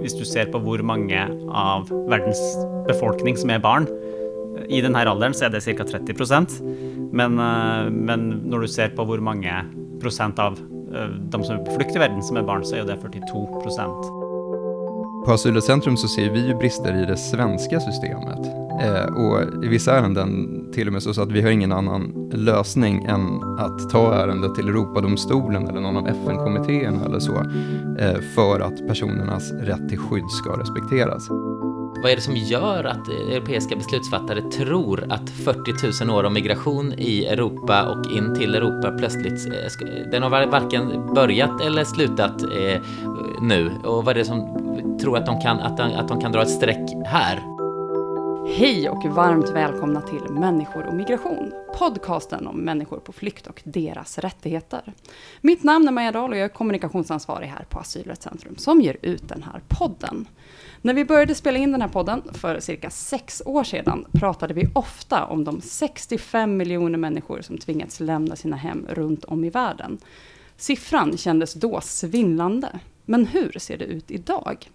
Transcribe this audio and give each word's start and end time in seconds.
hvis 0.00 0.16
du 0.16 0.24
ser 0.28 0.50
på 0.52 0.60
hvor 0.62 0.82
mange 0.86 1.22
av 1.48 1.90
verdens 2.10 2.42
befolkning 2.88 3.38
som 3.38 3.52
er 3.54 3.62
barn 3.64 3.88
I 4.72 4.82
denne 4.84 5.04
alderen 5.04 5.36
så 5.36 5.46
er 5.46 5.54
det 5.54 5.64
ca. 5.64 5.84
30 5.84 6.60
men, 7.12 7.38
eh, 7.38 7.90
men 7.90 8.28
når 8.50 8.66
du 8.66 8.68
ser 8.68 8.94
på 8.96 9.06
hvor 9.08 9.22
mange 9.22 9.52
prosent 10.02 10.38
av 10.42 10.58
eh, 10.58 11.16
de 11.32 11.42
som 11.42 11.56
er 11.56 11.64
på 11.66 11.78
flukt 11.78 11.96
i 11.96 12.02
verden 12.02 12.22
som 12.24 12.36
er 12.40 12.46
barn, 12.46 12.64
så 12.66 12.80
er 12.80 12.88
det 12.88 12.98
42% 13.02 14.12
På 15.26 15.34
Asylrättscentrum 15.34 15.96
så 15.96 16.08
ser 16.10 16.30
vi 16.34 16.46
ju 16.46 16.54
brister 16.54 16.94
i 16.94 17.06
det 17.08 17.18
svenska 17.18 17.80
systemet. 17.80 18.65
Eh, 18.80 19.14
och 19.14 19.64
i 19.64 19.68
vissa 19.68 19.98
ärenden 19.98 20.64
till 20.72 20.86
och 20.86 20.92
med 20.92 21.02
så 21.02 21.22
att 21.22 21.32
vi 21.32 21.42
har 21.42 21.50
ingen 21.50 21.72
annan 21.72 22.30
lösning 22.32 23.04
än 23.04 23.42
att 23.58 23.90
ta 23.90 24.14
ärendet 24.14 24.54
till 24.54 24.68
Europadomstolen 24.68 25.68
eller 25.68 25.80
någon 25.80 25.96
av 25.96 26.08
FN-kommittéerna 26.08 27.04
eller 27.04 27.18
så, 27.18 27.36
eh, 27.98 28.20
för 28.34 28.60
att 28.60 28.88
personernas 28.88 29.52
rätt 29.52 29.88
till 29.88 29.98
skydd 29.98 30.30
ska 30.30 30.60
respekteras. 30.60 31.28
Vad 32.02 32.12
är 32.12 32.16
det 32.16 32.22
som 32.22 32.36
gör 32.36 32.84
att 32.84 33.08
europeiska 33.08 33.76
beslutsfattare 33.76 34.42
tror 34.42 35.04
att 35.08 35.30
40 35.30 36.04
000 36.04 36.18
år 36.18 36.24
av 36.24 36.32
migration 36.32 36.92
i 36.92 37.24
Europa 37.24 37.82
och 37.82 38.12
in 38.12 38.34
till 38.34 38.54
Europa 38.54 38.90
plötsligt, 38.90 39.46
eh, 39.46 40.10
den 40.10 40.22
har 40.22 40.30
varken 40.30 41.14
börjat 41.14 41.60
eller 41.60 41.84
slutat 41.84 42.42
eh, 42.42 42.80
nu? 43.42 43.70
Och 43.84 44.04
vad 44.04 44.08
är 44.08 44.14
det 44.14 44.24
som 44.24 44.98
tror 45.02 45.16
att 45.16 45.26
de 45.26 45.40
kan, 45.40 45.60
att 45.60 45.76
de, 45.76 45.82
att 45.82 46.08
de 46.08 46.20
kan 46.20 46.32
dra 46.32 46.42
ett 46.42 46.50
streck 46.50 46.90
här? 47.06 47.55
Hej 48.48 48.88
och 48.88 49.04
varmt 49.04 49.48
välkomna 49.48 50.00
till 50.00 50.22
Människor 50.30 50.86
och 50.86 50.94
migration, 50.94 51.52
podcasten 51.78 52.46
om 52.46 52.56
människor 52.56 52.98
på 52.98 53.12
flykt 53.12 53.46
och 53.46 53.62
deras 53.64 54.18
rättigheter. 54.18 54.92
Mitt 55.40 55.62
namn 55.62 55.88
är 55.88 55.92
Maja 55.92 56.12
Dahl 56.12 56.30
och 56.30 56.36
jag 56.36 56.44
är 56.44 56.48
kommunikationsansvarig 56.48 57.46
här 57.46 57.64
på 57.70 57.78
Asylrättscentrum 57.78 58.56
som 58.56 58.80
ger 58.80 58.96
ut 59.02 59.28
den 59.28 59.42
här 59.42 59.62
podden. 59.68 60.28
När 60.82 60.94
vi 60.94 61.04
började 61.04 61.34
spela 61.34 61.58
in 61.58 61.72
den 61.72 61.80
här 61.80 61.88
podden 61.88 62.22
för 62.32 62.60
cirka 62.60 62.90
sex 62.90 63.42
år 63.46 63.64
sedan 63.64 64.06
pratade 64.12 64.54
vi 64.54 64.68
ofta 64.74 65.24
om 65.24 65.44
de 65.44 65.60
65 65.60 66.56
miljoner 66.56 66.98
människor 66.98 67.42
som 67.42 67.58
tvingats 67.58 68.00
lämna 68.00 68.36
sina 68.36 68.56
hem 68.56 68.86
runt 68.88 69.24
om 69.24 69.44
i 69.44 69.50
världen. 69.50 69.98
Siffran 70.56 71.16
kändes 71.16 71.54
då 71.54 71.80
svindlande. 71.80 72.68
Men 73.04 73.26
hur 73.26 73.58
ser 73.58 73.78
det 73.78 73.84
ut 73.84 74.10
idag? 74.10 74.70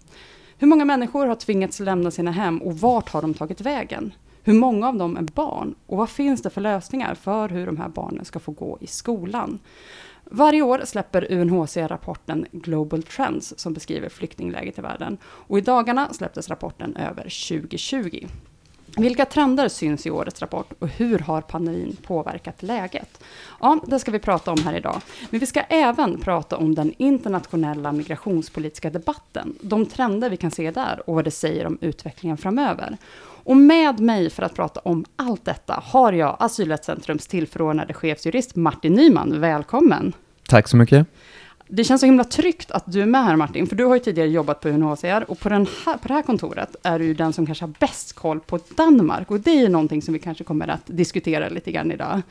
Hur 0.62 0.68
många 0.68 0.86
människor 0.86 1.26
har 1.26 1.36
tvingats 1.36 1.80
lämna 1.80 2.12
sina 2.12 2.32
hem 2.32 2.62
och 2.62 2.78
vart 2.80 3.10
har 3.10 3.22
de 3.22 3.34
tagit 3.34 3.62
vägen? 3.62 4.14
Hur 4.44 4.54
många 4.54 4.88
av 4.88 4.96
dem 4.96 5.18
är 5.18 5.22
barn? 5.22 5.76
Och 5.86 5.98
vad 5.98 6.10
finns 6.10 6.42
det 6.42 6.50
för 6.50 6.62
lösningar 6.62 7.16
för 7.16 7.50
hur 7.50 7.66
de 7.66 7.78
här 7.78 7.90
barnen 7.90 8.26
ska 8.26 8.40
få 8.40 8.52
gå 8.52 8.78
i 8.82 8.88
skolan? 8.88 9.60
Varje 10.24 10.62
år 10.62 10.82
släpper 10.86 11.32
UNHCR 11.32 11.88
rapporten 11.88 12.46
Global 12.52 13.04
Trends 13.04 13.60
som 13.60 13.74
beskriver 13.74 14.10
flyktingläget 14.10 14.78
i 14.78 14.82
världen. 14.82 15.18
Och 15.24 15.58
i 15.58 15.62
dagarna 15.62 16.14
släpptes 16.14 16.50
rapporten 16.50 16.96
över 16.96 17.24
2020. 17.24 18.28
Vilka 18.98 19.26
trender 19.26 19.68
syns 19.68 20.06
i 20.06 20.12
årets 20.12 20.42
rapport 20.42 20.74
och 20.80 20.88
hur 20.88 21.20
har 21.20 21.42
pandemin 21.42 21.98
påverkat 22.04 22.64
läget? 22.64 23.24
Ja, 23.60 23.80
det 23.88 24.00
ska 24.00 24.12
vi 24.12 24.20
prata 24.20 24.52
om 24.52 24.64
här 24.64 24.74
idag. 24.74 25.02
Men 25.30 25.40
vi 25.40 25.46
ska 25.46 25.62
även 25.62 26.20
prata 26.20 26.58
om 26.58 26.76
den 26.76 26.94
internationella 26.98 27.92
migrationspolitiska 27.92 28.90
debatten, 28.90 29.56
de 29.62 29.86
trender 29.86 30.30
vi 30.30 30.38
kan 30.38 30.52
se 30.52 30.72
där 30.72 31.10
och 31.10 31.16
vad 31.16 31.24
det 31.24 31.32
säger 31.32 31.68
om 31.68 31.78
utvecklingen 31.82 32.38
framöver. 32.38 32.98
Och 33.44 33.58
med 33.58 34.00
mig 34.00 34.30
för 34.30 34.44
att 34.44 34.56
prata 34.56 34.80
om 34.80 35.06
allt 35.16 35.46
detta 35.46 35.84
har 35.84 36.14
jag 36.14 36.36
Asylrättscentrums 36.40 37.28
tillförordnade 37.28 37.94
chefsjurist 37.94 38.56
Martin 38.56 38.94
Nyman. 38.94 39.42
Välkommen! 39.42 40.14
Tack 40.48 40.68
så 40.68 40.78
mycket. 40.78 41.08
Det 41.74 41.84
känns 41.84 42.02
så 42.02 42.06
himla 42.06 42.24
tryggt 42.24 42.72
att 42.72 42.84
du 42.86 43.02
är 43.02 43.06
med 43.06 43.26
här 43.26 43.36
Martin, 43.36 43.68
för 43.68 43.76
du 43.76 43.86
har 43.86 43.96
ju 43.96 44.00
tidigare 44.00 44.30
jobbat 44.30 44.62
på 44.62 44.70
UNHCR 44.70 45.26
och 45.28 45.40
på, 45.40 45.50
den 45.50 45.68
här, 45.86 45.98
på 45.98 46.08
det 46.08 46.14
här 46.14 46.22
kontoret 46.22 46.76
är 46.84 47.00
du 47.00 47.06
ju 47.06 47.14
den 47.14 47.34
som 47.34 47.46
kanske 47.46 47.64
har 47.64 47.74
bäst 47.80 48.14
koll 48.14 48.40
på 48.40 48.60
Danmark 48.78 49.32
och 49.32 49.40
det 49.40 49.52
är 49.52 49.62
ju 49.62 49.70
någonting 49.70 50.02
som 50.02 50.14
vi 50.14 50.20
kanske 50.20 50.44
kommer 50.44 50.68
att 50.68 50.82
diskutera 50.86 51.50
lite 51.50 51.72
grann 51.72 51.92
idag. 51.92 52.22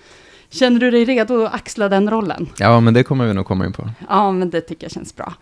Känner 0.51 0.81
du 0.81 0.91
dig 0.91 1.05
redo 1.05 1.45
att 1.45 1.55
axla 1.55 1.89
den 1.89 2.11
rollen? 2.11 2.49
Ja, 2.59 2.81
men 2.81 2.95
det 2.95 3.03
kommer 3.03 3.27
vi 3.27 3.35
nog 3.35 3.47
komma 3.47 3.67
in 3.67 3.73
på. 3.73 3.91
Ja, 4.09 4.33
men 4.33 4.51
det 4.51 4.61
tycker 4.61 4.85
jag 4.85 4.93
känns 4.93 5.17
bra. 5.17 5.35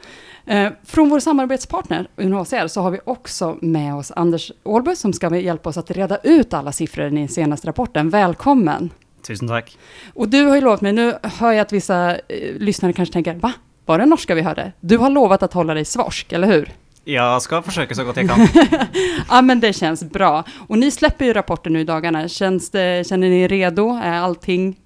Eh, 0.46 0.72
från 0.84 1.08
vår 1.08 1.20
samarbetspartner 1.20 2.08
UNHCR 2.16 2.66
så 2.66 2.80
har 2.80 2.90
vi 2.90 3.00
också 3.04 3.58
med 3.60 3.94
oss 3.94 4.12
Anders 4.16 4.52
Ålby 4.62 4.96
som 4.96 5.12
ska 5.12 5.36
hjälpa 5.36 5.68
oss 5.68 5.76
att 5.76 5.90
reda 5.90 6.18
ut 6.18 6.54
alla 6.54 6.72
siffror 6.72 7.06
i 7.06 7.10
den 7.10 7.28
senaste 7.28 7.68
rapporten. 7.68 8.10
Välkommen! 8.10 8.90
Tusen 9.26 9.48
tack! 9.48 9.78
Och 10.14 10.28
du 10.28 10.44
har 10.44 10.54
ju 10.54 10.60
lovat 10.60 10.80
mig, 10.80 10.92
nu 10.92 11.14
hör 11.22 11.52
jag 11.52 11.60
att 11.60 11.72
vissa 11.72 12.14
eh, 12.14 12.54
lyssnare 12.58 12.92
kanske 12.92 13.12
tänker, 13.12 13.34
va? 13.34 13.52
Var 13.88 13.98
det 13.98 14.06
norska 14.06 14.34
vi 14.34 14.42
hörde? 14.42 14.72
Du 14.80 14.98
har 14.98 15.10
lovat 15.10 15.42
att 15.42 15.52
hålla 15.52 15.74
dig 15.74 15.84
svorsk, 15.84 16.32
eller 16.32 16.46
hur? 16.46 16.72
Jag 17.04 17.42
ska 17.42 17.62
försöka 17.62 17.94
så 17.94 18.04
gott 18.04 18.16
jag 18.16 18.28
kan. 18.28 18.48
ja, 19.28 19.42
men 19.42 19.60
det 19.60 19.72
känns 19.72 20.04
bra. 20.04 20.44
Och 20.68 20.78
ni 20.78 20.90
släpper 20.90 21.24
ju 21.24 21.32
rapporten 21.32 21.72
nu 21.72 21.80
i 21.80 21.84
dagarna. 21.84 22.28
Känns 22.28 22.70
det, 22.70 23.08
känner 23.08 23.28
ni 23.28 23.40
er 23.40 23.48
redo? 23.48 24.00
Är 24.02 24.12
allting 24.12 24.76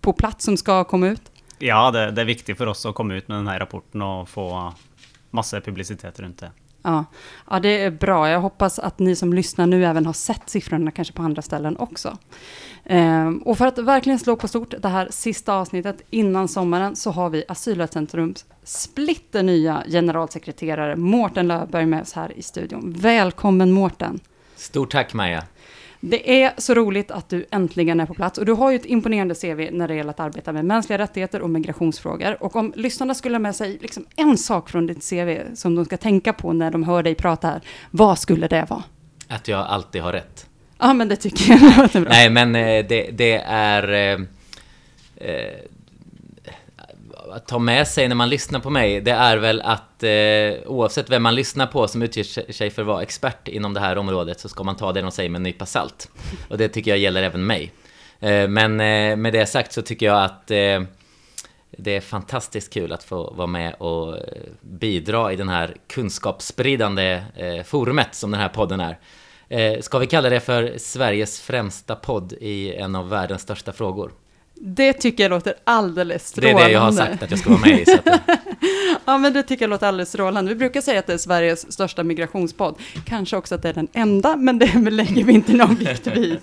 på 0.00 0.12
plats 0.12 0.44
som 0.44 0.56
ska 0.56 0.84
komma 0.84 1.08
ut? 1.08 1.22
Ja, 1.58 1.90
det, 1.90 2.10
det 2.10 2.20
är 2.20 2.24
viktigt 2.24 2.58
för 2.58 2.66
oss 2.66 2.86
att 2.86 2.94
komma 2.94 3.14
ut 3.14 3.28
med 3.28 3.38
den 3.38 3.48
här 3.48 3.58
rapporten 3.58 4.02
och 4.02 4.28
få 4.28 4.74
massa 5.30 5.60
publicitet 5.60 6.20
runt 6.20 6.38
det. 6.38 6.50
Ja. 6.82 7.04
ja, 7.50 7.60
det 7.60 7.82
är 7.84 7.90
bra. 7.90 8.30
Jag 8.30 8.40
hoppas 8.40 8.78
att 8.78 8.98
ni 8.98 9.16
som 9.16 9.32
lyssnar 9.32 9.66
nu 9.66 9.84
även 9.84 10.06
har 10.06 10.12
sett 10.12 10.50
siffrorna, 10.50 10.90
kanske 10.90 11.14
på 11.14 11.22
andra 11.22 11.42
ställen 11.42 11.76
också. 11.76 12.18
Ehm, 12.84 13.38
och 13.38 13.58
för 13.58 13.66
att 13.66 13.78
verkligen 13.78 14.18
slå 14.18 14.36
på 14.36 14.48
stort 14.48 14.74
det 14.82 14.88
här 14.88 15.08
sista 15.10 15.54
avsnittet 15.54 16.02
innan 16.10 16.48
sommaren 16.48 16.96
så 16.96 17.10
har 17.10 17.30
vi 17.30 17.44
Asylrättscentrums 17.48 18.44
splitter 18.64 19.42
nya 19.42 19.84
generalsekreterare 19.86 20.96
Mårten 20.96 21.48
Löfberg 21.48 21.86
med 21.86 22.02
oss 22.02 22.12
här 22.12 22.38
i 22.38 22.42
studion. 22.42 22.94
Välkommen 22.98 23.72
Mårten! 23.72 24.20
Stort 24.56 24.90
tack 24.90 25.14
Maja! 25.14 25.44
Det 26.00 26.42
är 26.42 26.52
så 26.56 26.74
roligt 26.74 27.10
att 27.10 27.28
du 27.28 27.46
äntligen 27.50 28.00
är 28.00 28.06
på 28.06 28.14
plats 28.14 28.38
och 28.38 28.46
du 28.46 28.52
har 28.52 28.70
ju 28.70 28.76
ett 28.76 28.86
imponerande 28.86 29.34
CV 29.34 29.68
när 29.72 29.88
det 29.88 29.94
gäller 29.94 30.10
att 30.10 30.20
arbeta 30.20 30.52
med 30.52 30.64
mänskliga 30.64 30.98
rättigheter 30.98 31.42
och 31.42 31.50
migrationsfrågor. 31.50 32.42
Och 32.42 32.56
om 32.56 32.72
lyssnarna 32.76 33.14
skulle 33.14 33.34
ha 33.34 33.40
med 33.40 33.56
sig 33.56 33.78
liksom 33.80 34.06
en 34.16 34.38
sak 34.38 34.70
från 34.70 34.86
ditt 34.86 35.10
CV 35.10 35.38
som 35.54 35.74
de 35.74 35.84
ska 35.84 35.96
tänka 35.96 36.32
på 36.32 36.52
när 36.52 36.70
de 36.70 36.82
hör 36.82 37.02
dig 37.02 37.14
prata 37.14 37.48
här, 37.48 37.60
vad 37.90 38.18
skulle 38.18 38.48
det 38.48 38.66
vara? 38.70 38.82
Att 39.28 39.48
jag 39.48 39.66
alltid 39.66 40.02
har 40.02 40.12
rätt. 40.12 40.46
Ja, 40.78 40.94
men 40.94 41.08
det 41.08 41.16
tycker 41.16 41.52
jag 41.52 41.78
låter 41.78 42.00
bra. 42.00 42.10
Nej, 42.10 42.30
men 42.30 42.54
eh, 42.54 42.86
det, 42.86 43.10
det 43.12 43.36
är... 43.46 43.92
Eh, 43.92 44.20
eh, 45.16 45.54
att 47.32 47.48
ta 47.48 47.58
med 47.58 47.88
sig 47.88 48.08
när 48.08 48.14
man 48.14 48.28
lyssnar 48.28 48.60
på 48.60 48.70
mig, 48.70 49.00
det 49.00 49.10
är 49.10 49.36
väl 49.36 49.60
att 49.60 50.02
eh, 50.02 50.70
oavsett 50.70 51.10
vem 51.10 51.22
man 51.22 51.34
lyssnar 51.34 51.66
på 51.66 51.88
som 51.88 52.02
utger 52.02 52.52
sig 52.52 52.70
för 52.70 52.82
att 52.82 52.88
vara 52.88 53.02
expert 53.02 53.48
inom 53.48 53.74
det 53.74 53.80
här 53.80 53.98
området 53.98 54.40
så 54.40 54.48
ska 54.48 54.64
man 54.64 54.76
ta 54.76 54.92
det 54.92 55.02
de 55.02 55.10
säger 55.10 55.30
med 55.30 55.38
en 55.38 55.42
nypa 55.42 55.66
salt. 55.66 56.10
Och 56.48 56.58
det 56.58 56.68
tycker 56.68 56.90
jag 56.90 56.98
gäller 56.98 57.22
även 57.22 57.46
mig. 57.46 57.72
Eh, 58.20 58.48
men 58.48 58.80
eh, 58.80 59.16
med 59.16 59.32
det 59.32 59.46
sagt 59.46 59.72
så 59.72 59.82
tycker 59.82 60.06
jag 60.06 60.24
att 60.24 60.50
eh, 60.50 60.82
det 61.70 61.96
är 61.96 62.00
fantastiskt 62.00 62.72
kul 62.72 62.92
att 62.92 63.04
få 63.04 63.30
vara 63.30 63.46
med 63.46 63.74
och 63.74 64.16
eh, 64.16 64.22
bidra 64.60 65.32
i 65.32 65.36
den 65.36 65.48
här 65.48 65.76
kunskapsspridande 65.86 67.22
eh, 67.36 67.62
forumet 67.62 68.14
som 68.14 68.30
den 68.30 68.40
här 68.40 68.48
podden 68.48 68.80
är. 68.80 68.98
Eh, 69.48 69.80
ska 69.80 69.98
vi 69.98 70.06
kalla 70.06 70.30
det 70.30 70.40
för 70.40 70.74
Sveriges 70.78 71.40
främsta 71.40 71.94
podd 71.94 72.32
i 72.32 72.74
en 72.74 72.96
av 72.96 73.08
världens 73.08 73.42
största 73.42 73.72
frågor? 73.72 74.12
Det 74.62 74.92
tycker 74.92 75.24
jag 75.24 75.30
låter 75.30 75.54
alldeles 75.64 76.28
strålande. 76.28 76.58
Det 76.58 76.64
är 76.64 76.68
det 76.68 76.72
jag 76.72 76.80
har 76.80 76.92
sagt 76.92 77.22
att 77.22 77.30
jag 77.30 77.40
ska 77.40 77.50
vara 77.50 77.60
med 77.60 77.88
i. 77.88 77.92
Att... 77.92 78.20
ja, 79.04 79.18
men 79.18 79.32
det 79.32 79.42
tycker 79.42 79.62
jag 79.62 79.70
låter 79.70 79.86
alldeles 79.86 80.08
strålande. 80.08 80.48
Vi 80.48 80.58
brukar 80.58 80.80
säga 80.80 80.98
att 80.98 81.06
det 81.06 81.12
är 81.12 81.18
Sveriges 81.18 81.72
största 81.72 82.04
migrationspodd. 82.04 82.74
Kanske 83.06 83.36
också 83.36 83.54
att 83.54 83.62
det 83.62 83.68
är 83.68 83.74
den 83.74 83.88
enda, 83.92 84.36
men 84.36 84.58
det 84.58 84.74
lägger 84.90 85.24
vi 85.24 85.32
inte 85.32 85.52
någon 85.52 85.74
vikt 85.74 86.06
vid. 86.06 86.40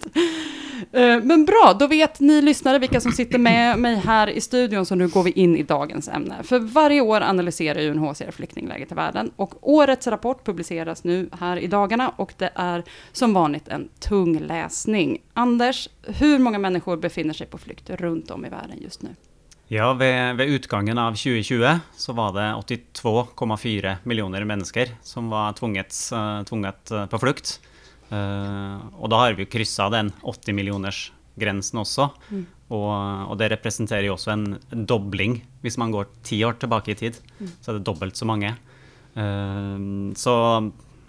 Eh, 0.92 1.24
men 1.24 1.46
bra, 1.46 1.76
då 1.80 1.88
vet 1.88 2.20
ni 2.20 2.42
lyssnare 2.42 2.80
vilka 2.80 3.02
som 3.02 3.12
sitter 3.12 3.40
med 3.40 3.80
mig 3.80 3.96
här 3.96 4.30
i 4.30 4.42
studion, 4.42 4.86
så 4.86 4.96
nu 4.96 5.08
går 5.08 5.24
vi 5.24 5.32
in 5.32 5.58
i 5.58 5.64
dagens 5.64 6.08
ämne. 6.08 6.36
För 6.44 6.60
varje 6.60 7.02
år 7.02 7.22
analyserar 7.22 7.88
UNHCR 7.90 8.32
flyktingläget 8.32 8.92
i 8.92 8.96
världen 8.96 9.32
och 9.36 9.70
årets 9.70 10.08
rapport 10.08 10.46
publiceras 10.46 11.04
nu 11.04 11.30
här 11.40 11.58
i 11.58 11.68
dagarna 11.68 12.09
och 12.09 12.34
det 12.38 12.50
är 12.56 12.84
som 13.12 13.34
vanligt 13.34 13.68
en 13.68 13.90
tung 14.00 14.40
läsning. 14.40 15.18
Anders, 15.34 15.90
hur 16.03 16.40
många 16.40 16.59
människor 16.59 16.97
befinner 16.97 17.34
sig 17.34 17.47
på 17.47 17.58
flykt 17.58 17.90
runt 17.90 18.32
om 18.32 18.46
i 18.46 18.50
världen 18.50 18.78
just 18.82 19.02
nu? 19.02 19.09
Ja, 19.70 19.94
ved, 19.94 20.35
ved, 20.35 20.47
utgangen 20.47 20.97
av 20.97 21.12
2020 21.12 21.80
så 21.96 22.14
var 22.14 22.34
det 22.34 22.76
82,4 23.02 23.96
miljoner 24.03 24.44
mennesker 24.44 24.90
som 25.02 25.30
var 25.30 25.53
tvunget, 25.53 25.96
eh, 26.12 26.44
tvunget 26.44 26.91
eh, 26.91 27.06
på 27.06 27.20
flukt. 27.20 27.59
Uh, 28.08 28.88
og 29.02 29.09
da 29.12 29.20
har 29.20 29.36
vi 29.36 29.44
jo 29.44 29.52
kryssa 29.52 29.90
den 29.92 30.14
80 30.24 30.56
millioners-grensen 30.56 31.82
også. 31.82 32.09
Mm. 32.32 32.46
Og, 32.68 32.88
og, 33.32 33.36
det 33.40 33.52
representerer 33.54 34.08
jo 34.08 34.16
også 34.16 34.34
en, 34.34 34.48
en, 34.72 34.86
dobling. 34.88 35.40
Hvis 35.64 35.80
man 35.80 35.94
går 35.94 36.09
ti 36.28 36.40
år 36.48 36.58
tilbake 36.62 36.94
i 36.94 37.00
tid, 37.00 37.20
mm. 37.40 37.54
så 37.62 37.72
er 37.72 37.80
det 37.80 37.88
dobbelt 37.88 38.20
så 38.20 38.28
mange. 38.28 38.54
Uh, 39.18 40.12
så, 40.20 40.36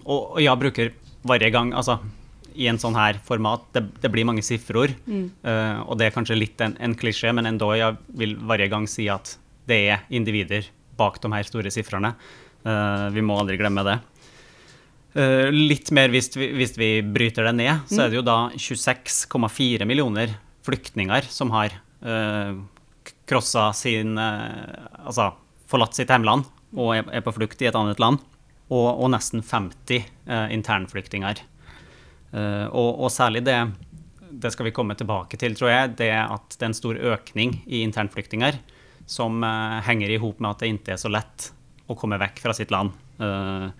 og, 0.05 0.21
og, 0.21 0.41
jeg 0.43 0.63
bruker 0.63 0.95
hver 1.29 1.51
gang 1.53 1.75
Altså, 1.77 1.99
i 2.59 2.67
en 2.71 2.79
sånn 2.81 2.97
her 2.99 3.19
format, 3.23 3.67
det, 3.75 3.85
det 4.03 4.11
blir 4.11 4.27
mange 4.27 4.43
sifferord. 4.47 4.97
Mm. 5.07 5.29
Uh, 5.47 5.87
og 5.87 5.99
det 6.01 6.09
er 6.09 6.17
kanskje 6.17 6.39
litt 6.39 6.63
en, 6.65 6.75
en 6.83 6.99
klisjé, 6.99 7.35
men 7.35 7.47
enda 7.51 7.71
jeg 7.79 7.99
vil 8.19 8.35
hver 8.43 8.67
gang 8.71 8.91
si 8.91 9.07
at 9.13 9.37
det 9.69 9.83
er 9.93 10.07
individer 10.15 10.67
bak 10.99 11.21
de 11.23 11.31
her 11.31 11.47
store 11.47 11.71
sifrene. 11.71 12.11
vi 13.15 13.23
må 13.23 13.37
aldri 13.39 13.59
glemme 13.61 13.85
det. 13.87 13.99
Uh, 15.17 15.49
litt 15.49 15.89
mer 15.97 16.11
hvis 16.13 16.29
vi, 16.37 16.51
hvis 16.53 16.75
vi, 16.77 16.91
bryter 17.03 17.47
det 17.49 17.55
ned, 17.57 17.87
så 17.89 18.05
er 18.05 18.11
det 18.11 18.19
jo 18.19 18.27
da 18.27 18.51
26,4 18.53 19.87
millioner 19.89 20.35
flyktninger 20.69 21.25
som 21.33 21.49
har 21.55 21.73
eh, 22.05 22.51
uh, 22.53 23.15
krossa 23.25 23.71
sin 23.73 24.19
uh, 24.21 25.07
Altså 25.09 25.31
forlatt 25.69 25.97
sitt 25.97 26.13
hjemland 26.13 26.45
og 26.77 26.93
er, 26.93 27.07
er, 27.09 27.25
på 27.25 27.33
flukt 27.33 27.63
i 27.65 27.71
et 27.71 27.77
annet 27.79 28.01
land. 28.03 28.21
Og, 28.69 28.89
og 29.01 29.09
nesten 29.15 29.41
50 29.41 30.05
uh, 30.29 30.49
internflyktninger. 30.53 31.41
Og, 32.29 32.91
og, 33.01 33.07
særlig 33.09 33.41
det 33.47 33.57
det 34.29 34.51
skal 34.53 34.67
vi 34.67 34.75
komme 34.77 34.93
tilbake 34.93 35.39
til, 35.41 35.55
tror 35.57 35.71
jeg, 35.73 35.95
det 35.97 36.11
at 36.13 36.53
det 36.53 36.61
er 36.61 36.69
en 36.69 36.77
stor 36.77 36.99
økning 37.15 37.55
i 37.65 37.81
internflyktninger 37.81 38.59
som 39.09 39.41
henger 39.87 40.13
i 40.13 40.19
hop 40.21 40.43
med 40.45 40.51
at 40.51 40.61
det 40.61 40.69
ikke 40.75 40.93
er 40.93 41.01
så 41.01 41.09
lett 41.09 41.47
å 41.89 41.97
komme 41.97 42.21
vekk 42.21 42.43
fra 42.45 42.53
sitt 42.53 42.75
land. 42.75 42.93
Uh, 43.17 43.73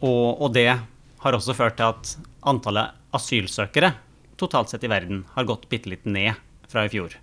og, 0.00 0.40
og, 0.42 0.52
det 0.54 0.70
har 1.18 1.36
også 1.36 1.54
ført 1.54 1.76
til 1.78 1.88
at 1.90 2.14
antallet 2.46 2.94
asylsøkere 3.16 3.92
totalt 4.38 4.70
sett 4.70 4.84
i 4.84 4.90
verden 4.90 5.24
har 5.34 5.48
gått 5.48 5.66
litt 5.70 6.04
ned 6.06 6.38
fra 6.68 6.84
i 6.86 6.92
fjor. 6.92 7.16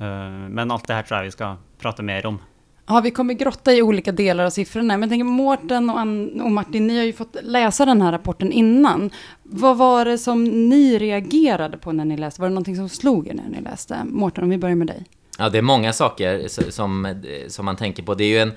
Uh, 0.00 0.48
men 0.50 0.70
alt 0.70 0.86
det 0.88 0.98
her 0.98 1.06
tror 1.06 1.20
jeg 1.20 1.30
vi 1.30 1.36
skal 1.36 1.58
prate 1.78 2.02
mer 2.02 2.26
om. 2.26 2.40
Ja, 2.88 3.00
vi 3.00 3.10
kommer 3.10 3.34
grotta 3.34 3.72
i 3.72 3.82
olika 3.82 4.12
delar 4.12 4.44
av 4.44 4.50
siffrorna, 4.50 4.94
men 4.94 5.02
jag 5.02 5.10
tänker 5.10 5.24
Mårten 5.24 5.90
och, 5.90 6.44
och 6.44 6.52
Martin, 6.52 6.86
ni 6.86 6.98
har 6.98 7.04
ju 7.04 7.12
fått 7.12 7.36
läsa 7.42 7.84
den 7.84 8.02
här 8.02 8.12
rapporten 8.12 8.52
innan. 8.52 9.10
Vad 9.42 9.76
var 9.76 10.04
det 10.04 10.18
som 10.18 10.44
ni 10.44 10.98
reagerade 10.98 11.78
på 11.78 11.92
när 11.92 12.04
ni 12.04 12.16
läste? 12.16 12.40
Var 12.40 12.48
det 12.48 12.54
någonting 12.54 12.76
som 12.76 12.88
slog 12.88 13.28
er 13.28 13.34
när 13.34 13.48
ni 13.48 13.60
läste? 13.60 14.04
Mårten, 14.04 14.44
om 14.44 14.50
vi 14.50 14.58
börjar 14.58 14.76
med 14.76 14.86
dig. 14.86 15.04
Ja, 15.38 15.48
det 15.48 15.58
är 15.58 15.62
många 15.62 15.92
saker 15.92 16.48
som, 16.70 17.14
som 17.48 17.64
man 17.64 17.76
tänker 17.76 18.02
på. 18.02 18.14
Det 18.14 18.24
är 18.24 18.28
ju 18.28 18.38
en 18.38 18.52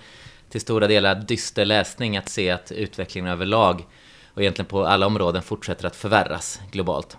till 0.50 0.62
stora 0.62 0.88
delar 0.88 1.16
dyster 1.16 1.66
läsning 1.66 2.18
att 2.18 2.30
se 2.30 2.50
att 2.50 2.72
utvecklingen 2.72 3.32
överlag 3.32 3.86
och 4.34 4.42
egentligen 4.42 4.70
på 4.70 4.86
alla 4.86 5.06
områden 5.08 5.42
fortsätter 5.42 5.88
att 5.88 5.96
förvärras 5.96 6.62
globalt. 6.72 7.18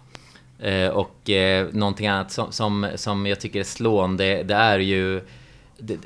Eh, 0.59 0.89
och 0.89 1.31
eh, 1.31 1.67
någonting 1.73 2.07
annat 2.07 2.33
som, 2.33 2.53
som, 2.53 2.89
som 2.95 3.27
jag 3.27 3.41
tycker 3.41 3.61
är 3.61 3.65
slående, 3.65 4.43
det 4.43 4.55
är 4.55 4.79
ju 4.79 5.23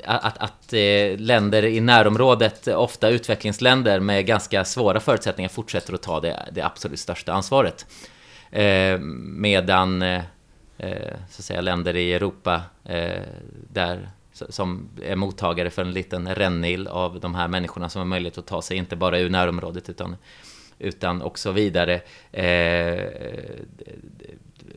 att, 0.03 0.37
att 0.37 0.73
eh, 0.73 1.17
länder 1.17 1.65
i 1.65 1.81
närområdet, 1.81 2.67
ofta 2.67 3.09
utvecklingsländer 3.09 3.99
med 3.99 4.25
ganska 4.25 4.65
svåra 4.65 4.99
förutsättningar, 4.99 5.49
fortsätter 5.49 5.93
att 5.93 6.01
ta 6.01 6.19
det, 6.19 6.49
det 6.51 6.61
absolut 6.61 6.99
största 6.99 7.33
ansvaret. 7.33 7.85
Eh, 8.51 8.99
medan 8.99 10.01
eh, 10.01 10.21
eh, 10.77 11.13
så 11.29 11.39
att 11.39 11.45
säga, 11.45 11.61
länder 11.61 11.95
i 11.95 12.13
Europa, 12.13 12.61
där 13.73 14.09
som 14.49 14.89
är 15.03 15.15
mottagare 15.15 15.69
för 15.69 15.81
en 15.81 15.91
liten 15.91 16.35
rännil 16.35 16.87
av 16.87 17.19
de 17.19 17.35
här 17.35 17.47
människorna 17.47 17.89
som 17.89 17.99
har 17.99 18.05
möjlighet 18.05 18.37
att 18.37 18.47
ta 18.47 18.61
sig 18.61 18.77
inte 18.77 18.95
bara 18.95 19.19
ur 19.19 19.29
närområdet 19.29 19.89
utan, 19.89 20.15
utan 20.79 21.21
också 21.21 21.51
vidare. 21.51 22.01
Eh, 22.31 23.09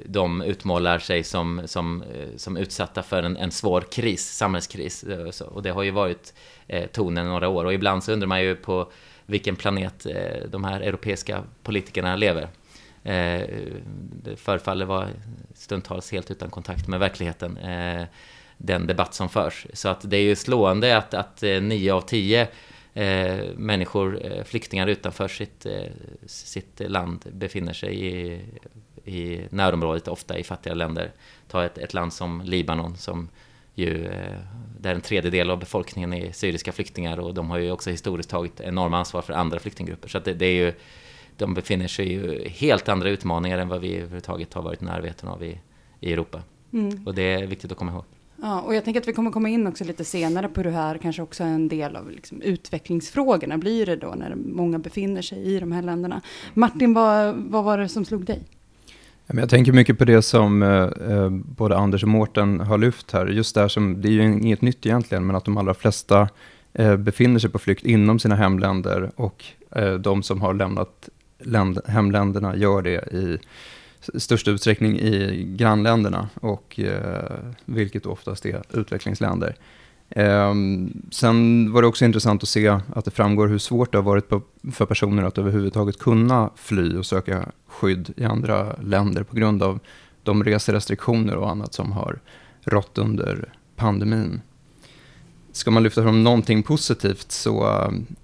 de 0.05 0.43
utmålar 0.43 0.99
sig 0.99 1.25
som, 1.25 1.63
som, 1.65 2.03
eh, 2.03 2.37
som 2.37 2.57
utsatta 2.57 3.03
för 3.03 3.23
en, 3.23 3.37
en 3.37 3.51
svår 3.51 3.81
kris, 3.81 4.37
samhällskris. 4.37 5.05
Eh, 5.05 5.47
och 5.47 5.63
det 5.63 5.71
har 5.71 5.83
ju 5.83 5.91
varit 5.91 6.35
eh, 6.67 6.87
tonen 6.87 7.27
några 7.27 7.49
år. 7.49 7.65
Och 7.65 7.75
ibland 7.75 8.05
så 8.05 8.13
undrar 8.13 8.27
man 8.27 8.43
ju 8.43 8.57
på 8.57 8.93
vilken 9.27 9.57
planet 9.57 10.07
de 10.49 10.65
här 10.65 10.81
europeiska 10.81 11.45
politikerna 11.63 12.17
lever. 12.17 12.49
Det 14.23 14.37
förefaller 14.37 14.85
vara 14.85 15.09
stundtals 15.55 16.13
helt 16.13 16.31
utan 16.31 16.51
kontakt 16.51 16.89
med 16.89 17.01
verkligheten 17.01 17.59
den 18.59 18.87
debatt 18.87 19.15
som 19.15 19.29
förs. 19.29 19.67
Så 19.73 19.89
att 19.89 20.11
det 20.11 20.17
är 20.17 20.23
ju 20.23 20.37
slående 20.37 20.97
att, 20.97 21.15
att 21.15 21.43
eh, 21.43 21.61
nio 21.61 21.95
av 21.95 22.01
tio 22.01 22.49
eh, 22.95 23.45
människor, 23.57 24.27
eh, 24.27 24.45
flyktingar 24.45 24.87
utanför 24.87 25.29
sitt, 25.29 25.67
eh, 25.67 25.93
sitt 26.27 26.81
land 26.81 27.25
befinner 27.33 27.73
sig 27.73 28.07
i, 28.07 28.41
i 29.05 29.41
närområdet, 29.51 30.09
ofta 30.09 30.39
i 30.39 30.45
fattiga 30.45 30.75
länder. 30.75 31.13
Ta 31.49 31.65
ett, 31.65 31.79
ett 31.79 31.95
land 31.95 32.13
som 32.13 32.43
Libanon 32.45 32.97
som 32.97 33.29
ju, 33.75 34.07
eh, 34.07 34.39
där 34.81 34.95
en 34.95 35.01
tredjedel 35.01 35.51
av 35.51 35.59
befolkningen 35.59 36.13
är 36.13 36.33
syriska 36.33 36.73
flyktingar 36.73 37.21
och 37.21 37.35
de 37.35 37.51
har 37.51 37.59
ju 37.59 37.71
också 37.71 37.91
historiskt 37.91 38.31
tagit 38.31 38.61
enorma 38.61 38.99
ansvar 38.99 39.23
för 39.23 39.33
andra 39.33 39.59
flyktinggrupper. 39.59 40.09
Så 40.09 40.19
att 40.19 40.25
det, 40.25 40.35
det 40.35 40.47
är 40.47 40.65
ju, 40.65 40.73
de 41.37 41.55
befinner 41.55 41.89
sig 41.89 42.13
i 42.13 42.49
helt 42.49 42.89
andra 42.89 43.09
utmaningar 43.09 43.59
än 43.59 43.69
vad 43.69 43.81
vi 43.81 43.97
överhuvudtaget 43.97 44.55
har 44.55 44.63
varit 44.63 44.81
närheten 44.81 45.29
av 45.29 45.45
i, 45.45 45.61
i 46.01 46.13
Europa. 46.13 46.43
Mm. 46.73 47.07
Och 47.07 47.15
det 47.15 47.23
är 47.23 47.47
viktigt 47.47 47.73
att 47.73 47.79
komma 47.79 47.93
ihåg. 47.93 48.05
Ja, 48.43 48.61
och 48.61 48.75
jag 48.75 48.85
tänker 48.85 49.01
att 49.01 49.09
vi 49.09 49.13
kommer 49.13 49.31
komma 49.31 49.49
in 49.49 49.67
också 49.67 49.85
lite 49.85 50.05
senare 50.05 50.49
på 50.49 50.63
det 50.63 50.71
här, 50.71 50.99
kanske 50.99 51.23
också 51.23 51.45
en 51.45 51.69
del 51.69 51.97
av 51.97 52.11
liksom 52.11 52.43
utvecklingsfrågorna 52.43 53.59
blir 53.59 53.87
det 53.87 53.97
då 53.97 54.15
när 54.17 54.35
många 54.35 54.79
befinner 54.79 55.23
sig 55.23 55.39
i 55.39 55.61
de 55.61 55.73
här 55.73 55.83
länderna. 55.83 56.21
Martin, 56.55 56.95
vad, 56.95 57.35
vad 57.37 57.65
var 57.65 57.79
det 57.79 57.89
som 57.89 58.05
slog 58.05 58.25
dig? 58.25 58.43
Jag 59.27 59.51
tänker 59.51 59.73
mycket 59.73 59.99
på 59.99 60.05
det 60.05 60.23
som 60.23 60.63
eh, 60.63 60.69
eh, 61.11 61.31
både 61.31 61.77
Anders 61.77 62.03
och 62.03 62.09
Mårten 62.09 62.61
har 62.61 62.79
lyft 62.79 63.13
här. 63.13 63.27
Just 63.27 63.55
där 63.55 63.69
som, 63.69 64.01
det 64.01 64.09
är 64.09 64.13
ju 64.13 64.23
inget 64.23 64.63
nytt 64.63 64.87
egentligen, 64.87 65.27
men 65.27 65.37
att 65.37 65.45
de 65.45 65.57
allra 65.57 65.75
flesta 65.75 66.29
eh, 66.73 66.97
befinner 66.97 67.39
sig 67.39 67.51
på 67.51 67.59
flykt 67.59 67.85
inom 67.85 68.19
sina 68.19 68.35
hemländer 68.35 69.11
och 69.17 69.45
de 70.01 70.23
som 70.23 70.41
har 70.41 70.55
lämnat 70.55 71.09
hemländerna 71.87 72.57
gör 72.57 72.83
det 72.83 73.13
i 73.13 73.39
största 74.15 74.51
utsträckning 74.51 74.99
i 74.99 75.45
grannländerna, 75.57 76.29
och, 76.41 76.81
eh, 76.81 77.39
vilket 77.65 78.07
oftast 78.07 78.47
är 78.47 78.63
utvecklingsländer. 78.73 79.57
Eh, 80.11 80.55
sen 81.11 81.73
var 81.73 81.83
det 81.83 81.89
också 81.89 82.05
intressant 82.05 82.43
att 82.43 82.49
se 82.49 82.69
att 82.69 83.05
det 83.05 83.11
framgår 83.11 83.49
hur 83.49 83.59
svårt 83.59 83.93
det 83.93 83.99
har 83.99 84.03
varit 84.03 84.29
på, 84.29 84.43
för 84.73 84.87
personer 84.87 85.23
att 85.23 85.39
överhuvudtaget 85.39 85.99
kunna 85.99 86.51
fly 86.57 86.97
och 86.97 87.07
söka 87.07 87.49
skydd 87.67 88.13
i 88.17 88.25
andra 88.25 88.77
länder 88.77 89.23
på 89.23 89.37
grund 89.37 89.63
av 89.63 89.81
de 90.23 90.45
reserestriktioner 90.45 91.37
och 91.37 91.51
annat 91.51 91.75
som 91.75 91.93
har 91.93 92.21
rått 92.65 92.99
under 92.99 93.53
pandemin. 93.77 94.41
Ska 95.53 95.71
man 95.71 95.83
lyfta 95.83 96.03
fram 96.03 96.25
någonting 96.25 96.63
positivt 96.63 97.33
så 97.33 97.67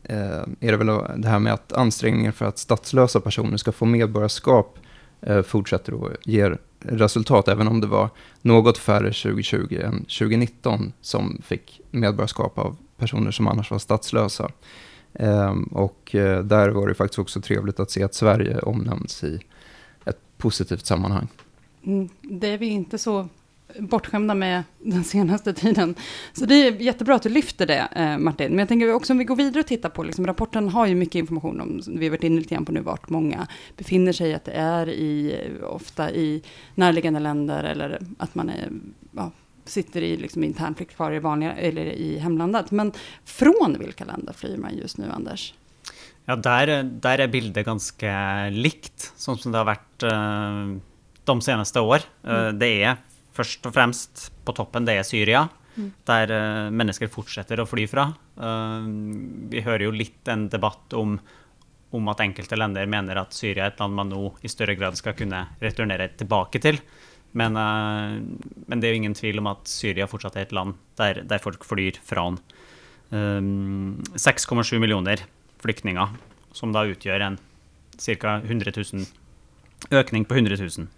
eh, 0.02 0.42
är 0.60 0.70
det 0.72 0.76
väl 0.76 0.86
det 1.16 1.28
här 1.28 1.38
med 1.38 1.52
att 1.52 1.72
ansträngningar 1.72 2.32
för 2.32 2.44
att 2.44 2.58
statslösa 2.58 3.20
personer 3.20 3.56
ska 3.56 3.72
få 3.72 3.84
medborgarskap 3.84 4.78
Eh, 5.26 5.42
fortsätter 5.42 6.06
att 6.06 6.26
ge 6.26 6.56
resultat, 6.78 7.48
även 7.48 7.68
om 7.68 7.80
det 7.80 7.86
var 7.86 8.10
något 8.42 8.78
färre 8.78 9.12
2020 9.12 9.80
än 9.82 9.98
2019 9.98 10.92
som 11.00 11.42
fick 11.44 11.80
medborgarskap 11.90 12.58
av 12.58 12.76
personer 12.96 13.30
som 13.30 13.48
annars 13.48 13.70
var 13.70 13.78
statslösa. 13.78 14.50
Ehm, 15.14 15.62
och 15.62 16.14
eh, 16.14 16.44
där 16.44 16.68
var 16.68 16.88
det 16.88 16.94
faktiskt 16.94 17.18
också 17.18 17.40
trevligt 17.40 17.80
att 17.80 17.90
se 17.90 18.02
att 18.02 18.14
Sverige 18.14 18.58
omnämns 18.58 19.24
i 19.24 19.40
ett 20.04 20.18
positivt 20.36 20.86
sammanhang. 20.86 21.28
Mm, 21.84 22.08
det 22.22 22.48
är 22.48 22.58
vi 22.58 22.66
inte 22.66 22.98
så 22.98 23.28
bortskämda 23.78 24.34
med 24.34 24.62
den 24.78 25.04
senaste 25.04 25.52
tiden. 25.52 25.94
Så 26.32 26.46
det 26.46 26.54
är 26.54 26.72
jättebra 26.72 27.14
att 27.14 27.22
du 27.22 27.28
lyfter 27.28 27.66
det, 27.66 27.88
eh, 27.96 28.18
Martin. 28.18 28.50
Men 28.50 28.58
jag 28.58 28.68
tänker 28.68 28.94
också 28.94 29.12
om 29.12 29.18
vi 29.18 29.24
går 29.24 29.36
vidare 29.36 29.60
och 29.60 29.66
tittar 29.66 29.88
på, 29.88 30.02
liksom, 30.02 30.26
rapporten 30.26 30.68
har 30.68 30.86
ju 30.86 30.94
mycket 30.94 31.14
information 31.14 31.60
om, 31.60 31.80
vi 31.86 32.06
har 32.06 32.10
varit 32.10 32.24
inne 32.24 32.38
lite 32.38 32.54
grann 32.54 32.64
på 32.64 32.72
nu, 32.72 32.80
vart 32.80 33.08
många 33.08 33.46
befinner 33.76 34.12
sig, 34.12 34.34
att 34.34 34.44
det 34.44 34.52
är 34.52 34.88
i, 34.88 35.36
ofta 35.62 36.10
i 36.10 36.42
närliggande 36.74 37.20
länder, 37.20 37.64
eller 37.64 38.00
att 38.18 38.34
man 38.34 38.48
är, 38.48 38.68
ja, 39.12 39.30
sitter 39.64 40.02
i 40.02 40.16
liksom, 40.16 40.44
internflykt 40.44 40.96
kvar 40.96 41.12
i, 41.12 41.18
vanliga, 41.18 41.52
eller 41.52 41.84
i 41.86 42.18
hemlandet. 42.18 42.70
Men 42.70 42.92
från 43.24 43.76
vilka 43.80 44.04
länder 44.04 44.32
flyr 44.32 44.56
man 44.56 44.76
just 44.76 44.98
nu, 44.98 45.10
Anders? 45.10 45.54
Ja, 46.24 46.36
där, 46.36 46.82
där 46.82 47.18
är 47.18 47.28
bilden 47.28 47.64
ganska 47.64 48.44
likt, 48.50 49.12
som 49.16 49.52
det 49.52 49.58
har 49.58 49.64
varit 49.64 50.02
uh, 50.02 50.80
de 51.24 51.40
senaste 51.40 51.80
år. 51.80 52.00
Uh, 52.24 52.34
mm. 52.34 52.58
Det 52.58 52.82
är 52.82 52.96
først 53.34 53.66
og 53.68 53.74
fremst 53.74 54.28
på 54.44 54.54
toppen, 54.56 54.86
det 54.86 54.98
er 54.98 55.06
Syria. 55.06 55.44
Mm. 55.74 55.88
Der 56.06 56.30
uh, 56.30 56.74
mennesker 56.74 57.10
fortsetter 57.10 57.60
å 57.60 57.68
fly 57.68 57.86
fra. 57.90 58.08
Uh, 58.38 58.86
vi 59.50 59.64
hører 59.64 59.88
jo 59.88 59.94
litt 59.94 60.28
en 60.30 60.46
debatt 60.52 60.94
om, 60.98 61.16
om, 61.94 62.12
at 62.12 62.22
enkelte 62.22 62.58
länder 62.58 62.86
mener 62.90 63.18
at 63.24 63.34
Syria 63.34 63.66
er 63.66 63.74
et 63.74 63.82
land 63.82 63.98
man 63.98 64.12
nå 64.12 64.28
i 64.42 64.52
større 64.52 64.76
grad 64.78 64.98
skal 65.00 65.16
kunne 65.18 65.46
returnere 65.62 66.12
tilbake 66.14 66.62
til. 66.62 66.78
Men, 67.34 67.58
uh, 67.58 68.20
men 68.70 68.80
det 68.80 68.88
er 68.88 68.94
jo 68.94 69.02
ingen 69.02 69.18
tvil 69.18 69.42
om 69.42 69.50
at 69.50 69.66
Syria 69.70 70.06
fortsatt 70.10 70.38
er 70.38 70.46
et 70.46 70.54
land 70.54 70.78
der, 71.00 71.24
der 71.26 71.42
folk 71.42 71.66
flyr 71.66 71.98
fra. 72.06 72.30
6,7 73.14 74.78
millioner 74.82 75.20
flyktninger, 75.62 76.16
som 76.56 76.72
da 76.74 76.82
utgjør 76.88 77.22
en 77.22 77.36
ca. 78.00 78.40
100 78.40 78.72
000 78.74 79.04
økning 79.94 80.24
på 80.26 80.34
100 80.34 80.58
000. 80.58 80.88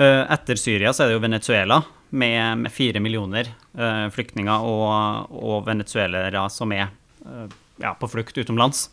Eh, 0.00 0.22
etter 0.32 0.56
Syria 0.56 0.94
så 0.96 1.04
er 1.04 1.10
det 1.10 1.18
jo 1.18 1.24
Venezuela 1.26 1.82
med, 2.10 2.62
med 2.64 2.72
fire 2.72 3.02
millioner 3.04 3.50
uh, 3.78 4.08
flyktninger 4.10 4.64
og, 4.66 5.28
og 5.30 5.66
venezuelere 5.66 6.40
som 6.50 6.72
er 6.74 6.88
uh, 7.26 7.44
ja, 7.82 7.92
på 8.00 8.08
flukt 8.10 8.38
utenlands. 8.40 8.88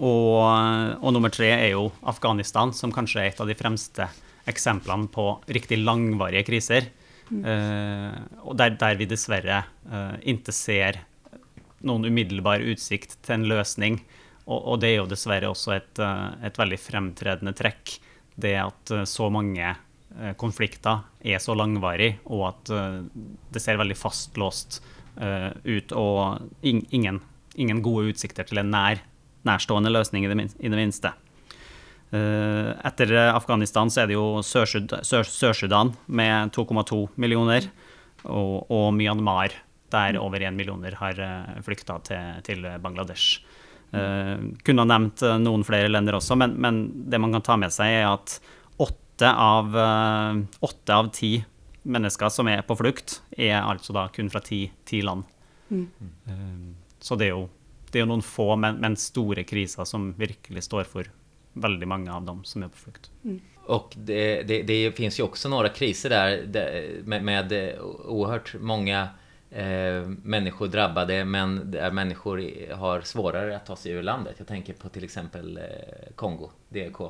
Og, 0.00 0.40
og, 0.40 1.08
nummer 1.14 1.32
tre 1.32 1.52
er 1.54 1.70
jo 1.74 1.86
Afghanistan, 2.08 2.72
som 2.76 2.92
kanskje 2.92 3.22
er 3.22 3.30
et 3.30 3.40
av 3.40 3.48
de 3.48 3.56
fremste 3.56 4.08
eksemplene 4.48 5.08
på 5.12 5.26
riktig 5.52 5.78
langvarige 5.80 6.46
kriser. 6.48 6.90
Mm. 7.30 7.40
Uh, 7.44 8.44
og 8.50 8.58
der, 8.58 8.74
der, 8.80 8.98
vi 8.98 9.08
dessverre 9.08 9.62
ikke 10.28 10.54
ser 10.56 11.02
noen 11.86 12.08
umiddelbar 12.10 12.64
utsikt 12.64 13.20
til 13.24 13.38
en 13.38 13.48
løsning. 13.54 14.00
Og, 14.50 14.58
og 14.58 14.80
det 14.82 14.92
er 14.92 14.98
jo 14.98 15.10
dessverre 15.10 15.50
også 15.50 15.76
et, 15.76 16.00
eh, 16.02 16.46
et 16.48 16.58
veldig 16.58 16.78
fremtredende 16.80 17.54
trekk. 17.56 17.96
Det 18.40 18.56
at 18.60 18.92
eh, 18.94 19.06
så 19.08 19.28
mange 19.32 19.72
eh, 19.72 20.34
konflikter 20.40 21.04
er 21.20 21.42
så 21.42 21.56
langvarig, 21.58 22.14
og 22.30 22.46
at 22.52 22.72
eh, 22.74 23.00
det 23.52 23.62
ser 23.62 23.80
veldig 23.80 23.98
fastlåst 23.98 24.82
ut, 25.20 25.90
og 25.98 26.64
ing, 26.64 26.78
ingen, 26.96 27.18
ingen 27.60 27.80
gode 27.84 28.14
utsikter 28.14 28.46
til 28.48 28.62
en 28.62 28.70
nær, 28.72 29.02
nærstående 29.44 29.90
løsning, 29.92 30.24
i 30.24 30.30
det, 30.30 30.36
min, 30.38 30.48
i 30.56 30.70
det 30.70 30.78
minste. 30.78 31.10
Eh, 32.10 32.70
etter 32.88 33.12
Afghanistan 33.30 33.90
så 33.92 34.02
er 34.02 34.10
det 34.10 34.16
jo 34.16 34.40
Sør-Sudan 34.42 35.04
Sør 35.06 35.28
Sør 35.28 35.92
med 36.06 36.54
2,2 36.56 37.04
millioner, 37.20 37.68
og, 38.24 38.70
og 38.70 38.94
Myanmar, 38.96 39.54
der 39.92 40.18
over 40.18 40.42
1 40.42 40.54
millioner 40.54 40.94
har 40.98 41.18
uh, 41.18 41.60
flykta 41.66 41.98
til, 42.06 42.42
til 42.46 42.66
Bangladesh. 42.82 43.42
Eh, 43.92 44.38
kunne 44.62 44.84
ha 44.84 44.86
nevnt 44.86 45.22
eh, 45.26 45.38
noen 45.42 45.64
flere 45.66 45.90
länder 45.90 46.18
også, 46.20 46.36
men, 46.38 46.54
men, 46.62 46.82
det 47.10 47.18
man 47.18 47.34
kan 47.34 47.46
ta 47.46 47.56
med 47.58 47.74
seg, 47.74 47.90
er 48.00 48.08
at 48.12 48.36
åtte 48.78 49.30
av, 49.30 49.74
eh, 49.76 50.42
åtte 50.62 50.98
av 51.02 51.10
ti 51.14 51.32
mennesker 51.82 52.30
som 52.30 52.48
er 52.52 52.62
på 52.66 52.76
flukt, 52.78 53.18
er 53.34 53.58
altså 53.58 53.96
da 53.96 54.06
kun 54.14 54.30
fra 54.30 54.42
ti, 54.44 54.66
ti 54.86 55.02
land. 55.02 55.26
Mm. 55.70 55.86
Eh, 56.26 56.92
så 57.02 57.18
det 57.18 57.30
er, 57.30 57.34
jo, 57.34 57.48
det 57.90 57.98
er 57.98 58.06
jo 58.06 58.12
noen 58.12 58.26
få, 58.26 58.52
men, 58.60 58.78
men 58.82 58.98
store 59.00 59.44
kriser 59.48 59.88
som 59.88 60.12
virkelig 60.18 60.68
står 60.68 60.86
for 60.90 61.10
väldigt 61.58 61.88
många 61.88 62.14
av 62.14 62.28
dem 62.28 62.44
som 62.44 62.62
är 62.62 62.68
på 62.68 62.84
flykt. 62.84 63.10
Mm. 63.24 63.40
Och 63.70 63.94
det, 63.96 64.42
det, 64.42 64.62
det, 64.62 64.96
finns 64.96 65.18
ju 65.18 65.22
också 65.22 65.48
några 65.48 65.68
kriser 65.68 66.10
där, 66.10 67.02
med, 67.04 67.24
med 67.24 67.52
oerhört 68.04 68.54
många 68.60 69.08
eh, 69.50 70.08
människor 70.22 70.68
drabbade 70.68 71.24
men 71.24 71.70
där 71.70 71.90
människor 71.90 72.42
har 72.74 73.00
svårare 73.00 73.56
att 73.56 73.66
ta 73.66 73.76
sig 73.76 73.92
ur 73.92 74.02
landet. 74.02 74.34
Jag 74.38 74.46
tänker 74.46 74.72
på 74.72 74.88
till 74.88 75.04
exempel 75.04 75.56
eh, 75.56 76.14
Kongo, 76.14 76.50
DRK, 76.68 77.00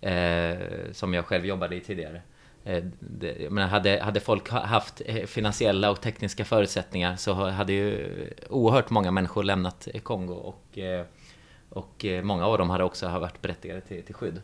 eh, 0.00 0.92
som 0.92 1.14
jag 1.14 1.24
själv 1.24 1.46
jobbade 1.46 1.76
i 1.76 1.80
tidigare. 1.80 2.22
Eh, 2.64 2.84
det, 3.00 3.50
men 3.50 3.68
hade, 3.68 4.00
hade 4.02 4.20
folk 4.20 4.50
haft 4.50 5.02
eh, 5.06 5.26
finansiella 5.26 5.90
och 5.90 6.00
tekniska 6.00 6.44
förutsättningar 6.44 7.16
så 7.16 7.32
hade 7.32 7.72
ju 7.72 8.08
oerhört 8.50 8.90
många 8.90 9.10
människor 9.10 9.42
lämnat 9.42 9.88
Kongo 10.02 10.34
och, 10.34 10.78
eh, 10.78 11.04
och 11.68 12.04
många 12.22 12.46
av 12.46 12.58
dem 12.58 12.70
hade 12.70 12.84
också 12.84 13.08
varit 13.08 13.42
berättigade 13.42 13.80
till, 13.80 14.02
till 14.02 14.14
skydd. 14.14 14.42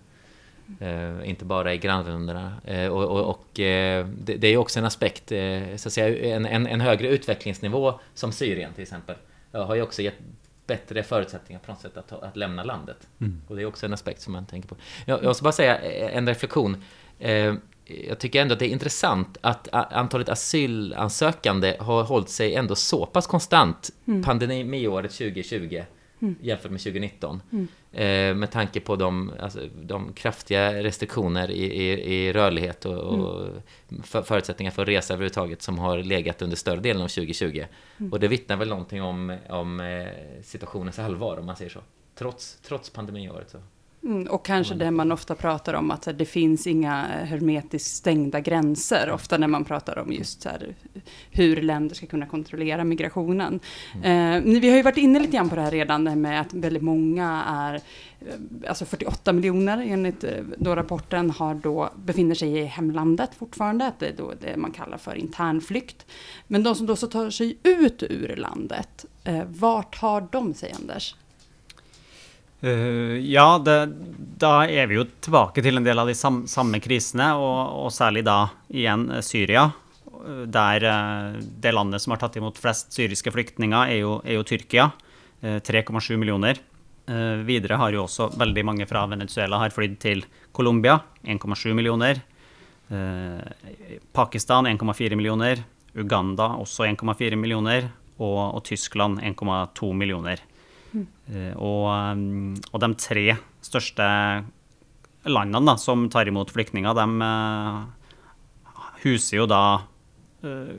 Eh, 0.80 1.30
inte 1.30 1.44
bara 1.44 1.74
i 1.74 1.78
grannländerna. 1.78 2.52
Eh, 2.64 2.86
och, 2.86 3.04
och, 3.04 3.30
och 3.30 3.60
eh, 3.60 4.06
det, 4.06 4.36
det, 4.36 4.48
är 4.48 4.56
också 4.56 4.78
en 4.78 4.84
aspekt, 4.84 5.32
eh, 5.32 5.76
så 5.76 5.88
att 5.88 5.92
säga, 5.92 6.36
en, 6.36 6.46
en, 6.46 6.66
en, 6.66 6.80
högre 6.80 7.08
utvecklingsnivå 7.08 8.00
som 8.14 8.32
Syrien 8.32 8.72
till 8.72 8.82
exempel, 8.82 9.16
har 9.52 9.74
ju 9.74 9.82
också 9.82 10.02
gett 10.02 10.18
bättre 10.68 11.02
förutsättningar 11.02 11.60
på 11.60 11.72
något 11.72 11.80
sätt 11.80 11.96
att, 11.96 12.12
att 12.12 12.36
lämna 12.36 12.64
landet. 12.64 13.08
Mm. 13.20 13.42
Och 13.48 13.56
det 13.56 13.62
är 13.62 13.66
också 13.66 13.86
en 13.86 13.92
aspekt 13.92 14.20
som 14.20 14.32
man 14.32 14.46
tänker 14.46 14.68
på. 14.68 14.76
Jag, 15.06 15.18
jag 15.18 15.24
måste 15.24 15.42
bara 15.42 15.52
säga 15.52 15.80
eh, 15.80 16.16
en 16.16 16.26
reflektion. 16.28 16.84
Eh, 17.18 17.54
jag 17.84 18.18
tycker 18.18 18.42
ändå 18.42 18.52
att 18.52 18.58
det 18.58 18.66
är 18.66 18.70
intressant 18.70 19.38
att 19.40 19.68
antalet 19.72 20.28
asylansökande 20.28 21.76
har 21.80 22.02
hållit 22.02 22.28
sig 22.28 22.54
ändå 22.54 22.74
så 22.74 23.06
pass 23.06 23.26
konstant 23.26 23.90
mm. 24.06 24.22
pandemiåret 24.22 25.10
2020 25.10 25.82
mm. 26.20 26.36
jämfört 26.42 26.70
med 26.70 26.80
2019. 26.80 27.42
Mm. 27.52 27.68
Eh, 27.92 28.34
med 28.34 28.50
tanke 28.50 28.80
på 28.80 28.96
de, 28.96 29.32
alltså, 29.40 29.60
de 29.82 30.12
kraftiga 30.12 30.82
restriktioner 30.82 31.50
i, 31.50 31.64
i, 31.64 32.14
i 32.14 32.32
rörlighet 32.32 32.84
och, 32.84 32.98
och 32.98 33.46
mm. 33.90 34.02
för, 34.02 34.22
förutsättningar 34.22 34.72
för 34.72 34.82
att 34.82 34.88
resa 34.88 35.14
överhuvudtaget 35.14 35.62
som 35.62 35.78
har 35.78 35.98
legat 35.98 36.42
under 36.42 36.56
större 36.56 36.80
delen 36.80 37.02
av 37.02 37.08
2020. 37.08 37.64
Mm. 37.98 38.12
Och 38.12 38.20
det 38.20 38.28
vittnar 38.28 38.56
väl 38.56 38.68
någonting 38.68 39.02
om, 39.02 39.38
om 39.48 39.80
eh, 39.80 40.06
situationens 40.42 40.98
allvar 40.98 41.36
om 41.36 41.46
man 41.46 41.56
säger 41.56 41.70
så. 41.70 41.80
Trots, 42.14 42.58
trots 42.62 42.90
pandemiåret. 42.90 43.50
Så. 43.50 43.58
Mm, 44.04 44.26
och 44.26 44.46
kanske 44.46 44.74
det 44.74 44.90
man 44.90 45.12
ofta 45.12 45.34
pratar 45.34 45.74
om, 45.74 45.90
att 45.90 46.08
det 46.14 46.24
finns 46.24 46.66
inga 46.66 47.02
hermetiskt 47.02 47.96
stängda 47.96 48.40
gränser, 48.40 49.10
ofta 49.10 49.38
när 49.38 49.48
man 49.48 49.64
pratar 49.64 49.98
om 49.98 50.12
just 50.12 50.44
här, 50.44 50.74
hur 51.30 51.62
länder 51.62 51.94
ska 51.94 52.06
kunna 52.06 52.26
kontrollera 52.26 52.84
migrationen. 52.84 53.60
Mm. 53.94 54.44
Eh, 54.46 54.60
vi 54.60 54.68
har 54.68 54.76
ju 54.76 54.82
varit 54.82 54.96
inne 54.96 55.18
lite 55.18 55.36
grann 55.36 55.48
på 55.48 55.54
det 55.54 55.62
här 55.62 55.70
redan, 55.70 56.20
med 56.20 56.40
att 56.40 56.54
väldigt 56.54 56.82
många 56.82 57.44
är, 57.46 57.74
eh, 57.74 58.68
alltså 58.68 58.84
48 58.84 59.32
miljoner 59.32 59.86
enligt 59.86 60.24
eh, 60.24 60.30
då 60.58 60.76
rapporten, 60.76 61.30
har 61.30 61.54
då, 61.54 61.90
befinner 61.96 62.34
sig 62.34 62.58
i 62.58 62.64
hemlandet 62.64 63.30
fortfarande, 63.38 63.92
det 63.98 64.08
är 64.08 64.16
då 64.16 64.32
det 64.40 64.56
man 64.56 64.70
kallar 64.70 64.98
för 64.98 65.14
internflykt. 65.14 66.06
Men 66.46 66.62
de 66.62 66.74
som 66.74 66.86
då 66.86 66.96
så 66.96 67.06
tar 67.06 67.30
sig 67.30 67.58
ut 67.62 68.02
ur 68.02 68.36
landet, 68.36 69.06
eh, 69.24 69.44
vart 69.46 69.96
har 69.96 70.28
de 70.32 70.54
sig 70.54 70.72
Anders? 70.72 71.14
Uh, 72.58 73.18
ja, 73.22 73.58
det, 73.62 73.86
da 74.42 74.64
er 74.66 74.88
vi 74.90 74.96
jo 74.98 75.04
tilbake 75.22 75.62
til 75.62 75.78
en 75.78 75.84
del 75.86 76.00
av 76.02 76.08
de 76.10 76.14
sam, 76.18 76.42
samme 76.50 76.80
krisene, 76.82 77.30
og, 77.38 77.84
og, 77.84 77.92
særlig 77.94 78.24
da 78.26 78.48
igjen 78.74 79.06
eh, 79.14 79.22
Syria. 79.22 79.68
Eh, 80.08 80.40
der 80.50 80.86
uh, 80.90 81.36
det 81.38 81.74
landet 81.74 82.02
som 82.02 82.16
har 82.16 82.22
tatt 82.24 82.40
imot 82.40 82.58
flest 82.58 82.90
syriske 82.96 83.30
flyktninger, 83.34 83.94
er 83.94 84.02
jo, 84.02 84.16
er 84.26 84.40
jo 84.40 84.46
Tyrkia. 84.48 84.90
Uh, 85.38 85.60
3,7 85.62 86.16
millioner. 86.18 86.64
videre 87.48 87.78
har 87.80 87.94
jo 87.94 88.02
også 88.02 88.26
veldig 88.36 88.62
mange 88.68 88.84
fra 88.84 89.06
Venezuela 89.08 89.62
har 89.62 89.72
flydd 89.72 89.94
til 90.02 90.18
Colombia. 90.52 90.98
1,7 91.24 91.72
millioner. 91.72 92.20
Pakistan 94.12 94.68
1,4 94.68 95.16
millioner. 95.16 95.62
Uganda 95.94 96.50
også 96.60 96.84
1,4 96.84 97.38
millioner. 97.40 97.88
Og, 98.18 98.58
og 98.58 98.60
Tyskland 98.68 99.22
1,2 99.24 99.94
millioner. 99.96 100.44
Eh, 101.28 101.52
og, 101.56 101.88
mm, 102.16 102.54
og, 102.72 102.80
de 102.80 102.88
tre 102.96 103.26
største 103.64 104.04
landene 105.28 105.66
da, 105.66 105.76
som 105.80 106.06
tar 106.12 106.30
imot 106.30 106.52
flyktninger, 106.54 106.96
de 106.96 107.28
eh, 107.28 108.14
huser 109.02 109.42
jo 109.42 109.48
da 109.50 109.62
eh, 110.46 110.72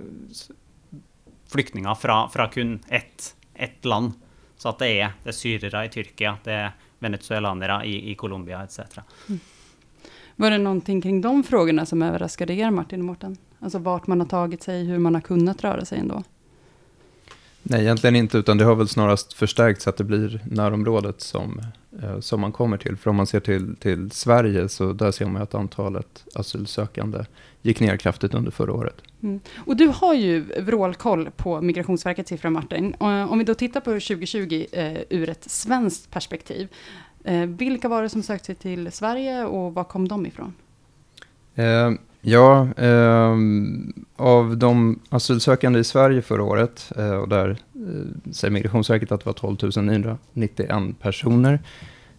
flyktninger 1.53 1.95
fra, 1.95 2.23
fra, 2.33 2.49
kun 2.49 2.79
ett, 2.87 3.35
ett, 3.53 3.85
land. 3.85 4.17
Så 4.57 4.73
at 4.73 4.81
det 4.81 4.89
er, 4.97 5.13
det 5.23 5.31
er 5.31 5.37
syrere 5.37 5.85
i 5.85 5.93
Tyrkia, 5.93 6.35
det 6.43 6.57
er 6.65 6.73
venezuelanere 6.99 7.83
i, 7.87 8.11
i 8.11 8.15
Colombia 8.19 8.63
etc. 8.65 8.99
Mm. 9.29 9.39
Var 10.39 10.51
det 10.51 10.57
någonting 10.57 11.01
kring 11.01 11.21
de 11.21 11.43
frågorna 11.43 11.85
som 11.85 12.01
överraskade 12.01 12.53
er, 12.53 12.71
Martin 12.71 12.99
och 12.99 13.05
Mårten? 13.05 13.37
Alltså 13.59 13.79
vart 13.79 14.07
man 14.07 14.19
har 14.19 14.27
tagit 14.27 14.63
sig, 14.63 14.83
hur 14.83 14.99
man 14.99 15.15
har 15.15 15.21
kunnat 15.21 15.63
röra 15.63 15.85
sig 15.85 15.99
ändå? 15.99 16.23
Nej, 17.63 17.81
egentligen 17.81 18.15
inte, 18.15 18.37
utan 18.37 18.57
det 18.57 18.65
har 18.65 18.75
väl 18.75 18.87
snarast 18.87 19.33
förstärkts 19.33 19.87
att 19.87 19.97
det 19.97 20.03
blir 20.03 20.41
närområdet 20.51 21.21
som, 21.21 21.61
eh, 22.03 22.19
som 22.19 22.41
man 22.41 22.51
kommer 22.51 22.77
till. 22.77 22.97
För 22.97 23.09
om 23.09 23.15
man 23.15 23.27
ser 23.27 23.39
till, 23.39 23.75
till 23.75 24.11
Sverige 24.11 24.69
så 24.69 24.93
där 24.93 25.11
ser 25.11 25.25
man 25.25 25.41
att 25.41 25.55
antalet 25.55 26.25
asylsökande 26.35 27.25
gick 27.61 27.79
ner 27.79 27.97
kraftigt 27.97 28.33
under 28.33 28.51
förra 28.51 28.73
året. 28.73 28.95
Mm. 29.23 29.39
Och 29.65 29.75
du 29.75 29.87
har 29.87 30.13
ju 30.13 30.41
vrålkoll 30.61 31.29
på 31.35 31.61
Migrationsverkets 31.61 32.29
siffror, 32.29 32.49
Martin. 32.49 32.95
Om 32.99 33.37
vi 33.37 33.43
då 33.43 33.53
tittar 33.53 33.79
på 33.79 33.91
2020 33.91 34.65
eh, 34.71 34.97
ur 35.09 35.29
ett 35.29 35.51
svenskt 35.51 36.11
perspektiv. 36.11 36.67
Eh, 37.23 37.45
vilka 37.45 37.89
var 37.89 38.03
det 38.03 38.09
som 38.09 38.23
sökte 38.23 38.45
sig 38.45 38.55
till 38.55 38.91
Sverige 38.91 39.45
och 39.45 39.73
var 39.73 39.83
kom 39.83 40.07
de 40.07 40.25
ifrån? 40.25 40.53
Eh, 41.55 41.91
Ja, 42.21 42.67
eh, 42.77 43.37
av 44.15 44.57
de 44.57 44.99
asylsökande 45.09 45.79
i 45.79 45.83
Sverige 45.83 46.21
förra 46.21 46.43
året, 46.43 46.91
eh, 46.97 47.11
och 47.11 47.29
där 47.29 47.49
eh, 47.49 48.31
säger 48.31 48.51
Migrationsverket 48.51 49.11
att 49.11 49.19
det 49.19 49.25
var 49.25 49.33
12 49.57 49.57
991 49.83 50.99
personer. 51.01 51.59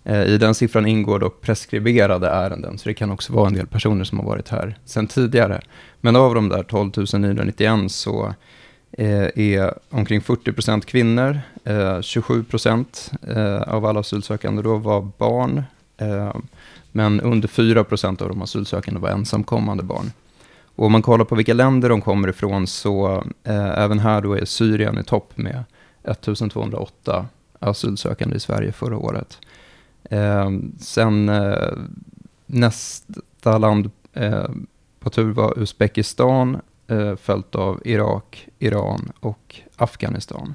Eh, 0.04 0.22
I 0.22 0.38
den 0.38 0.54
siffran 0.54 0.86
ingår 0.86 1.18
dock 1.18 1.40
preskriberade 1.40 2.28
ärenden, 2.28 2.78
så 2.78 2.88
det 2.88 2.94
kan 2.94 3.10
också 3.10 3.32
vara 3.32 3.46
en 3.46 3.54
del 3.54 3.66
personer 3.66 4.04
som 4.04 4.18
har 4.18 4.26
varit 4.26 4.48
här 4.48 4.78
sedan 4.84 5.06
tidigare. 5.06 5.60
Men 6.00 6.16
av 6.16 6.34
de 6.34 6.48
där 6.48 6.62
12 6.62 6.92
991 7.12 7.92
så 7.92 8.34
eh, 8.92 9.28
är 9.34 9.74
omkring 9.90 10.20
40% 10.20 10.80
kvinnor, 10.80 11.40
eh, 11.64 12.00
27 12.00 12.44
procent 12.44 13.12
eh, 13.28 13.62
av 13.62 13.86
alla 13.86 14.00
asylsökande 14.00 14.62
då 14.62 14.76
var 14.76 15.08
barn. 15.18 15.62
Ehm, 15.98 16.42
men 16.92 17.20
under 17.20 17.48
4 17.48 17.84
procent 17.84 18.22
av 18.22 18.28
de 18.28 18.42
asylsökande 18.42 19.00
var 19.00 19.08
ensamkommande 19.08 19.82
barn. 19.82 20.12
Och 20.76 20.86
om 20.86 20.92
man 20.92 21.02
kollar 21.02 21.24
på 21.24 21.34
vilka 21.34 21.54
länder 21.54 21.88
de 21.88 22.00
kommer 22.00 22.28
ifrån 22.28 22.66
så 22.66 23.24
eh, 23.44 23.78
även 23.78 23.98
här 23.98 24.20
då 24.20 24.34
är 24.34 24.44
Syrien 24.44 24.98
i 24.98 25.04
topp 25.04 25.32
med 25.36 25.64
1208 26.04 27.26
asylsökande 27.58 28.36
i 28.36 28.40
Sverige 28.40 28.72
förra 28.72 28.96
året. 28.96 29.38
Eh, 30.10 30.50
sen 30.78 31.28
eh, 31.28 31.72
nästa 32.46 33.58
land 33.58 33.90
eh, 34.12 34.48
på 35.00 35.10
tur 35.10 35.32
var 35.32 35.58
Uzbekistan, 35.58 36.60
eh, 36.86 37.16
följt 37.16 37.54
av 37.54 37.80
Irak, 37.84 38.48
Iran 38.58 39.12
och 39.20 39.60
Afghanistan. 39.76 40.54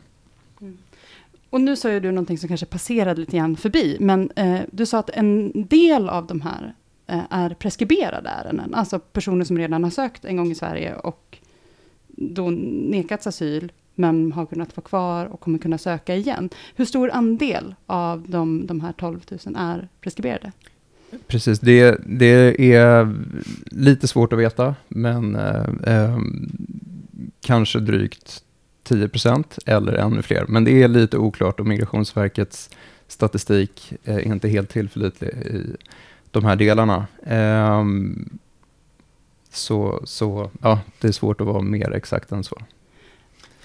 Och 1.55 1.62
nu 1.62 1.75
sa 1.75 1.91
ju 1.91 2.00
du 2.00 2.12
någonting 2.12 2.38
som 2.38 2.47
kanske 2.47 2.65
passerade 2.65 3.19
lite 3.19 3.38
grann 3.38 3.57
förbi, 3.57 3.97
men 4.00 4.31
eh, 4.35 4.62
du 4.71 4.85
sa 4.85 5.00
att 5.00 5.09
en 5.09 5.51
del 5.67 6.09
av 6.09 6.27
de 6.27 6.41
här 6.41 6.74
eh, 7.07 7.24
är 7.29 7.50
preskriberade 7.50 8.29
ärenden, 8.29 8.74
alltså 8.74 9.00
personer 9.00 9.45
som 9.45 9.57
redan 9.57 9.83
har 9.83 9.91
sökt 9.91 10.25
en 10.25 10.38
gång 10.38 10.51
i 10.51 10.55
Sverige 10.55 10.95
och 10.95 11.38
då 12.07 12.50
nekats 12.50 13.27
asyl 13.27 13.71
men 13.95 14.31
har 14.31 14.45
kunnat 14.45 14.77
vara 14.77 14.85
kvar 14.85 15.25
och 15.25 15.39
kommer 15.39 15.57
kunna 15.59 15.77
söka 15.77 16.15
igen. 16.15 16.50
Hur 16.75 16.85
stor 16.85 17.12
andel 17.12 17.75
av 17.85 18.25
de, 18.27 18.67
de 18.67 18.81
här 18.81 18.93
12 18.93 19.19
000 19.45 19.55
är 19.57 19.88
preskriberade? 20.01 20.51
Precis, 21.27 21.59
det, 21.59 22.01
det 22.05 22.74
är 22.74 23.15
lite 23.71 24.07
svårt 24.07 24.33
att 24.33 24.39
veta, 24.39 24.75
men 24.88 25.35
eh, 25.35 25.65
eh, 25.88 26.17
kanske 27.41 27.79
drygt 27.79 28.44
10 28.86 29.10
procent 29.10 29.60
eller 29.65 29.94
ännu 29.94 30.22
fler. 30.22 30.46
Men 30.48 30.63
det 30.63 30.84
är 30.84 30.88
lite 30.88 31.18
oklart 31.18 31.60
och 31.60 31.65
Migrationsverkets 31.65 32.70
statistik 33.08 33.94
är 34.04 34.20
inte 34.20 34.48
helt 34.48 34.70
tillförlitlig 34.70 35.30
i 35.30 35.75
de 36.32 36.46
här 36.46 36.56
delarna. 36.56 37.08
Eh, 37.25 37.84
så, 39.50 40.01
så 40.04 40.51
ja, 40.62 40.80
det 41.01 41.08
är 41.08 41.12
svårt 41.12 41.42
att 41.42 41.48
vara 41.48 41.62
mer 41.62 41.92
exakt 41.92 42.32
än 42.32 42.44
så. 42.44 42.62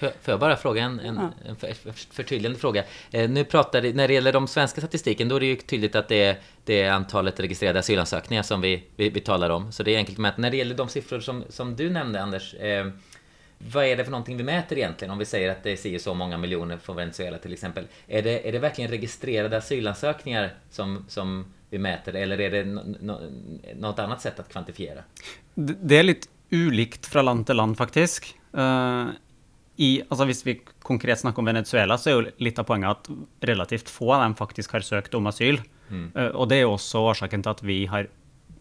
Får 0.01 0.11
jag 0.25 0.41
bara 0.41 0.57
fråga 0.57 0.83
en, 0.83 1.01
en, 1.01 1.19
en 1.19 1.57
för, 1.57 1.73
för, 1.73 1.93
förtydligande 2.13 2.59
fråga? 2.59 2.85
Eh, 3.11 3.31
nu 3.31 3.45
pratar 3.45 3.93
när 3.93 4.09
det 4.09 4.15
gäller 4.15 4.33
de 4.33 4.49
svenska 4.49 4.81
statistiken, 4.81 5.29
då 5.29 5.37
är 5.37 5.41
det 5.41 5.47
ju 5.47 5.57
tydligt 5.57 5.97
att 5.97 6.09
det 6.09 6.23
är, 6.23 6.39
det 6.65 6.83
är 6.83 6.93
antalet 6.93 7.41
registrerade 7.41 7.79
asylansökningar 7.79 8.43
som 8.43 8.61
vi, 8.61 8.85
vi, 8.97 9.11
vi 9.11 9.21
talar 9.21 9.51
om. 9.51 9.73
Så 9.73 9.83
det 9.83 9.95
är 9.95 9.99
enkelt 9.99 10.17
att 10.19 10.23
mäta. 10.23 10.41
När 10.41 10.51
det 10.51 10.57
gäller 10.57 10.75
de 10.75 10.89
siffror 10.89 11.21
som, 11.21 11.45
som 11.49 11.77
du 11.77 11.91
nämnde, 11.91 12.23
Anders, 12.23 12.55
eh, 12.55 12.87
vad 13.69 13.85
är 13.85 13.97
det 13.97 14.05
för 14.05 14.11
någonting 14.11 14.37
vi 14.37 14.43
mäter 14.43 14.79
egentligen? 14.79 15.13
Om 15.13 15.19
vi 15.19 15.25
säger 15.25 15.51
att 15.51 15.63
det 15.63 15.85
är 15.85 15.99
så 15.99 16.15
många 16.15 16.39
miljoner 16.39 16.77
från 16.77 16.97
Venezuela 16.97 17.39
till 17.39 17.53
exempel. 17.53 17.87
Är 18.07 18.23
det, 18.23 18.49
är 18.49 18.53
det 18.53 18.59
verkligen 18.59 18.91
registrerade 18.91 19.57
asylansökningar 19.57 20.55
som, 20.71 21.05
som 21.09 21.45
vi 21.71 21.79
mäter 21.79 22.15
eller 22.15 22.41
är 22.41 22.51
det 22.51 22.65
no, 22.65 22.97
no, 23.01 23.21
något 23.77 23.99
annat 23.99 24.21
sätt 24.21 24.41
att 24.41 24.49
kvantifiera? 24.49 25.03
Det 25.55 25.99
är 25.99 26.03
lite 26.03 26.29
ulikt 26.51 27.07
från 27.07 27.25
land 27.25 27.47
till 27.47 27.57
land 27.57 27.77
faktiskt. 27.77 28.35
Uh, 28.59 29.09
i, 29.77 30.03
altså 30.09 30.25
Hvis 30.25 30.47
vi 30.47 30.61
konkret 30.83 31.21
snakker 31.21 31.39
om 31.39 31.45
Venezuela, 31.45 31.99
så 31.99 32.11
er 32.11 32.17
jo 32.17 32.33
litt 32.43 32.59
av 32.59 32.67
poenget 32.69 32.91
at 32.91 33.09
relativt 33.49 33.89
få 33.89 34.13
av 34.13 34.25
dem 34.25 34.35
faktisk 34.37 34.73
har 34.73 34.85
søkt 34.85 35.15
om 35.15 35.29
asyl. 35.31 35.61
Mm. 35.89 36.11
Uh, 36.17 36.33
og 36.35 36.49
det 36.49 36.59
er 36.59 36.67
jo 36.67 36.75
også 36.75 37.05
årsaken 37.13 37.45
til 37.45 37.55
at 37.55 37.63
vi 37.63 37.79
har 37.87 38.09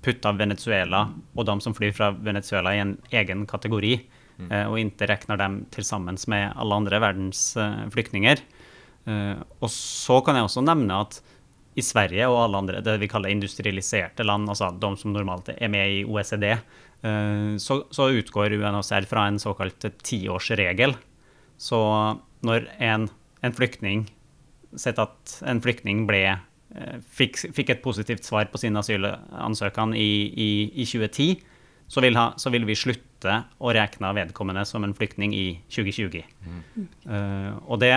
putta 0.06 0.32
Venezuela 0.32 1.10
og 1.36 1.46
de 1.46 1.58
som 1.62 1.76
flyr 1.76 1.92
fra 1.96 2.12
Venezuela, 2.12 2.76
i 2.76 2.84
en 2.84 2.98
egen 3.12 3.48
kategori. 3.48 3.98
Mm. 4.40 4.52
Eh, 4.52 4.72
och 4.72 4.80
inte 4.80 5.06
räknar 5.06 5.38
dem 5.38 5.66
tillsammans 5.70 6.28
med 6.28 6.54
alla 6.56 6.76
andra 6.76 7.00
världens 7.00 7.58
eh, 7.58 7.90
flyktingar. 7.92 8.38
Eh, 9.06 9.34
och 9.60 9.72
så 9.72 10.22
kan 10.22 10.36
jag 10.36 10.46
också 10.46 10.62
nämna 10.62 11.02
att 11.02 11.24
i 11.76 11.82
Sverige 11.82 12.28
och 12.28 12.40
alla 12.40 12.58
andra, 12.58 12.82
det 12.82 12.98
vi 12.98 13.08
kallar 13.08 13.30
industrialiserade 13.30 14.24
land, 14.24 14.50
alltså 14.50 14.72
de 14.72 14.98
som 14.98 15.14
normalt 15.14 15.50
är 15.50 15.68
med 15.68 15.94
i 15.94 16.06
OECD, 16.06 16.58
så, 17.60 17.86
så 17.90 18.10
utgår 18.10 18.52
UNHCR 18.52 19.02
från 19.02 19.28
en 19.28 19.40
så 19.40 19.54
kallad 19.54 19.98
tioårsregel. 20.04 20.96
Så 21.58 22.16
när 22.40 22.72
en, 22.78 23.10
en 23.42 23.54
flykting, 23.54 24.16
Sett 24.76 25.00
att 25.00 25.44
en 25.46 25.62
flykting 25.62 26.08
blev 26.08 26.36
Fick, 27.10 27.38
fick, 27.56 27.70
ett 27.70 27.84
positivt 27.84 28.24
svar 28.24 28.46
på 28.46 28.58
sin 28.58 28.78
asylansökan 28.78 29.94
i, 29.94 30.34
i, 30.36 30.82
i 30.82 30.86
2010, 30.86 31.36
så 31.88 32.02
vill 32.02 32.16
ha, 32.16 32.34
så 32.38 32.50
vill 32.50 32.66
vi 32.66 32.76
slutte 33.20 33.44
å 33.60 33.74
regne 33.74 34.14
vedkommende 34.16 34.66
som 34.66 34.84
en 34.84 34.94
flyktning 34.94 35.34
i 35.34 35.60
2020. 35.70 36.24
Mm. 36.46 36.88
Uh, 37.06 37.60
og 37.68 37.80
det, 37.80 37.94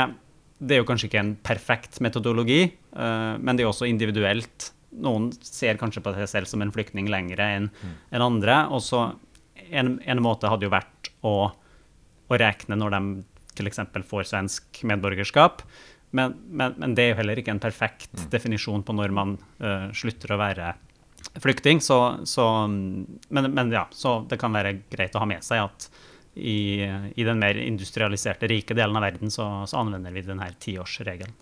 det, 0.59 0.75
er 0.75 0.83
jo 0.83 0.87
kanskje 0.89 1.09
ikke 1.09 1.23
en 1.23 1.37
perfekt 1.37 2.01
metodologi, 2.01 2.73
uh, 2.97 3.39
men 3.39 3.57
det 3.57 3.65
er 3.65 3.71
også 3.71 3.87
individuelt. 3.87 4.73
Noen 4.93 5.33
ser 5.43 5.79
kanskje 5.79 6.03
på 6.03 6.13
seg 6.15 6.29
selv 6.29 6.47
som 6.47 6.63
en 6.63 6.73
flyktning 6.73 7.09
lengre 7.09 7.43
enn 7.57 7.71
mm. 7.71 7.95
en 8.13 8.23
andre. 8.23 8.67
Og 8.71 8.83
så 8.83 9.13
en, 9.71 9.99
en, 10.05 10.23
måte 10.23 10.51
hadde 10.51 10.67
jo 10.67 10.73
vært 10.75 11.13
å, 11.23 11.53
å 12.29 12.37
regne 12.37 12.77
når 12.77 12.97
de 12.97 13.03
t.ex. 13.57 13.81
får 14.09 14.29
svensk 14.29 14.83
medborgerskap. 14.85 15.63
Men, 16.13 16.35
men, 16.51 16.75
men, 16.77 16.95
det 16.95 17.07
er 17.07 17.15
jo 17.15 17.21
heller 17.23 17.39
ikke 17.41 17.55
en 17.55 17.63
perfekt 17.63 18.13
mm. 18.13 18.27
definisjon 18.35 18.83
på 18.85 18.97
når 18.97 19.15
man 19.17 19.39
uh, 19.63 19.89
slutter 19.97 20.35
å 20.35 20.41
være 20.43 20.75
flyktning. 21.43 21.81
Så, 21.81 21.99
så, 22.25 22.47
mm, 22.67 23.07
men, 23.29 23.51
men, 23.55 23.73
ja, 23.73 23.87
så 23.91 24.21
det 24.29 24.41
kan 24.43 24.55
være 24.55 24.79
greit 24.91 25.17
å 25.17 25.23
ha 25.23 25.29
med 25.29 25.45
seg 25.45 25.65
at 25.65 25.89
i, 26.35 26.81
i 27.15 27.25
den 27.25 27.41
mer 27.41 27.59
industrialiserte, 27.61 28.49
rike 28.49 28.75
delen 28.75 28.97
av 28.97 29.05
verden 29.05 29.31
så, 29.31 29.49
så 29.69 29.83
anvender 29.83 30.15
vi 30.15 30.25
denne 30.25 30.49
tiårsregelen. 30.59 31.35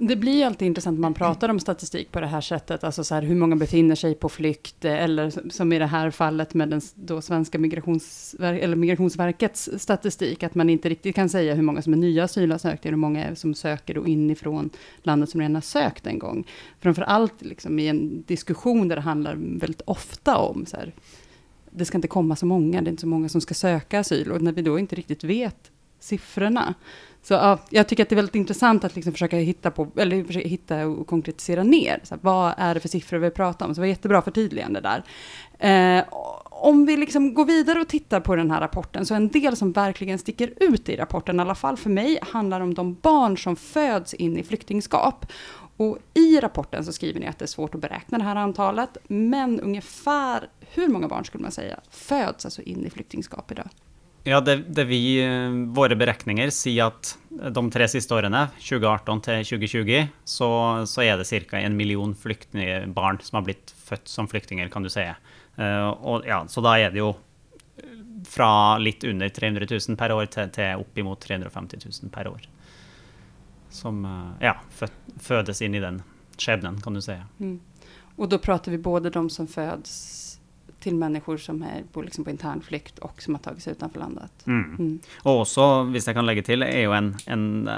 Det 0.00 0.16
blir 0.16 0.46
alltid 0.46 0.66
intressant 0.66 0.94
när 0.94 1.00
man 1.00 1.14
pratar 1.14 1.48
om 1.48 1.60
statistik 1.60 2.12
på 2.12 2.20
det 2.20 2.26
här 2.26 2.40
sättet, 2.40 2.84
alltså 2.84 3.04
så 3.04 3.14
här, 3.14 3.22
hur 3.22 3.34
många 3.34 3.56
befinner 3.56 3.94
sig 3.94 4.14
på 4.14 4.28
flykt, 4.28 4.84
eh, 4.84 5.04
eller 5.04 5.50
som 5.50 5.72
i 5.72 5.78
det 5.78 5.86
här 5.86 6.10
fallet 6.10 6.54
med 6.54 6.68
den 6.68 6.80
då 6.94 7.20
svenska 7.20 7.58
migrationsver 7.58 8.54
eller 8.54 8.76
migrationsverkets 8.76 9.70
statistik, 9.76 10.42
att 10.42 10.54
man 10.54 10.70
inte 10.70 10.88
riktigt 10.88 11.14
kan 11.14 11.28
säga 11.28 11.54
hur 11.54 11.62
många 11.62 11.82
som 11.82 11.92
är 11.92 11.96
nya 11.96 12.24
asylansökningar, 12.24 12.92
hur 12.92 13.00
många 13.00 13.36
som 13.36 13.54
söker 13.54 13.94
då 13.94 14.06
inifrån 14.06 14.70
landet 15.02 15.30
som 15.30 15.40
redan 15.40 15.54
har 15.54 15.62
sökt 15.62 16.06
en 16.06 16.18
gång. 16.18 16.46
Framför 16.80 17.02
allt 17.02 17.42
liksom 17.42 17.78
i 17.78 17.88
en 17.88 18.22
diskussion 18.26 18.88
där 18.88 18.96
det 18.96 19.02
handlar 19.02 19.34
väldigt 19.34 19.82
ofta 19.84 20.36
om 20.36 20.66
så 20.66 20.76
här, 20.76 20.94
det 21.70 21.84
ska 21.84 21.98
inte 21.98 22.08
komma 22.08 22.36
så 22.36 22.46
många, 22.46 22.80
det 22.82 22.88
är 22.88 22.90
inte 22.90 23.00
så 23.00 23.06
många 23.06 23.28
som 23.28 23.40
ska 23.40 23.54
söka 23.54 24.00
asyl, 24.00 24.32
och 24.32 24.42
när 24.42 24.52
vi 24.52 24.62
då 24.62 24.78
inte 24.78 24.96
riktigt 24.96 25.24
vet 25.24 25.70
siffrorna, 26.00 26.74
så 27.22 27.34
ja, 27.34 27.58
jag 27.70 27.88
tycker 27.88 28.02
att 28.02 28.08
det 28.08 28.14
är 28.14 28.16
väldigt 28.16 28.34
intressant 28.34 28.84
att 28.84 28.94
liksom 28.94 29.12
försöka 29.12 29.36
hitta 29.36 29.70
på, 29.70 29.88
eller 29.96 30.24
försöka 30.24 30.48
hitta 30.48 30.86
och 30.86 31.06
konkretisera 31.06 31.62
ner. 31.62 32.00
Så 32.02 32.14
här, 32.14 32.20
vad 32.22 32.54
är 32.56 32.74
det 32.74 32.80
för 32.80 32.88
siffror 32.88 33.18
vi 33.18 33.30
pratar 33.30 33.66
om? 33.66 33.74
Så 33.74 33.78
det 33.78 33.82
var 33.82 33.88
jättebra 33.88 34.22
förtydligande 34.22 34.80
där. 34.80 35.04
Eh, 35.98 36.04
om 36.44 36.86
vi 36.86 36.96
liksom 36.96 37.34
går 37.34 37.44
vidare 37.44 37.80
och 37.80 37.88
tittar 37.88 38.20
på 38.20 38.36
den 38.36 38.50
här 38.50 38.60
rapporten, 38.60 39.06
så 39.06 39.14
en 39.14 39.28
del 39.28 39.56
som 39.56 39.72
verkligen 39.72 40.18
sticker 40.18 40.52
ut 40.60 40.88
i 40.88 40.96
rapporten, 40.96 41.36
i 41.36 41.40
alla 41.40 41.54
fall 41.54 41.76
för 41.76 41.90
mig, 41.90 42.18
handlar 42.22 42.60
om 42.60 42.74
de 42.74 42.94
barn 42.94 43.38
som 43.38 43.56
föds 43.56 44.14
in 44.14 44.38
i 44.38 44.42
flyktingskap. 44.42 45.26
Och 45.76 45.98
i 46.14 46.40
rapporten 46.40 46.84
så 46.84 46.92
skriver 46.92 47.20
ni 47.20 47.26
att 47.26 47.38
det 47.38 47.44
är 47.44 47.46
svårt 47.46 47.74
att 47.74 47.80
beräkna 47.80 48.18
det 48.18 48.24
här 48.24 48.36
antalet, 48.36 48.96
men 49.08 49.60
ungefär 49.60 50.48
hur 50.60 50.88
många 50.88 51.08
barn 51.08 51.24
skulle 51.24 51.42
man 51.42 51.52
säga 51.52 51.80
föds 51.90 52.44
alltså 52.44 52.62
in 52.62 52.86
i 52.86 52.90
flyktingskap 52.90 53.52
idag? 53.52 53.68
Ja, 54.28 54.40
det, 54.40 54.56
det 54.56 54.84
vi, 54.84 55.24
eh, 55.24 55.50
våra 55.74 55.94
beräkningar 55.94 56.50
säger 56.50 56.84
att 56.84 57.18
de 57.50 57.70
tre 57.70 57.88
sista 57.88 58.14
åren, 58.14 58.46
2018 58.54 59.20
till 59.20 59.44
2020, 59.44 60.06
så, 60.24 60.82
så 60.86 61.02
är 61.02 61.18
det 61.18 61.24
cirka 61.24 61.60
en 61.60 61.76
miljon 61.76 62.16
barn 62.86 63.18
som 63.22 63.36
har 63.36 63.42
blivit 63.42 63.74
fött 63.84 64.08
som 64.08 64.28
flyktingar, 64.28 64.68
kan 64.68 64.82
du 64.82 64.90
säga. 64.90 65.16
Uh, 65.58 65.88
och, 65.88 66.22
ja, 66.26 66.44
så 66.48 66.60
då 66.60 66.68
är 66.68 66.90
det 66.90 66.98
ju 66.98 67.14
från 68.28 68.84
lite 68.84 69.10
under 69.10 69.28
300 69.28 69.66
000 69.88 69.96
per 69.96 70.12
år 70.12 70.26
till, 70.26 70.50
till 70.50 70.74
uppemot 70.80 71.20
350 71.20 71.78
000 72.02 72.10
per 72.10 72.28
år. 72.28 72.40
Som 73.70 74.04
uh, 74.04 74.30
ja, 74.40 74.56
fødes 75.20 75.62
in 75.62 75.74
i 75.74 75.80
den 75.80 76.02
skepnaden, 76.38 76.80
kan 76.80 76.94
du 76.94 77.02
säga. 77.02 77.26
Mm. 77.40 77.60
Och 78.16 78.28
då 78.28 78.38
pratar 78.38 78.72
vi 78.72 78.78
både 78.78 79.10
de 79.10 79.30
som 79.30 79.46
föds 79.46 80.27
till 80.80 80.94
människor 80.94 81.36
som 81.36 81.62
är 81.62 81.82
på, 81.92 82.02
liksom 82.02 82.24
på 82.24 82.30
internflykt 82.30 82.98
och 82.98 83.22
som 83.22 83.34
har 83.34 83.42
tagit 83.42 83.62
sig 83.62 83.72
utanför 83.72 84.00
landet. 84.00 84.32
Mm. 84.46 84.76
Mm. 84.78 84.98
Och 85.22 85.40
också, 85.40 85.62
om 85.62 85.94
jag 85.94 86.14
kan 86.14 86.26
lägga 86.26 86.42
till, 86.42 86.62
är 86.62 86.78
ju 86.78 86.92
en, 86.92 87.16
en, 87.26 87.68
eh, 87.68 87.74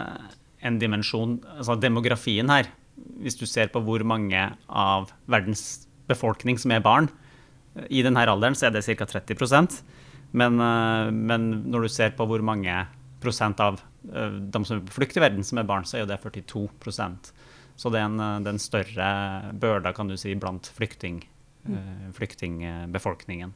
en 0.58 0.78
dimension, 0.78 1.44
alltså 1.56 1.74
demografin 1.74 2.50
här. 2.50 2.66
Om 2.96 3.28
du 3.38 3.46
ser 3.46 3.66
på 3.66 3.80
hur 3.80 4.04
många 4.04 4.52
av 4.66 5.10
världens 5.24 5.88
befolkning 6.06 6.58
som 6.58 6.70
är 6.70 6.80
barn, 6.80 7.08
eh, 7.74 7.82
i 7.88 8.02
den 8.02 8.16
här 8.16 8.32
åldern 8.32 8.54
så 8.54 8.66
är 8.66 8.70
det 8.70 8.82
cirka 8.82 9.06
30 9.06 9.34
procent. 9.34 9.84
Men, 10.30 10.60
eh, 10.60 11.10
men 11.12 11.60
när 11.60 11.80
du 11.80 11.88
ser 11.88 12.10
på 12.10 12.26
hur 12.26 12.40
många 12.40 12.86
procent 13.20 13.60
av 13.60 13.80
de 14.40 14.64
som 14.64 14.76
är 14.76 14.80
på 14.80 14.92
flykt 14.92 15.16
i 15.16 15.20
världen 15.20 15.44
som 15.44 15.58
är 15.58 15.62
barn, 15.62 15.84
så 15.84 15.96
är 15.96 16.06
det 16.06 16.18
42 16.18 16.70
procent. 16.80 17.34
Så 17.76 17.90
det 17.90 17.98
är 17.98 18.02
en, 18.02 18.16
det 18.16 18.24
är 18.24 18.48
en 18.48 18.58
större 18.58 19.42
börda 19.52 19.92
kan 19.92 20.08
du 20.08 20.16
säga 20.16 20.36
bland 20.36 20.66
flykting, 20.66 21.29
mm. 21.66 22.12
flyktingbefolkningen. 22.12 23.54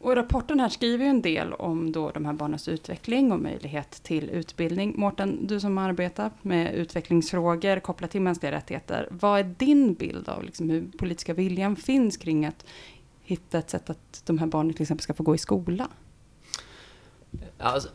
Och 0.00 0.16
rapporten 0.16 0.60
här 0.60 0.68
skriver 0.68 1.04
ju 1.04 1.10
en 1.10 1.22
del 1.22 1.52
om 1.52 1.92
då 1.92 2.10
de 2.10 2.24
här 2.24 2.32
barnens 2.32 2.68
utveckling 2.68 3.32
och 3.32 3.40
möjlighet 3.40 3.90
till 3.90 4.30
utbildning. 4.30 4.94
Mårten, 4.96 5.46
du 5.46 5.60
som 5.60 5.78
arbetar 5.78 6.30
med 6.42 6.74
utvecklingsfrågor 6.74 7.80
kopplat 7.80 8.10
till 8.10 8.20
mänskliga 8.20 8.52
rättigheter. 8.52 9.08
Vad 9.10 9.40
är 9.40 9.54
din 9.58 9.94
bild 9.94 10.28
av 10.28 10.44
liksom 10.44 10.70
hur 10.70 10.86
politiska 10.98 11.34
viljan 11.34 11.76
finns 11.76 12.16
kring 12.16 12.46
att 12.46 12.66
hitta 13.22 13.58
ett 13.58 13.70
sätt 13.70 13.90
att 13.90 14.22
de 14.26 14.38
här 14.38 14.46
barnen 14.46 14.72
till 14.72 14.82
exempel 14.82 15.02
ska 15.02 15.14
få 15.14 15.22
gå 15.22 15.34
i 15.34 15.38
skola? 15.38 15.88
Alltså, 17.58 17.88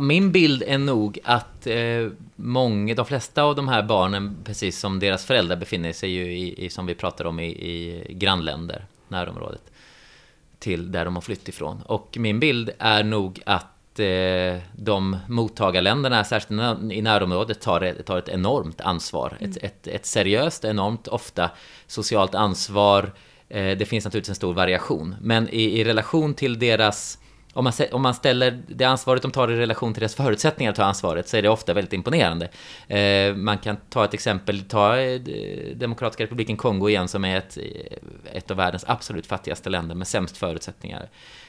min 0.00 0.32
bild 0.32 0.62
är 0.66 0.78
nog 0.78 1.18
att 1.24 1.66
eh, 1.66 2.08
många, 2.36 2.94
de 2.94 3.06
flesta 3.06 3.42
av 3.42 3.54
de 3.54 3.68
här 3.68 3.82
barnen, 3.82 4.36
precis 4.44 4.78
som 4.78 4.98
deras 4.98 5.24
föräldrar, 5.24 5.56
befinner 5.56 5.92
sig 5.92 6.10
ju 6.10 6.32
i, 6.32 6.64
i 6.64 6.70
som 6.70 6.86
vi 6.86 6.94
pratar 6.94 7.24
om, 7.24 7.40
i, 7.40 7.46
i 7.46 8.06
grannländer, 8.14 8.84
närområdet, 9.08 9.62
till 10.58 10.92
där 10.92 11.04
de 11.04 11.14
har 11.14 11.22
flytt 11.22 11.48
ifrån. 11.48 11.82
Och 11.86 12.16
min 12.18 12.40
bild 12.40 12.70
är 12.78 13.04
nog 13.04 13.40
att 13.46 13.98
eh, 13.98 14.62
de 14.72 15.16
mottagarländerna, 15.28 16.24
särskilt 16.24 16.60
i 16.92 17.02
närområdet, 17.02 17.60
tar, 17.60 18.02
tar 18.02 18.18
ett 18.18 18.28
enormt 18.28 18.80
ansvar. 18.80 19.36
Mm. 19.40 19.50
Ett, 19.50 19.56
ett, 19.56 19.86
ett 19.86 20.06
seriöst, 20.06 20.64
enormt 20.64 21.08
ofta 21.08 21.50
socialt 21.86 22.34
ansvar. 22.34 23.12
Eh, 23.48 23.78
det 23.78 23.88
finns 23.88 24.04
naturligtvis 24.04 24.28
en 24.28 24.34
stor 24.34 24.54
variation, 24.54 25.14
men 25.20 25.48
i, 25.48 25.80
i 25.80 25.84
relation 25.84 26.34
till 26.34 26.58
deras 26.58 27.18
om 27.52 27.64
man, 27.64 27.72
om 27.92 28.02
man 28.02 28.14
ställer 28.14 28.62
det 28.66 28.84
ansvaret 28.84 29.22
de 29.22 29.30
tar 29.30 29.50
i 29.50 29.56
relation 29.56 29.94
till 29.94 30.00
deras 30.00 30.14
förutsättningar 30.14 30.70
att 30.70 30.76
ta 30.76 30.84
ansvaret 30.84 31.28
så 31.28 31.36
är 31.36 31.42
det 31.42 31.48
ofta 31.48 31.74
väldigt 31.74 31.92
imponerande. 31.92 32.48
Eh, 32.88 33.34
man 33.34 33.58
kan 33.58 33.76
ta 33.76 34.04
ett 34.04 34.14
exempel, 34.14 34.60
ta 34.60 34.96
eh, 34.96 35.20
Demokratiska 35.74 36.22
republiken 36.22 36.56
Kongo 36.56 36.88
igen 36.88 37.08
som 37.08 37.24
är 37.24 37.36
ett, 37.36 37.56
eh, 37.56 38.36
ett 38.36 38.50
av 38.50 38.56
världens 38.56 38.84
absolut 38.88 39.26
fattigaste 39.26 39.70
länder 39.70 39.94
med 39.94 40.06
sämst 40.06 40.36
förutsättningar. 40.36 41.08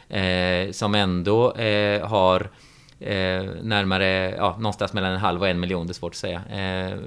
Eh, 0.09 0.71
som 0.71 0.95
ändå 0.95 1.53
eh, 1.53 2.07
har 2.07 2.49
eh, 2.99 3.43
närmare, 3.61 4.35
ja, 4.37 4.55
någonstans 4.57 4.93
mellan 4.93 5.11
en 5.11 5.19
halv 5.19 5.41
och 5.41 5.47
en 5.47 5.59
miljon, 5.59 5.87
det 5.87 5.91
är 5.91 5.93
svårt 5.93 6.11
att 6.11 6.15
säga, 6.15 6.41
eh, 6.49 6.97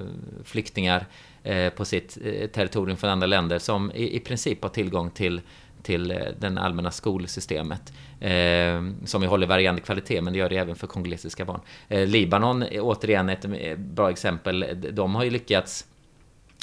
flyktingar 0.43 1.05
eh, 1.43 1.69
på 1.69 1.85
sitt 1.85 2.17
territorium 2.53 2.97
från 2.97 3.09
andra 3.09 3.27
länder 3.27 3.59
som 3.59 3.91
i, 3.91 4.15
i 4.15 4.19
princip 4.19 4.63
har 4.63 4.69
tillgång 4.69 5.09
till 5.09 5.41
till 5.85 6.11
eh, 6.11 6.17
den 6.39 6.55
det 6.55 6.61
allmänna 6.61 6.91
skolsystemet. 6.91 7.93
Eh, 8.19 8.83
som 9.05 9.21
ju 9.21 9.27
håller 9.27 9.47
varierande 9.47 9.81
kvalitet, 9.81 10.21
men 10.21 10.33
det 10.33 10.39
gör 10.39 10.49
det 10.49 10.57
även 10.57 10.75
för 10.75 10.87
kongolesiska 10.87 11.45
barn. 11.45 11.59
Eh, 11.87 12.07
Libanon, 12.07 12.63
återigen 12.63 13.29
ett 13.29 13.45
eh, 13.45 13.77
bra 13.77 14.09
exempel, 14.09 14.65
de 14.91 15.15
har 15.15 15.23
ju 15.23 15.29
lyckats 15.29 15.85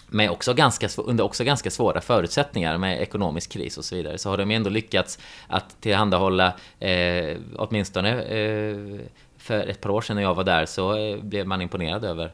med 0.08 0.30
också 0.30 0.54
ganska, 0.54 0.88
under 0.96 1.24
också 1.24 1.44
ganska 1.44 1.70
svåra 1.70 2.00
förutsättningar 2.00 2.78
med 2.78 3.02
ekonomisk 3.02 3.52
kris 3.52 3.78
och 3.78 3.85
så 3.85 3.96
vidare, 3.96 4.18
så 4.18 4.30
har 4.30 4.38
de 4.38 4.50
ändå 4.50 4.70
lyckats 4.70 5.18
att 5.48 5.80
tillhandahålla, 5.80 6.54
eh, 6.78 7.37
åtminstone 7.56 8.22
eh, 8.22 9.00
för 9.38 9.66
ett 9.66 9.80
par 9.80 9.90
år 9.90 10.00
sedan 10.00 10.16
när 10.16 10.22
jag 10.22 10.35
var 10.35 10.44
där, 10.44 10.66
så 10.66 10.96
eh, 10.96 11.18
blev 11.22 11.46
man 11.46 11.61
imponerad 11.62 12.04
över 12.04 12.32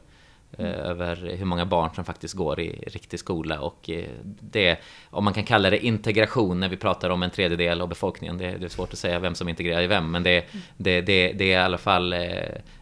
Mm. 0.59 0.73
över 0.73 1.17
hur 1.37 1.45
många 1.45 1.67
barn 1.67 1.91
som 1.95 2.05
faktiskt 2.05 2.35
går 2.35 2.61
i 2.61 2.85
riktig 2.87 3.21
skola 3.21 3.61
och 3.61 3.91
eh, 3.91 4.09
det, 4.41 4.79
om 5.11 5.25
man 5.25 5.35
kan 5.35 5.45
kalla 5.45 5.71
det 5.71 5.87
integration 5.87 6.61
när 6.61 6.69
vi 6.69 6.77
pratar 6.77 7.11
om 7.11 7.23
en 7.23 7.31
tredjedel 7.31 7.81
av 7.81 7.89
befolkningen, 7.89 8.39
det, 8.39 8.57
det 8.59 8.65
är 8.65 8.69
svårt 8.69 8.93
att 8.93 8.99
säga 8.99 9.19
vem 9.19 9.35
som 9.35 9.49
integrerar 9.49 9.83
i 9.83 9.87
vem, 9.87 10.11
men 10.11 10.23
det, 10.23 10.45
det, 10.77 11.01
det, 11.01 11.33
det 11.33 11.45
är 11.45 11.61
i 11.61 11.65
alla 11.65 11.79
fall 11.79 12.13
eh, 12.13 12.21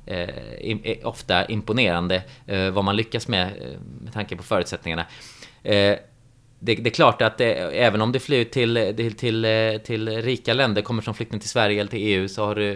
eh, 0.06 0.28
eh 0.66 1.06
ofta 1.08 1.44
imponerande 1.44 2.22
eh, 2.46 2.70
vad 2.70 2.84
man 2.84 2.96
lyckas 2.96 3.28
med 3.28 3.52
med 4.00 4.12
tanke 4.12 4.36
på 4.36 4.42
förutsättningarna. 4.42 5.06
Eh, 5.62 5.96
det, 6.58 6.74
det, 6.74 6.88
är 6.88 6.94
klart 6.94 7.22
att 7.22 7.38
det, 7.38 7.52
även 7.54 8.00
om 8.00 8.12
du 8.12 8.20
flyr 8.20 8.44
till, 8.44 8.94
till, 8.96 9.14
till, 9.14 9.46
till, 9.84 10.08
rika 10.08 10.54
länder, 10.54 10.82
kommer 10.82 11.02
som 11.02 11.14
flykting 11.14 11.40
till 11.40 11.48
Sverige 11.48 11.80
eller 11.80 11.90
till 11.90 12.02
EU, 12.02 12.28
så 12.28 12.44
har 12.44 12.54
du 12.54 12.68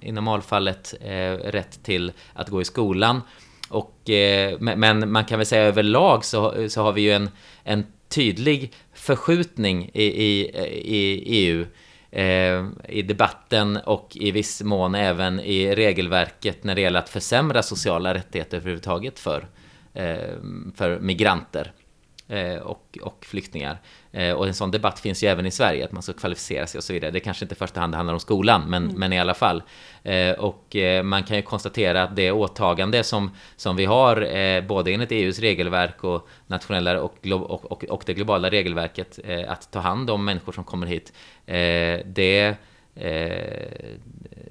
i 0.00 0.12
normalfallet 0.12 0.94
eh, 1.00 1.32
rätt 1.32 1.82
till 1.82 2.12
att 2.32 2.48
gå 2.48 2.60
i 2.60 2.64
skolan. 2.64 3.22
Och, 3.70 4.10
eh, 4.10 4.56
men 4.60 5.12
man 5.12 5.24
kan 5.24 5.38
väl 5.38 5.46
säga 5.46 5.62
överlag 5.62 6.24
så, 6.24 6.68
så 6.68 6.82
har 6.82 6.92
vi 6.92 7.00
ju 7.00 7.12
en, 7.12 7.30
en 7.64 7.86
tydlig 8.08 8.72
förskjutning 8.94 9.90
i, 9.94 10.04
i, 10.04 10.40
i 10.84 11.22
EU 11.26 11.66
eh, 12.10 12.66
i 12.88 13.02
debatten 13.02 13.76
och 13.76 14.16
i 14.20 14.30
viss 14.30 14.62
mån 14.62 14.94
även 14.94 15.40
i 15.40 15.74
regelverket 15.74 16.64
när 16.64 16.74
det 16.74 16.80
gäller 16.80 16.98
att 16.98 17.08
försämra 17.08 17.62
sociala 17.62 18.14
rättigheter 18.14 18.56
överhuvudtaget 18.56 19.18
för, 19.18 19.48
eh, 19.94 20.36
för 20.74 20.98
migranter. 21.00 21.72
Eh, 22.30 22.56
och, 22.56 22.98
och 23.02 23.24
flyktingar. 23.24 23.78
Eh, 24.12 24.32
och 24.32 24.46
en 24.46 24.54
sån 24.54 24.70
debatt 24.70 25.00
finns 25.00 25.22
ju 25.22 25.28
även 25.28 25.46
i 25.46 25.50
Sverige, 25.50 25.84
att 25.84 25.92
man 25.92 26.02
ska 26.02 26.12
kvalificera 26.12 26.66
sig 26.66 26.78
och 26.78 26.84
så 26.84 26.92
vidare. 26.92 27.10
Det 27.10 27.20
kanske 27.20 27.44
inte 27.44 27.54
i 27.54 27.58
första 27.58 27.80
hand 27.80 27.94
handlar 27.94 28.14
om 28.14 28.20
skolan, 28.20 28.70
men, 28.70 28.84
mm. 28.84 28.96
men 28.98 29.12
i 29.12 29.20
alla 29.20 29.34
fall. 29.34 29.62
Eh, 30.02 30.32
och 30.32 30.76
man 31.04 31.22
kan 31.22 31.36
ju 31.36 31.42
konstatera 31.42 32.02
att 32.02 32.16
det 32.16 32.32
åtagande 32.32 33.04
som, 33.04 33.30
som 33.56 33.76
vi 33.76 33.84
har, 33.84 34.60
både 34.60 34.92
enligt 34.92 35.12
EUs 35.12 35.38
regelverk 35.38 36.04
och 36.04 36.28
nationella 36.46 37.02
och, 37.02 37.26
och, 37.32 37.72
och, 37.72 37.84
och 37.84 38.02
det 38.06 38.14
globala 38.14 38.50
regelverket, 38.50 39.18
att 39.48 39.72
ta 39.72 39.80
hand 39.80 40.10
om 40.10 40.24
människor 40.24 40.52
som 40.52 40.64
kommer 40.64 40.86
hit, 40.86 41.12
det 42.04 42.56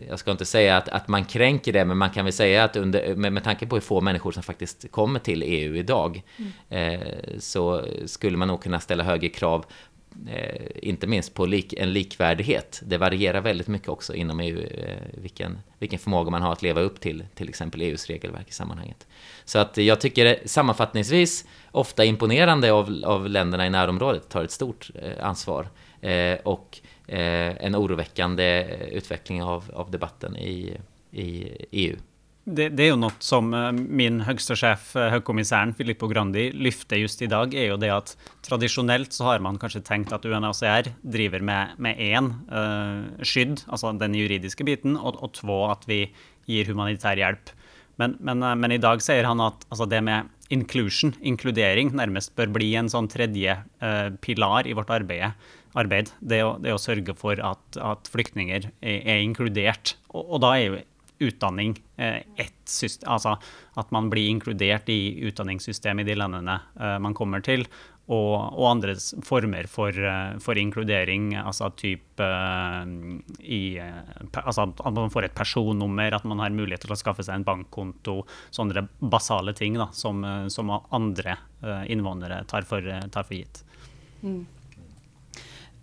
jag 0.07 0.19
ska 0.19 0.31
inte 0.31 0.45
säga 0.45 0.77
att, 0.77 0.89
att 0.89 1.07
man 1.07 1.25
kränker 1.25 1.73
det, 1.73 1.85
men 1.85 1.97
man 1.97 2.09
kan 2.09 2.25
väl 2.25 2.33
säga 2.33 2.63
att 2.63 2.75
under, 2.75 3.15
med, 3.15 3.33
med 3.33 3.43
tanke 3.43 3.67
på 3.67 3.75
hur 3.75 3.81
få 3.81 4.01
människor 4.01 4.31
som 4.31 4.43
faktiskt 4.43 4.91
kommer 4.91 5.19
till 5.19 5.43
EU 5.43 5.75
idag, 5.75 6.21
mm. 6.37 7.01
eh, 7.01 7.07
så 7.39 7.85
skulle 8.05 8.37
man 8.37 8.47
nog 8.47 8.63
kunna 8.63 8.79
ställa 8.79 9.03
högre 9.03 9.29
krav 9.29 9.65
Eh, 10.27 10.65
inte 10.75 11.07
minst 11.07 11.33
på 11.33 11.45
lik, 11.45 11.73
en 11.73 11.93
likvärdighet. 11.93 12.81
Det 12.85 12.97
varierar 12.97 13.41
väldigt 13.41 13.67
mycket 13.67 13.89
också 13.89 14.15
inom 14.15 14.39
EU 14.39 14.59
eh, 14.59 14.97
vilken, 15.13 15.59
vilken 15.79 15.99
förmåga 15.99 16.31
man 16.31 16.41
har 16.41 16.51
att 16.51 16.61
leva 16.61 16.81
upp 16.81 16.99
till 16.99 17.25
till 17.35 17.49
exempel 17.49 17.81
EUs 17.81 18.07
regelverk 18.07 18.49
i 18.49 18.53
sammanhanget. 18.53 19.07
Så 19.45 19.59
att 19.59 19.77
jag 19.77 20.01
tycker 20.01 20.39
sammanfattningsvis 20.45 21.45
ofta 21.71 22.05
imponerande 22.05 22.71
av, 22.71 23.03
av 23.05 23.29
länderna 23.29 23.67
i 23.67 23.69
närområdet 23.69 24.29
tar 24.29 24.43
ett 24.43 24.51
stort 24.51 24.89
eh, 24.95 25.25
ansvar. 25.25 25.67
Eh, 26.01 26.37
och 26.43 26.79
Eh, 27.11 27.65
en 27.65 27.75
oroväckande 27.75 28.43
eh, 28.43 28.87
utveckling 28.87 29.43
av, 29.43 29.63
av 29.73 29.91
debatten 29.91 30.37
i, 30.37 30.77
i 31.11 31.47
EU. 31.71 31.95
Det, 32.43 32.69
det, 32.69 32.83
är 32.83 32.87
ju 32.87 32.95
något 32.95 33.23
som 33.23 33.53
eh, 33.53 33.71
min 33.71 34.21
högsta 34.21 34.55
chef, 34.55 34.93
högkommissären 34.93 35.11
högkommissæren 35.11 35.73
Filippo 35.73 36.07
Grandi, 36.07 36.51
lyfter 36.51 36.95
just 36.97 37.21
idag, 37.21 37.53
är 37.53 37.63
ju 37.63 37.77
det 37.77 37.89
att 37.89 38.17
traditionellt 38.41 39.13
så 39.13 39.23
har 39.23 39.39
man 39.39 39.57
kanske 39.57 39.81
tänkt 39.81 40.11
att 40.11 40.25
UNHCR 40.25 40.91
driver 41.01 41.39
med, 41.39 41.67
med 41.77 41.99
en 41.99 42.25
uh, 42.25 43.23
skydd, 43.23 43.61
alltså 43.67 43.91
den 43.91 44.15
juridiska 44.15 44.63
biten, 44.63 44.97
och, 44.97 45.23
och 45.23 45.33
två 45.33 45.65
att 45.65 45.83
vi 45.87 46.15
ger 46.45 46.65
humanitär 46.65 47.17
hjälp. 47.17 47.49
Men, 47.95 48.17
men, 48.19 48.59
men 48.59 48.71
idag 48.71 49.01
säger 49.01 49.23
han 49.23 49.39
att 49.39 49.65
alltså 49.69 49.85
det 49.85 50.01
med 50.01 50.23
inclusion, 50.49 51.13
inkludering, 51.21 51.93
nærmest 51.93 52.35
bör 52.35 52.49
bli 52.53 52.73
en 52.75 52.89
sånn 52.89 53.09
tredje 53.11 53.57
eh, 53.81 54.09
pilar 54.21 54.67
i 54.67 54.75
vårt 54.77 54.89
arbete 54.93 55.33
arbeid. 55.77 56.11
Det 56.19 56.41
å, 56.45 56.55
det 56.61 56.73
å 56.73 56.81
sørge 56.81 57.13
for 57.17 57.39
at, 57.45 57.61
at 57.77 58.09
flyktninger 58.09 58.69
er, 58.81 59.01
er 59.03 59.21
inkludert. 59.21 59.95
Og, 60.09 60.23
og, 60.23 60.39
da 60.45 60.55
er 60.55 60.65
jo 60.65 60.79
utdanning 61.29 61.75
eh, 61.99 62.23
ett 62.39 62.57
system, 62.69 63.09
altså 63.11 63.35
at 63.79 63.93
man 63.95 64.09
blir 64.11 64.31
inkludert 64.31 64.89
i 64.91 65.19
utdanningssystemet 65.29 66.07
i 66.07 66.11
de 66.11 66.17
landene 66.19 66.59
eh, 66.79 66.97
man 67.03 67.17
kommer 67.17 67.43
til. 67.45 67.67
Og, 68.09 68.35
og 68.57 68.63
andre 68.71 68.95
former 69.25 69.67
for, 69.69 69.93
eh, 69.93 70.37
for, 70.41 70.57
inkludering, 70.57 71.29
altså 71.37 71.69
typ, 71.77 72.21
eh, 72.25 72.93
i 73.45 73.61
eh, 73.77 74.13
Altså 74.41 74.65
at 74.65 74.95
man 74.95 75.13
får 75.13 75.27
et 75.27 75.37
personnummer, 75.37 76.15
at 76.17 76.25
man 76.25 76.41
har 76.41 76.53
mulighet 76.53 76.87
til 76.87 76.95
å 76.95 76.97
skaffe 76.97 77.25
seg 77.25 77.37
en 77.37 77.45
bankkonto. 77.45 78.23
Sånne 78.55 78.87
basale 78.99 79.53
ting 79.57 79.77
da, 79.77 79.91
som, 79.93 80.23
som 80.49 80.71
andre 80.73 81.37
innvånare 81.91 82.45
tar 82.49 82.65
for, 82.67 82.85
tar 83.11 83.27
for 83.27 83.35
gitt. 83.35 83.61
Mm. 84.23 84.45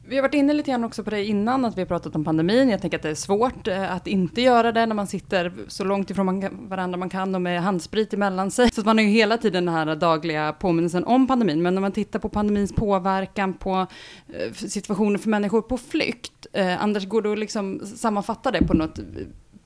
Vi 0.08 0.16
har 0.16 0.22
varit 0.22 0.34
inne 0.34 0.52
lite 0.52 0.70
grann 0.70 0.84
också 0.84 1.04
på 1.04 1.10
det 1.10 1.24
innan, 1.24 1.64
att 1.64 1.76
vi 1.76 1.80
har 1.80 1.86
pratat 1.86 2.14
om 2.16 2.24
pandemin. 2.24 2.68
Jag 2.68 2.80
tänker 2.80 2.98
att 2.98 3.02
det 3.02 3.10
är 3.10 3.14
svårt 3.14 3.68
eh, 3.68 3.92
att 3.92 4.06
inte 4.06 4.42
göra 4.42 4.72
det 4.72 4.86
när 4.86 4.94
man 4.94 5.06
sitter 5.06 5.52
så 5.68 5.84
långt 5.84 6.10
ifrån 6.10 6.68
varandra 6.68 6.98
man 6.98 7.10
kan 7.10 7.34
och 7.34 7.42
med 7.42 7.62
handsprit 7.62 8.14
emellan 8.14 8.50
sig. 8.50 8.70
Så 8.72 8.82
man 8.82 8.98
har 8.98 9.04
ju 9.04 9.10
hela 9.10 9.38
tiden 9.38 9.64
den 9.64 9.74
här 9.74 9.96
dagliga 9.96 10.52
påminnelsen 10.52 11.04
om 11.04 11.26
pandemin. 11.26 11.62
Men 11.62 11.74
när 11.74 11.80
man 11.80 11.92
tittar 11.92 12.18
på 12.18 12.28
pandemins 12.28 12.72
påverkan 12.72 13.54
på 13.54 13.86
eh, 14.28 14.52
situationen 14.52 15.18
för 15.18 15.28
människor 15.28 15.62
på 15.62 15.78
flykt, 15.78 16.46
eh, 16.52 16.82
Anders, 16.82 17.06
går 17.06 17.22
det 17.22 17.32
att 17.32 17.38
liksom 17.38 17.80
sammanfatta 17.96 18.50
det 18.50 18.66
på 18.66 18.74
något 18.74 18.98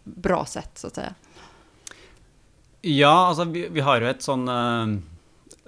bra 0.05 0.45
sätt 0.45 0.79
så 0.79 0.87
att 0.87 0.95
säga? 0.95 1.15
Ja, 2.81 3.27
alltså 3.27 3.45
vi, 3.45 3.69
vi 3.69 3.81
har 3.81 4.01
ju 4.01 4.11
ett 4.11 4.23
sånt 4.23 4.49
eh, 4.49 5.10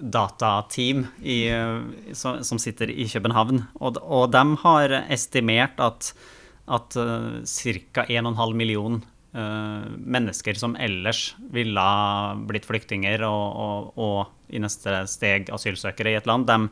datateam 0.03 1.07
i, 1.23 1.49
eh, 1.49 1.81
som, 2.13 2.45
som, 2.45 2.59
sitter 2.59 2.91
i 2.91 3.09
Köpenhamn. 3.09 3.65
Och, 3.75 3.97
och 3.97 4.31
de 4.31 4.57
har 4.57 4.91
estimerat 5.09 5.81
att 5.81 6.15
at 6.65 6.97
uh, 6.97 7.43
ca. 7.93 8.05
1,5 8.05 8.55
miljon 8.55 9.05
uh, 9.35 9.83
mennesker 9.99 10.55
som 10.55 10.77
ellers 10.77 11.35
ville 11.51 11.87
blitt 12.47 12.69
flyktninger 12.69 13.25
og, 13.27 13.57
og, 13.57 13.99
og, 13.99 14.21
i 14.53 14.61
neste 14.61 15.03
steg 15.09 15.51
asylsøkere 15.53 16.13
i 16.13 16.19
et 16.21 16.29
land, 16.29 16.47
de, 16.47 16.69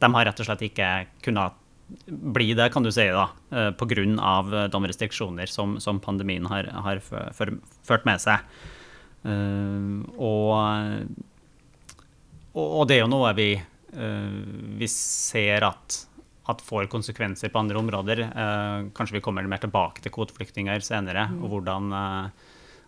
de, 0.00 0.10
har 0.14 0.28
rett 0.28 0.40
og 0.40 0.46
slett 0.46 0.62
ikke 0.68 0.90
kunnet 1.24 1.60
bli 2.06 2.52
det, 2.56 2.70
kan 2.72 2.86
du 2.86 2.92
si, 2.94 3.04
da, 3.12 3.26
eh, 3.52 3.68
uh, 3.68 3.74
pga. 3.76 4.04
Eh, 4.06 4.68
de 4.72 4.80
restriksjoner 4.88 5.50
som, 5.50 5.76
som 5.82 6.00
pandemien 6.00 6.46
har, 6.48 6.70
har 6.86 7.02
ført 7.04 8.06
med 8.08 8.22
seg. 8.22 8.46
Uh, 9.24 10.04
og 10.20 11.10
och 12.54 12.86
det 12.86 12.94
är 12.94 12.98
ju 12.98 13.06
något 13.06 13.36
vi, 13.36 13.54
eh, 13.92 14.30
vi 14.78 14.88
ser 14.88 15.62
att, 15.62 16.08
att 16.44 16.62
får 16.62 16.86
konsekvenser 16.86 17.48
på 17.48 17.58
andra 17.58 17.78
områden. 17.78 18.20
Eh, 18.20 18.90
kanske 18.94 19.14
vi 19.14 19.20
kommer 19.20 19.42
mer 19.42 19.56
tillbaka 19.56 20.02
till 20.02 20.10
kvotflyktingar 20.10 20.80
senare 20.80 21.18
mm. 21.18 21.44
och 21.44 21.50
hurdan, 21.50 21.94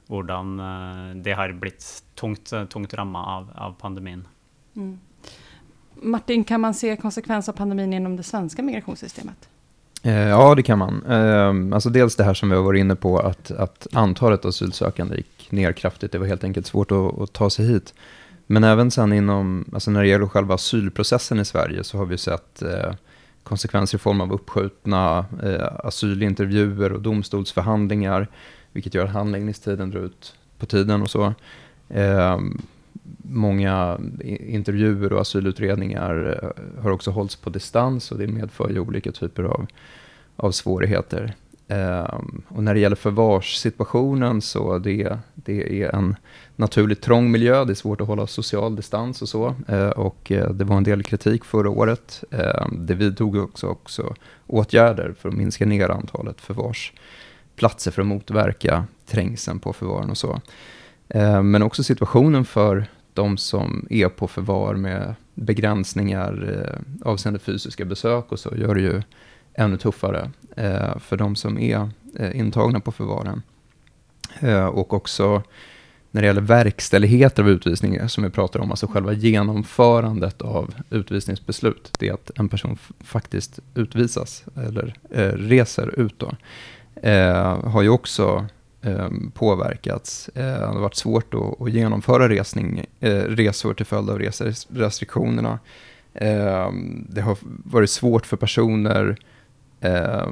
hurdan 0.09 0.61
eh, 0.61 1.17
det 1.17 1.33
har 1.33 1.53
blivit 1.53 2.05
tungt, 2.15 2.53
tungt 2.69 2.95
rammat 2.95 3.29
av, 3.29 3.51
av 3.55 3.73
pandemin. 3.73 4.29
Mm. 4.77 5.01
Martin, 5.95 6.45
kan 6.45 6.61
man 6.61 6.75
se 6.75 6.97
konsekvenser 6.97 7.53
av 7.53 7.57
pandemin 7.57 7.93
inom 7.93 8.17
det 8.17 8.23
svenska 8.23 8.63
migrationssystemet? 8.63 9.49
Ja, 10.03 10.55
det 10.55 10.63
kan 10.63 10.79
man. 10.79 11.03
Alltså 11.73 11.91
dels 11.91 12.17
det 12.17 12.25
här 12.25 12.35
som 12.35 12.51
vi 12.51 12.57
har 12.57 12.63
varit 12.63 12.81
inne 12.81 12.97
på, 12.97 13.19
att, 13.19 13.51
att 13.51 13.87
antalet 13.93 14.45
asylsökande 14.45 15.17
gick 15.17 15.53
ner 15.53 15.73
kraftigt. 15.73 16.13
Det 16.13 16.19
var 16.19 16.27
helt 16.27 16.45
enkelt 16.45 16.67
svårt 16.67 16.91
att, 16.91 17.21
att 17.21 17.33
ta 17.33 17.51
sig 17.51 17.67
hit. 17.67 17.95
Men 18.47 18.65
även 18.65 18.91
sen 18.91 19.13
inom, 19.13 19.65
alltså 19.73 19.91
när 19.91 20.03
det 20.03 20.09
gäller 20.09 20.27
själva 20.27 20.55
asylprocessen 20.55 21.41
i 21.41 21.45
Sverige 21.45 21.85
så 21.85 21.99
har 21.99 22.07
vi 22.07 22.19
sett 22.19 22.63
eh, 22.63 22.93
konsekvenser 23.43 23.99
i 23.99 24.01
form 24.01 24.21
av 24.21 24.33
uppskjutna 24.33 25.27
eh, 25.43 25.69
asylintervjuer 25.85 26.93
och 26.93 27.03
domstolsförhandlingar, 27.03 28.29
vilket 28.73 28.95
gör 28.95 29.05
att 29.05 29.13
handläggningstiden 29.13 29.91
drar 29.91 30.01
ut 30.01 30.35
på 30.59 30.67
tiden 30.67 31.03
och 31.03 31.11
så. 31.11 31.35
Eh, 31.89 32.39
många 33.23 33.99
intervjuer 34.25 35.13
och 35.13 35.21
asylutredningar 35.21 36.43
eh, 36.43 36.83
har 36.83 36.91
också 36.91 37.11
hållits 37.11 37.37
på 37.37 37.51
distans 37.51 38.13
och 38.13 38.19
det 38.19 38.27
medför 38.27 38.71
ju 38.71 38.79
olika 38.79 39.13
typer 39.13 39.43
av, 39.43 39.67
av 40.37 40.51
svårigheter. 40.51 41.35
Um, 41.69 42.43
och 42.49 42.63
när 42.63 42.75
det 42.75 42.81
gäller 42.81 42.97
förvarssituationen 42.97 44.43
så 44.43 44.79
det, 44.79 45.19
det 45.35 45.83
är 45.83 45.95
en 45.95 46.17
naturligt 46.57 47.03
trång 47.03 47.31
miljö, 47.31 47.65
det 47.65 47.73
är 47.73 47.75
svårt 47.75 48.01
att 48.01 48.07
hålla 48.07 48.27
social 48.27 48.77
distans 48.77 49.23
och 49.23 49.29
så. 49.29 49.55
Uh, 49.71 49.89
och 49.89 50.33
eh, 50.33 50.51
det 50.51 50.65
var 50.65 50.77
en 50.77 50.85
del 50.85 51.03
kritik 51.03 51.45
förra 51.45 51.71
året. 51.71 52.25
Uh, 52.35 52.69
det 52.73 52.95
vidtog 52.95 53.37
också, 53.37 53.67
också 53.67 54.15
åtgärder 54.47 55.15
för 55.19 55.29
att 55.29 55.35
minska 55.35 55.67
ner 55.67 55.89
antalet 55.89 56.41
förvarsplatser 56.41 57.91
för 57.91 58.03
att 58.03 58.09
motverka 58.09 58.85
trängseln 59.07 59.59
på 59.59 59.73
förvaren 59.73 60.11
och 60.11 60.19
så. 60.19 60.41
men 61.43 61.63
också 61.63 61.83
situationen 61.83 62.45
för 62.45 62.87
de 63.13 63.37
som 63.37 63.87
är 63.91 64.09
på 64.09 64.29
förvar 64.29 64.75
med 64.75 65.15
begränsningar 65.35 66.65
eh, 66.65 67.09
avseende 67.11 67.39
fysiska 67.39 67.85
besök 67.85 68.33
och 68.33 68.39
så 68.39 68.57
gör 68.57 68.75
det 68.75 68.81
ju 68.81 69.03
ännu 69.57 69.77
tuffare 69.77 70.31
eh, 70.57 70.99
för 70.99 71.17
de 71.17 71.37
som 71.37 71.59
är 71.59 71.91
eh, 72.19 72.39
intagna 72.39 72.81
på 72.81 72.93
förvaren. 72.93 73.43
Eh, 74.41 74.67
och 74.67 74.95
också 74.95 75.43
när 76.11 76.23
det 76.23 76.27
gäller 76.27 76.41
verkställighet 76.41 77.39
av 77.39 77.49
utvisningar 77.49 78.09
som 78.09 78.25
vi 78.25 78.31
pratar 78.31 78.61
om, 78.61 78.71
alltså 78.71 78.87
själva 78.87 79.13
genomförandet 79.13 80.43
av 80.43 80.75
utvisningsbeslut, 80.91 81.93
det 81.99 82.09
är 82.09 82.13
att 82.13 82.31
en 82.35 82.49
person 82.49 82.79
faktiskt 83.01 83.59
utvisas 83.75 84.45
eller 84.57 84.95
eh, 85.11 85.33
reser 85.33 86.01
ut 86.01 86.19
då, 86.19 86.33
eh, 87.09 87.65
har 87.65 87.83
ju 87.83 87.89
också 87.89 88.47
eh, 88.83 89.09
påverkats. 89.35 90.31
Eh, 90.35 90.61
det 90.61 90.67
har 90.67 90.81
varit 90.81 90.97
svårt 90.97 91.35
att, 91.35 91.61
att 91.61 91.73
genomföra 91.73 92.29
resning, 92.29 92.87
eh, 93.01 93.11
resor 93.11 93.75
till 93.75 93.87
följd 93.87 94.11
av 94.11 94.19
reserestriktionerna. 94.19 95.59
det 97.09 97.21
har 97.21 97.37
varit 97.65 97.91
svårt 97.91 98.27
för 98.27 98.37
personer 98.37 99.17
eh, 99.87 100.31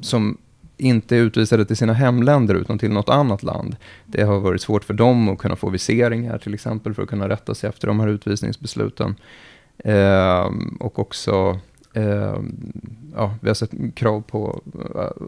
som 0.00 0.38
inte 0.76 1.16
är 1.16 1.20
utvisade 1.20 1.64
till 1.64 1.76
sina 1.76 1.92
hemländer 1.92 2.54
utan 2.54 2.78
till 2.78 2.90
något 2.90 3.08
annat 3.08 3.42
land. 3.42 3.76
Det 4.06 4.22
har 4.22 4.40
varit 4.40 4.60
svårt 4.60 4.84
för 4.84 4.94
dem 4.94 5.28
att 5.28 5.38
kunna 5.38 5.56
få 5.56 5.70
viseringar 5.70 6.38
till 6.38 6.54
exempel 6.54 6.94
för 6.94 7.02
att 7.02 7.08
kunna 7.08 7.28
rätta 7.28 7.54
sig 7.54 7.68
efter 7.68 7.86
de 7.86 8.00
här 8.00 8.08
utvisningsbesluten. 8.08 9.14
Eh, 9.78 10.50
och 10.80 10.98
också, 10.98 11.58
eh, 11.92 12.36
ja, 13.14 13.34
vi 13.40 13.48
har 13.48 13.54
sett 13.54 13.94
krav 13.94 14.20
på, 14.20 14.60
eh, 14.94 15.26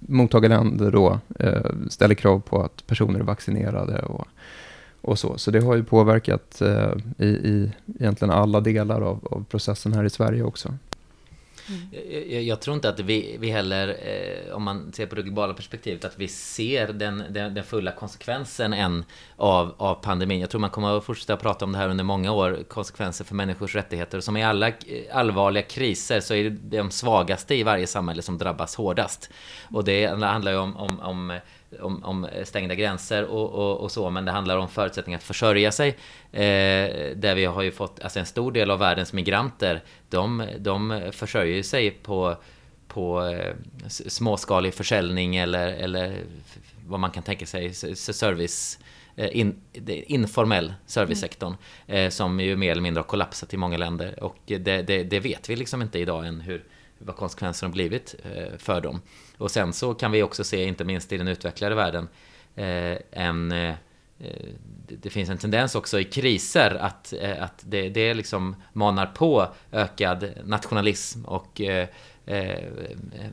mottagarländer 0.00 0.90
då 0.90 1.18
eh, 1.38 1.70
ställer 1.88 2.14
krav 2.14 2.40
på 2.40 2.62
att 2.62 2.86
personer 2.86 3.20
är 3.20 3.24
vaccinerade 3.24 4.02
och, 4.02 4.26
och 5.00 5.18
så. 5.18 5.38
Så 5.38 5.50
det 5.50 5.60
har 5.60 5.76
ju 5.76 5.84
påverkat 5.84 6.62
eh, 6.62 6.92
i, 7.18 7.26
i 7.26 7.72
egentligen 8.00 8.34
alla 8.34 8.60
delar 8.60 9.00
av, 9.00 9.28
av 9.30 9.44
processen 9.50 9.92
här 9.92 10.04
i 10.04 10.10
Sverige 10.10 10.42
också. 10.42 10.74
Mm. 11.68 12.32
Jag, 12.32 12.42
jag, 12.42 12.60
tror 12.60 12.74
inte 12.74 12.88
att 12.88 13.00
vi, 13.00 13.36
vi 13.40 13.50
heller, 13.50 13.88
eh, 13.88 14.54
om 14.54 14.62
man 14.62 14.92
ser 14.92 15.06
på 15.06 15.14
det 15.14 15.22
globala 15.22 15.54
perspektivet, 15.54 16.04
att 16.04 16.18
vi 16.18 16.28
ser 16.28 16.88
den, 16.88 17.24
den, 17.30 17.54
den, 17.54 17.64
fulla 17.64 17.92
konsekvensen 17.92 18.72
än 18.72 19.04
av, 19.36 19.74
av 19.78 19.94
pandemin. 19.94 20.40
Jag 20.40 20.50
tror 20.50 20.60
man 20.60 20.70
kommer 20.70 20.98
att 20.98 21.04
fortsätta 21.04 21.36
prata 21.36 21.64
om 21.64 21.72
det 21.72 21.78
här 21.78 21.88
under 21.88 22.04
många 22.04 22.32
år, 22.32 22.64
konsekvenser 22.68 23.24
för 23.24 23.34
människors 23.34 23.74
rättigheter. 23.74 24.20
Som 24.20 24.36
i 24.36 24.44
alla 24.44 24.68
eh, 24.68 24.72
allvarliga 25.12 25.62
kriser 25.62 26.20
så 26.20 26.34
är 26.34 26.50
det 26.50 26.76
de 26.76 26.90
svagaste 26.90 27.54
i 27.54 27.62
varje 27.62 27.86
samhälle 27.86 28.22
som 28.22 28.38
drabbas 28.38 28.76
hårdast. 28.76 29.30
Och 29.70 29.84
det 29.84 30.06
handlar 30.06 30.52
ju 30.52 30.58
om, 30.58 30.76
om, 30.76 31.00
om 31.00 31.38
om, 31.80 32.04
om 32.04 32.28
stängda 32.44 32.74
gränser 32.74 33.24
och, 33.24 33.50
och, 33.50 33.80
och, 33.80 33.92
så, 33.92 34.10
men 34.10 34.24
det 34.24 34.32
handlar 34.32 34.56
om 34.56 34.68
förutsättningar 34.68 35.18
att 35.18 35.24
försörja 35.24 35.72
sig. 35.72 35.88
Eh, 36.32 37.16
där 37.16 37.34
vi 37.34 37.44
har 37.44 37.62
ju 37.62 37.72
fått, 37.72 38.00
alltså 38.00 38.18
en 38.18 38.26
stor 38.26 38.52
del 38.52 38.70
av 38.70 38.78
världens 38.78 39.12
migranter, 39.12 39.82
de, 40.08 40.46
de 40.58 41.10
försörjer 41.12 41.62
sig 41.62 41.90
på, 41.90 42.36
på 42.88 43.26
eh, 43.26 43.54
småskalig 43.88 44.74
försäljning 44.74 45.36
eller, 45.36 45.68
eller 45.68 46.16
vad 46.86 47.00
man 47.00 47.10
kan 47.10 47.22
tänka 47.22 47.46
sig, 47.46 47.74
service 47.94 48.78
eh, 49.16 49.36
in, 49.36 49.60
informell 50.06 50.74
servicesektorn 50.86 51.56
mm. 51.86 52.10
som 52.10 52.40
ju 52.40 52.56
mer 52.56 52.70
eller 52.70 52.82
mindre 52.82 52.98
har 52.98 53.06
kollapsat 53.06 53.54
i 53.54 53.56
många 53.56 53.76
länder 53.76 54.24
och 54.24 54.36
det, 54.46 54.58
det, 54.58 55.02
det 55.02 55.20
vet 55.20 55.50
vi 55.50 55.56
liksom 55.56 55.82
inte 55.82 55.98
idag 55.98 56.26
än 56.26 56.40
hur, 56.40 56.64
vad 56.98 57.16
konsekvenserna 57.16 57.68
har 57.68 57.72
blivit 57.72 58.14
eh, 58.24 58.58
för 58.58 58.80
dem. 58.80 59.00
Och 59.38 59.50
sen 59.50 59.72
så 59.72 59.94
kan 59.94 60.12
vi 60.12 60.22
också 60.22 60.44
se, 60.44 60.64
inte 60.64 60.84
minst 60.84 61.12
i 61.12 61.16
den 61.16 61.28
utvecklade 61.28 61.74
världen, 61.74 62.08
eh, 62.54 62.98
en 63.10 63.52
eh, 63.52 63.74
det 64.88 65.10
finns 65.10 65.30
en 65.30 65.38
tendens 65.38 65.74
också 65.74 66.00
i 66.00 66.04
kriser 66.04 66.74
att, 66.74 67.12
eh, 67.12 67.42
att 67.42 67.64
det, 67.66 67.88
det 67.88 68.14
liksom 68.14 68.56
manar 68.72 69.06
på 69.06 69.48
ökad 69.72 70.30
nationalism 70.44 71.24
och 71.24 71.60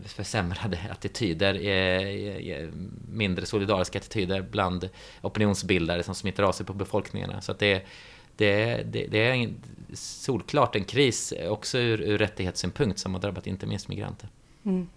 försämrade 0.06 0.80
attityder, 0.92 1.54
mindre 3.12 3.46
solidariska 3.46 4.00
attityder 4.00 4.42
bland 4.42 4.90
opinionsbildare 5.22 6.04
som 6.04 6.16
smittar 6.16 6.44
av 6.44 6.52
sig 6.52 6.66
på 6.66 6.74
befolkningarna. 6.74 7.42
Så 7.42 7.52
att 7.52 7.60
det, 7.60 7.86
det, 8.36 8.84
det, 8.92 9.08
det 9.12 9.20
är 9.28 9.34
en, 9.34 9.56
solklart 9.94 10.76
en 10.76 10.84
kris 10.84 11.34
också 11.48 11.80
ur, 11.80 12.02
ur 12.02 12.18
rättighetssynpunkt 12.18 13.00
som 13.00 13.14
har 13.14 13.22
drabbat 13.22 13.48
inte 13.48 13.66
minst 13.66 13.88
migranter. 13.88 14.30
Mm. 14.66 14.88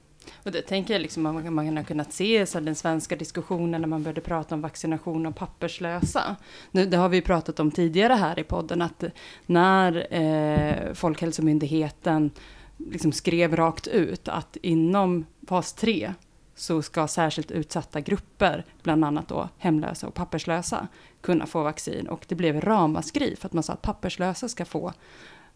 Och 0.43 0.53
det 0.53 0.63
tänker 0.63 0.95
jag 0.95 1.03
liksom 1.03 1.23
man, 1.23 1.55
man 1.55 1.77
har 1.77 1.85
kunnat 1.85 2.13
se 2.13 2.47
så 2.47 2.61
den 2.61 2.75
svenska 2.75 3.17
diskussionen 3.17 3.81
när 3.81 3.89
man 3.89 4.03
började 4.03 4.21
prata 4.21 4.55
om 4.55 4.61
vaccination 4.61 5.27
av 5.27 5.33
papperslösa. 5.33 6.37
Nu, 6.71 6.87
det 6.87 6.97
har 6.97 7.09
vi 7.09 7.21
pratat 7.21 7.61
om 7.61 7.71
tidigare 7.71 8.13
här 8.13 8.39
i 8.39 8.45
podden 8.45 8.83
att 8.83 9.05
när 9.47 10.15
eh, 10.15 10.95
Folkhälsomyndigheten 10.95 12.31
liksom 12.77 13.13
skrev 13.13 13.57
rakt 13.57 13.87
ut 13.87 14.29
att 14.29 14.57
inom 14.57 15.27
fas 15.49 15.73
3 15.73 16.15
så 16.55 16.83
ska 16.83 17.09
särskilt 17.09 17.51
utsatta 17.51 18.01
grupper, 18.01 18.65
bland 18.83 19.05
annat 19.05 19.29
då 19.29 19.49
hemlösa 19.59 20.07
och 20.07 20.15
papperslösa, 20.15 20.89
kunna 21.21 21.47
få 21.47 21.63
vaccin. 21.63 22.09
Och 22.09 22.25
det 22.29 22.35
blev 22.35 22.61
ramaskri 22.61 23.37
för 23.37 23.49
att 23.49 23.53
man 23.53 23.63
sa 23.63 23.73
att 23.73 23.83
papperslösa 23.83 24.49
ska 24.49 24.65
få 24.65 24.93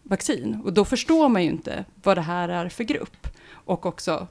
vaccin. 0.03 0.61
Och 0.63 0.73
då 0.73 0.85
förstår 0.85 1.29
man 1.29 1.43
ju 1.43 1.49
inte 1.49 1.85
vad 2.03 2.17
det 2.17 2.21
här 2.21 2.49
är 2.49 2.69
för 2.69 2.83
grupp. 2.83 3.27
Och 3.51 3.85
också, 3.85 4.27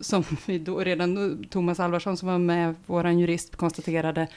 som 0.00 0.24
vi 0.46 0.58
då 0.58 0.78
redan 0.78 1.44
Thomas 1.50 1.80
Alvarsson 1.80 2.16
som 2.16 2.28
var 2.28 2.38
med, 2.38 2.74
vår 2.86 3.08
jurist, 3.08 3.56
konstaterade, 3.56 4.28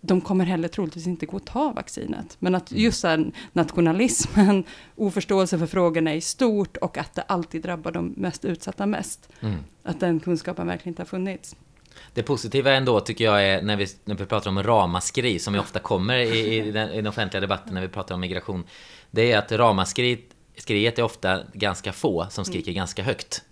de 0.00 0.20
kommer 0.20 0.44
heller 0.44 0.68
troligtvis 0.68 1.06
inte 1.06 1.26
gå 1.26 1.36
att 1.36 1.46
ta 1.46 1.72
vaccinet. 1.72 2.36
Men 2.38 2.54
att 2.54 2.70
mm. 2.70 2.82
just 2.82 3.02
här, 3.04 3.30
nationalismen, 3.52 4.64
oförståelse 4.96 5.58
för 5.58 5.66
frågorna 5.66 6.14
i 6.14 6.20
stort 6.20 6.76
och 6.76 6.98
att 6.98 7.14
det 7.14 7.22
alltid 7.22 7.62
drabbar 7.62 7.92
de 7.92 8.14
mest 8.16 8.44
utsatta 8.44 8.86
mest. 8.86 9.28
Mm. 9.40 9.56
Att 9.82 10.00
den 10.00 10.20
kunskapen 10.20 10.66
verkligen 10.66 10.92
inte 10.92 11.02
har 11.02 11.06
funnits. 11.06 11.56
Det 12.14 12.22
positiva 12.22 12.72
ändå 12.72 13.00
tycker 13.00 13.24
jag 13.24 13.44
är 13.44 13.62
när 13.62 13.76
vi, 13.76 13.86
när 14.04 14.14
vi 14.14 14.26
pratar 14.26 14.50
om 14.50 14.62
ramaskri 14.62 15.38
som 15.38 15.54
ju 15.54 15.60
ofta 15.60 15.78
kommer 15.78 16.18
i, 16.18 16.56
i, 16.56 16.70
den, 16.72 16.90
i 16.90 16.96
den 16.96 17.06
offentliga 17.06 17.40
debatten 17.40 17.74
när 17.74 17.80
vi 17.80 17.88
pratar 17.88 18.14
om 18.14 18.20
migration. 18.20 18.64
Det 19.10 19.32
är 19.32 19.38
att 19.38 19.52
ramaskriet 19.52 20.98
är 20.98 21.02
ofta 21.02 21.40
ganska 21.52 21.92
få 21.92 22.26
som 22.30 22.44
skriker 22.44 22.70
mm. 22.70 22.76
ganska 22.76 23.02
högt. 23.02 23.42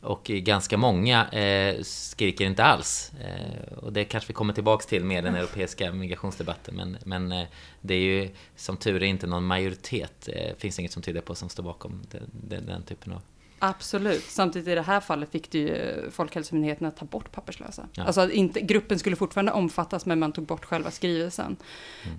Och 0.00 0.24
ganska 0.24 0.76
många 0.76 1.28
eh, 1.30 1.82
skriker 1.82 2.44
inte 2.44 2.64
alls. 2.64 3.12
Eh, 3.20 3.72
och 3.72 3.92
det 3.92 4.04
kanske 4.04 4.28
vi 4.28 4.34
kommer 4.34 4.52
tillbaks 4.54 4.86
till 4.86 5.04
med 5.04 5.24
den 5.24 5.34
europeiska 5.34 5.92
migrationsdebatten. 5.92 6.76
Men, 6.76 6.96
men 7.04 7.32
eh, 7.32 7.48
det 7.80 7.94
är 7.94 8.00
ju 8.00 8.30
som 8.56 8.76
tur 8.76 9.02
är 9.02 9.06
inte 9.06 9.26
någon 9.26 9.44
majoritet. 9.44 10.28
Eh, 10.32 10.56
finns 10.58 10.78
inget 10.78 10.92
som 10.92 11.02
tyder 11.02 11.20
på 11.20 11.34
som 11.34 11.48
står 11.48 11.62
bakom 11.62 12.02
den, 12.10 12.30
den, 12.32 12.66
den 12.66 12.82
typen 12.82 13.12
av 13.12 13.22
Absolut. 13.62 14.24
Samtidigt 14.24 14.68
i 14.68 14.74
det 14.74 14.82
här 14.82 15.00
fallet 15.00 15.30
fick 15.30 15.50
det 15.50 15.58
ju 15.58 16.10
Folkhälsomyndigheten 16.10 16.86
att 16.86 16.96
ta 16.96 17.04
bort 17.04 17.32
papperslösa. 17.32 17.86
Ja. 17.92 18.04
Alltså 18.04 18.30
inte, 18.30 18.60
gruppen 18.60 18.98
skulle 18.98 19.16
fortfarande 19.16 19.52
omfattas, 19.52 20.06
men 20.06 20.18
man 20.18 20.32
tog 20.32 20.46
bort 20.46 20.64
själva 20.64 20.90
skrivelsen. 20.90 21.56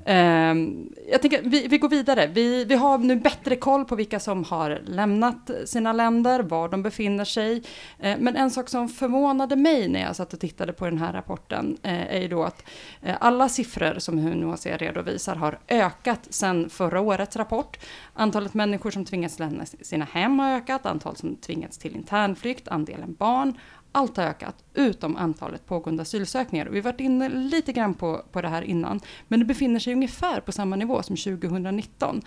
Mm. 0.06 0.58
Um, 0.58 0.94
jag 1.12 1.22
tänker, 1.22 1.42
vi, 1.44 1.68
vi 1.68 1.78
går 1.78 1.90
vidare. 1.90 2.28
Vi, 2.28 2.66
vi 2.66 2.76
har 2.76 2.98
nu 2.98 3.16
bättre 3.16 3.56
koll 3.56 3.86
på 3.86 3.96
vilka 3.96 4.20
som 4.20 4.44
har 4.44 4.82
lämnat 4.86 5.52
sina 5.66 5.94
länder, 5.94 6.40
var 6.40 6.70
de 6.70 6.84
befinner 6.84 7.26
sig. 7.26 7.58
Uh, 7.58 8.16
men 8.20 8.36
en 8.36 8.52
sak 8.52 8.70
som 8.70 8.90
förvånade 8.90 9.56
mig 9.56 9.88
när 9.88 10.02
jag 10.02 10.16
satt 10.16 10.34
och 10.34 10.40
tittade 10.40 10.74
på 10.74 10.86
den 10.86 10.98
här 10.98 11.14
rapporten 11.14 11.78
uh, 11.86 12.16
är 12.16 12.20
ju 12.20 12.28
då 12.28 12.44
att 12.44 12.64
uh, 13.06 13.16
alla 13.20 13.50
siffror 13.50 14.00
som 14.00 14.20
UNHCR 14.20 14.78
redovisar 14.78 15.36
har 15.36 15.60
ökat 15.68 16.28
sedan 16.30 16.70
förra 16.70 17.02
årets 17.02 17.36
rapport. 17.36 17.78
Antalet 18.14 18.54
människor 18.54 18.92
som 18.92 19.06
tvingas 19.06 19.40
lämna 19.40 19.66
sina 19.66 20.06
hem 20.06 20.40
har 20.40 20.52
ökat, 20.52 20.86
antalet 20.86 21.20
som 21.20 21.31
tvingats 21.38 21.78
till 21.78 21.96
internflykt, 21.96 22.68
andelen 22.68 23.14
barn, 23.14 23.54
allt 23.92 24.18
har 24.18 24.24
ökat, 24.24 24.56
utom 24.74 25.16
antalet 25.16 25.66
pågående 25.66 26.02
asylsökningar. 26.02 26.66
Vi 26.66 26.78
har 26.78 26.84
varit 26.84 27.00
inne 27.00 27.30
lite 27.30 27.72
grann 27.74 27.94
på, 27.94 28.22
på 28.32 28.42
det 28.42 28.48
här 28.48 28.62
innan, 28.62 29.00
men 29.28 29.40
det 29.40 29.46
befinner 29.46 29.80
sig 29.80 29.94
ungefär 29.94 30.40
på 30.40 30.52
samma 30.52 30.76
nivå 30.76 31.04
som 31.04 31.16
2019. 31.16 32.22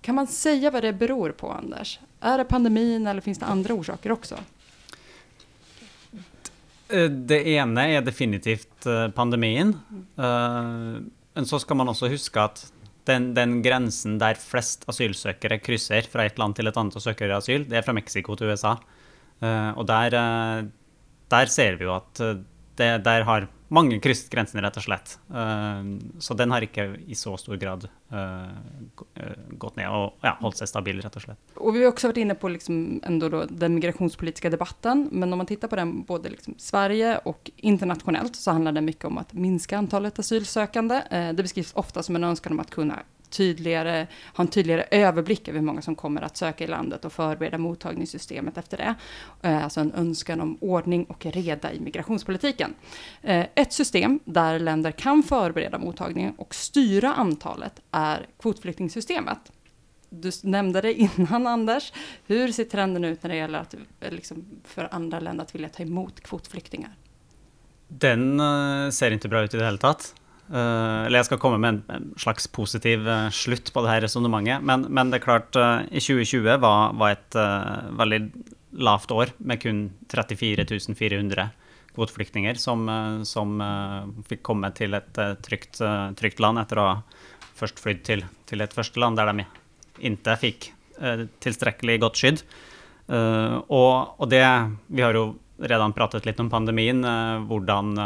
Kan 0.00 0.14
man 0.14 0.26
säga 0.26 0.70
vad 0.70 0.82
det 0.82 0.92
beror 0.92 1.30
på, 1.30 1.52
Anders? 1.52 2.00
Är 2.20 2.38
det 2.38 2.44
pandemin 2.44 3.06
eller 3.06 3.20
finns 3.20 3.38
det 3.38 3.46
andra 3.46 3.74
orsaker 3.74 4.12
också? 4.12 4.34
Eh, 6.88 7.10
det 7.10 7.48
ene 7.48 7.96
er 7.96 8.00
definitivt 8.00 8.86
eh, 8.86 9.08
pandemien. 9.08 9.80
Eh, 10.16 11.02
Men 11.36 11.46
så 11.46 11.58
skal 11.58 11.76
man 11.76 11.88
også 11.88 12.08
huske 12.08 12.40
at 12.40 12.62
den, 13.06 13.30
den 13.36 13.60
grensen 13.64 14.18
der 14.20 14.38
flest 14.40 14.84
asylsøkere 14.90 15.60
krysser 15.62 16.08
fra 16.10 16.26
et 16.26 16.38
land 16.40 16.56
til 16.58 16.70
et 16.70 16.78
annet 16.80 16.98
og 16.98 17.04
søker 17.04 17.34
asyl, 17.36 17.66
det 17.68 17.78
er 17.78 17.86
fra 17.86 17.94
Mexico 17.96 18.36
til 18.36 18.52
USA. 18.52 18.76
Eh, 19.42 19.70
og 19.76 19.86
der, 19.88 20.16
eh, 20.16 20.64
der 21.30 21.52
ser 21.52 21.76
vi 21.76 21.84
jo 21.84 21.96
at 21.96 22.20
eh, 22.24 22.38
det, 22.76 22.90
der 23.04 23.26
har 23.28 23.48
mange 23.68 23.98
krysset 24.02 24.30
grensene, 24.30 24.62
rett 24.62 24.76
og 24.78 24.84
slett. 24.84 25.16
Ehm, 25.34 25.96
så 26.22 26.34
den 26.38 26.52
har 26.54 26.62
ikke 26.62 26.86
i 27.06 27.16
så 27.18 27.34
stor 27.40 27.58
grad 27.58 27.88
eh, 28.12 28.52
eh, 29.18 29.32
gått 29.58 29.78
ned 29.80 29.90
og 29.90 30.26
ja, 30.26 30.36
holdt 30.42 30.60
seg 30.60 30.70
stabil, 30.70 31.00
rett 31.02 31.18
og 31.18 31.24
slett. 31.24 31.40
Och 31.54 31.76
vi 31.76 31.82
har 31.82 31.88
också 31.88 32.08
varit 32.08 32.16
inne 32.16 32.34
på 32.34 32.48
liksom 32.48 33.00
då 33.20 33.44
den 33.44 33.74
migrationspolitiska 33.74 34.50
debatten, 34.50 35.08
men 35.12 35.32
om 35.32 35.38
man 35.38 35.46
tittar 35.46 35.68
på 35.68 35.76
den 35.76 36.02
både 36.02 36.28
liksom 36.28 36.54
Sverige 36.58 37.18
och 37.18 37.50
internationellt 37.56 38.36
så 38.36 38.50
handlar 38.50 38.72
det 38.72 38.80
mycket 38.80 39.04
om 39.04 39.18
att 39.18 39.32
minska 39.32 39.78
antalet 39.78 40.18
asylsökande. 40.18 41.02
Eh, 41.10 41.32
det 41.32 41.42
beskrivs 41.42 41.72
ofta 41.74 42.02
som 42.02 42.16
en 42.16 42.24
önskan 42.24 42.52
om 42.52 42.60
att 42.60 42.70
kunna 42.70 43.02
tydligare, 43.30 44.06
ha 44.34 44.42
en 44.42 44.48
tydligare 44.48 44.84
överblick 44.90 45.48
över 45.48 45.58
hur 45.58 45.66
många 45.66 45.82
som 45.82 45.94
kommer 45.94 46.22
att 46.22 46.36
söka 46.36 46.64
i 46.64 46.66
landet 46.66 47.04
och 47.04 47.12
förbereda 47.12 47.58
mottagningssystemet 47.58 48.58
efter 48.58 48.76
det. 48.76 48.94
Eh, 49.42 49.64
alltså 49.64 49.80
en 49.80 49.92
önskan 49.92 50.40
om 50.40 50.58
ordning 50.60 51.04
och 51.04 51.26
reda 51.26 51.72
i 51.72 51.80
migrationspolitiken. 51.80 52.74
Eh, 53.22 53.46
ett 53.54 53.72
system 53.72 54.20
där 54.24 54.58
länder 54.58 54.90
kan 54.90 55.22
förbereda 55.22 55.78
mottagningen 55.78 56.34
och 56.36 56.54
styra 56.54 57.14
antalet 57.14 57.80
är 57.90 58.26
kvotflyktingsystemet. 58.38 59.52
Du 60.10 60.30
nämnde 60.42 60.80
det 60.80 60.94
innan 60.94 61.46
Anders. 61.46 61.92
Hur 62.26 62.52
ser 62.52 62.64
trenden 62.64 63.04
ut 63.04 63.22
när 63.22 63.30
det 63.30 63.36
gäller 63.36 63.58
att, 63.58 63.74
eh, 64.00 64.12
liksom, 64.12 64.44
för 64.64 64.88
andra 64.94 65.20
länder 65.20 65.44
att 65.44 65.54
vilja 65.54 65.68
ta 65.68 65.82
emot 65.82 66.20
kvotflyktingar? 66.20 66.96
Den 67.88 68.40
ser 68.92 69.10
inte 69.10 69.28
bra 69.28 69.44
ut 69.44 69.54
i 69.54 69.56
det 69.56 69.64
hela 69.64 69.78
tatt. 69.78 70.14
Eh, 70.46 71.06
eller 71.06 71.18
jeg 71.18 71.28
skal 71.28 71.40
komme 71.42 71.58
med 71.58 71.80
en, 71.90 72.10
slags 72.20 72.46
positiv 72.46 73.02
slut 73.02 73.34
slutt 73.34 73.72
på 73.74 73.82
det 73.82 73.92
her 73.92 74.04
resonnementet. 74.06 74.62
Men, 74.62 74.86
men, 74.88 75.10
det 75.10 75.20
er 75.20 75.26
klart, 75.26 75.56
eh, 75.58 75.86
i 75.90 76.02
2020 76.02 76.60
var, 76.62 76.94
var 76.94 77.16
et 77.16 77.38
veldig 77.98 78.20
lavt 78.76 79.14
år 79.14 79.32
med 79.38 79.62
kun 79.62 79.86
34 80.12 80.66
400 80.94 81.48
kvoteflyktninger 81.96 82.58
som, 82.60 82.84
som 83.24 83.54
fikk 84.28 84.42
komme 84.44 84.68
til 84.76 84.92
et 84.98 85.16
trygt, 85.40 85.80
trygt, 86.20 86.42
land 86.44 86.60
etter 86.60 86.80
å 86.82 86.88
ha 86.90 86.96
først 87.56 87.80
flydd 87.80 88.02
til, 88.04 88.24
til, 88.44 88.60
et 88.60 88.74
første 88.76 89.00
land 89.00 89.16
der 89.16 89.30
de 89.32 89.46
ikke 90.04 90.34
fikk 90.42 90.68
tilstrekkelig 91.40 91.96
godt 92.04 92.20
skydd. 92.20 92.42
Og, 93.08 93.94
og, 94.20 94.26
det 94.28 94.44
Vi 94.92 95.06
har 95.06 95.16
jo 95.16 95.38
redan 95.56 95.96
pratet 95.96 96.28
litt 96.28 96.42
om 96.42 96.52
pandemien, 96.52 97.00
hvordan 97.48 97.96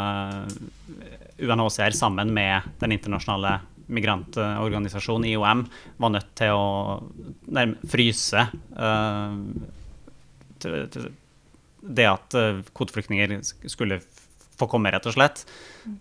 UNHCR 1.41 1.95
sammen 1.97 2.33
med 2.33 2.69
den 2.79 2.93
internasjonale 2.95 3.59
migrantorganisasjonen 3.91 5.27
IOM 5.29 5.65
var 5.97 6.13
nødt 6.13 6.31
til 6.39 6.55
å 6.55 7.01
fryse 7.91 8.45
uh, 8.77 9.35
det 11.81 12.07
at 12.07 12.37
uh, 12.37 12.61
kvoteflyktninger 12.77 13.39
skulle 13.71 13.99
få 14.61 14.67
komme, 14.69 14.91
rett 14.93 15.07
og 15.09 15.15
slett. 15.15 15.43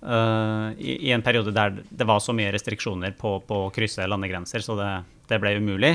Uh, 0.05 0.76
i, 0.76 0.98
i, 1.09 1.12
en 1.16 1.24
periode 1.24 1.55
der 1.57 1.81
det 1.88 2.07
var 2.07 2.20
så 2.20 2.35
mye 2.37 2.53
restriksjoner 2.53 3.16
på, 3.18 3.38
på 3.48 3.64
å 3.66 3.72
krysse 3.74 4.07
landegrenser, 4.07 4.62
så 4.64 4.76
det, 4.79 4.90
det 5.31 5.40
ble 5.42 5.57
umulig. 5.59 5.94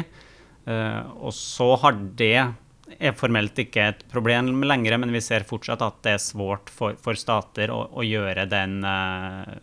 og 0.65 1.29
så 1.37 1.67
har 1.77 1.93
det 2.17 2.39
er 2.85 3.15
formelt 3.17 3.57
ikke 3.59 3.87
et 3.89 4.03
problem 4.11 4.61
lenger, 4.65 4.97
men 5.01 5.13
vi 5.13 5.21
ser 5.23 5.45
fortsatt 5.47 5.81
at 5.83 6.01
det 6.05 6.15
er 6.15 6.21
svårt 6.21 6.69
for, 6.73 6.97
for 7.01 7.17
stater 7.17 7.73
å, 7.73 7.81
å, 7.89 8.05
gjøre 8.05 8.45
den 8.49 8.77
uh, 8.85 9.55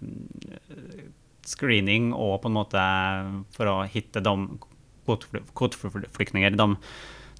screening 1.46 2.10
og 2.16 2.40
på 2.42 2.50
en 2.50 2.56
måte 2.56 2.84
for 3.54 3.70
å 3.70 3.76
hitte 3.90 4.22
de 4.24 4.34
kvoteflyktninger 5.06 6.54
de, 6.58 6.66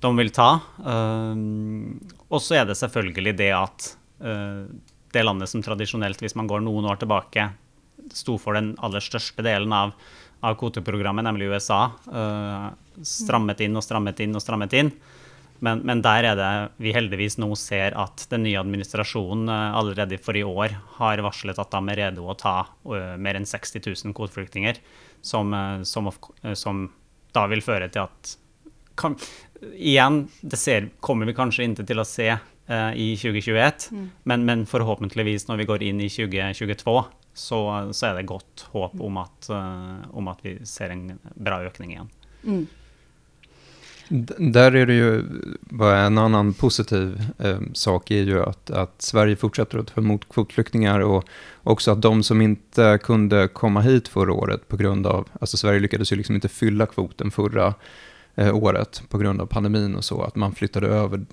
de, 0.03 0.13
vil 0.19 0.33
ta. 0.35 0.49
Eh, 0.83 1.35
uh, 1.35 2.17
og 2.33 2.43
så 2.43 2.61
er 2.61 2.67
det 2.69 2.79
selvfølgelig 2.81 3.37
det 3.39 3.53
at 3.55 3.93
uh, 4.25 4.33
eh, 4.33 4.65
det 5.13 5.23
landet 5.27 5.51
som 5.51 5.63
tradisjonelt, 5.63 6.23
hvis 6.25 6.39
man 6.39 6.49
går 6.51 6.63
noen 6.65 6.89
år 6.89 7.03
tilbake, 7.03 7.51
sto 8.17 8.39
for 8.41 8.57
den 8.57 8.73
aller 8.83 9.03
største 9.05 9.45
delen 9.45 9.75
av, 9.77 9.93
av 10.43 10.57
kvoteprogrammet, 10.59 11.27
nemlig 11.27 11.51
USA, 11.53 11.85
strammet 13.07 13.61
inn 13.63 13.77
og 13.79 13.85
strammet 13.85 14.23
inn 14.25 14.35
og 14.35 14.43
strammet 14.43 14.75
inn. 14.81 14.91
Men, 15.63 15.85
men, 15.87 16.01
der 16.03 16.27
er 16.27 16.39
det 16.39 16.51
vi 16.83 16.93
heldigvis 16.95 17.37
nå 17.39 17.53
ser 17.59 17.95
at 17.99 18.25
den 18.33 18.43
nye 18.43 18.59
administrasjonen 18.59 19.47
eh, 19.47 19.77
allerede 19.79 20.19
for 20.19 20.35
i 20.39 20.43
år 20.43 20.75
har 20.99 21.23
varslet 21.23 21.61
at 21.63 21.71
de 21.71 21.93
er 21.93 22.01
rede 22.01 22.25
å 22.25 22.35
ta 22.39 22.57
uh, 22.67 23.15
mer 23.15 23.39
enn 23.39 23.47
60 23.47 23.85
000 23.87 24.17
kvoteflyktninger, 24.19 24.81
som, 25.23 25.55
uh, 25.55 25.85
som, 25.87 26.11
uh, 26.11 26.55
som, 26.59 26.89
da 27.37 27.47
vil 27.53 27.63
føre 27.63 27.91
til 27.95 28.09
at 28.09 28.35
kan, 28.99 29.15
Igjen, 29.79 30.25
det 30.43 30.59
ser, 30.59 30.91
kommer 31.01 31.31
vi 31.31 31.37
kanskje 31.39 31.69
ikke 31.69 31.87
til 31.87 32.03
å 32.03 32.05
se 32.09 32.27
i 32.33 33.07
2021, 33.19 33.87
mm. 33.95 34.05
men, 34.31 34.45
men, 34.49 34.63
forhåpentligvis 34.67 35.45
når 35.47 35.61
vi 35.61 35.67
går 35.69 35.85
inn 35.87 36.01
i 36.03 36.09
2022, 36.11 36.95
så, 37.37 37.59
så 37.95 38.09
er 38.09 38.19
det 38.19 38.25
godt 38.31 38.65
håp 38.73 38.99
om 39.03 39.19
at, 39.23 39.49
om 40.11 40.31
at, 40.33 40.43
vi 40.43 40.57
ser 40.67 40.95
en 40.95 41.05
bra 41.35 41.61
økning 41.67 41.95
igjen. 41.95 42.11
Mm. 42.43 42.65
Där 44.39 44.77
är 44.77 44.87
det 44.87 44.95
ju 44.95 45.25
bara 45.61 45.99
en 45.99 46.19
annan 46.19 46.53
positiv 46.53 47.23
eh, 47.39 47.61
sak 47.73 48.11
är 48.11 48.23
ju 48.23 48.43
att, 48.43 48.71
att 48.71 49.03
Sverige 49.03 49.37
fortsätter 49.37 49.79
att 49.79 49.95
ta 49.95 50.01
emot 50.01 50.29
kvotflyktingar 50.29 51.01
och 51.01 51.25
också 51.63 51.91
att 51.91 52.03
de 52.03 52.23
som 52.23 52.41
inte 52.41 52.99
kunde 53.03 53.49
komma 53.49 53.81
hit 53.81 54.09
förra 54.09 54.33
året 54.33 54.69
på 54.69 54.77
grund 54.77 55.07
av, 55.07 55.29
alltså 55.41 55.57
Sverige 55.57 55.81
lyckades 55.81 56.13
ju 56.13 56.17
liksom 56.17 56.35
inte 56.35 56.49
fylla 56.49 56.87
kvoten 56.87 57.31
förra 57.31 57.75
eh, 58.35 58.57
året 58.57 59.03
på 59.09 59.19
grund 59.19 59.41
av 59.41 59.47
pandemin 59.47 59.95
och 59.95 60.05
så, 60.05 60.23
att 60.23 60.37
man 60.37 60.55
flyttade 60.55 60.87
över 60.87 61.25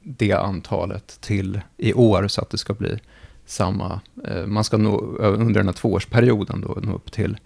det 0.00 0.32
antalet 0.32 1.20
till 1.20 1.60
i 1.76 1.92
år 1.92 2.28
så 2.28 2.40
att 2.40 2.50
det 2.50 2.58
ska 2.58 2.74
bli 2.74 2.98
samma, 3.46 4.00
eh, 4.28 4.46
man 4.46 4.64
ska 4.64 4.76
nå 4.76 4.98
under 5.18 5.60
den 5.60 5.68
här 5.68 5.72
tvåårsperioden 5.72 6.60
då 6.60 6.78
nå 6.82 6.94
upp 6.94 7.12
till 7.12 7.36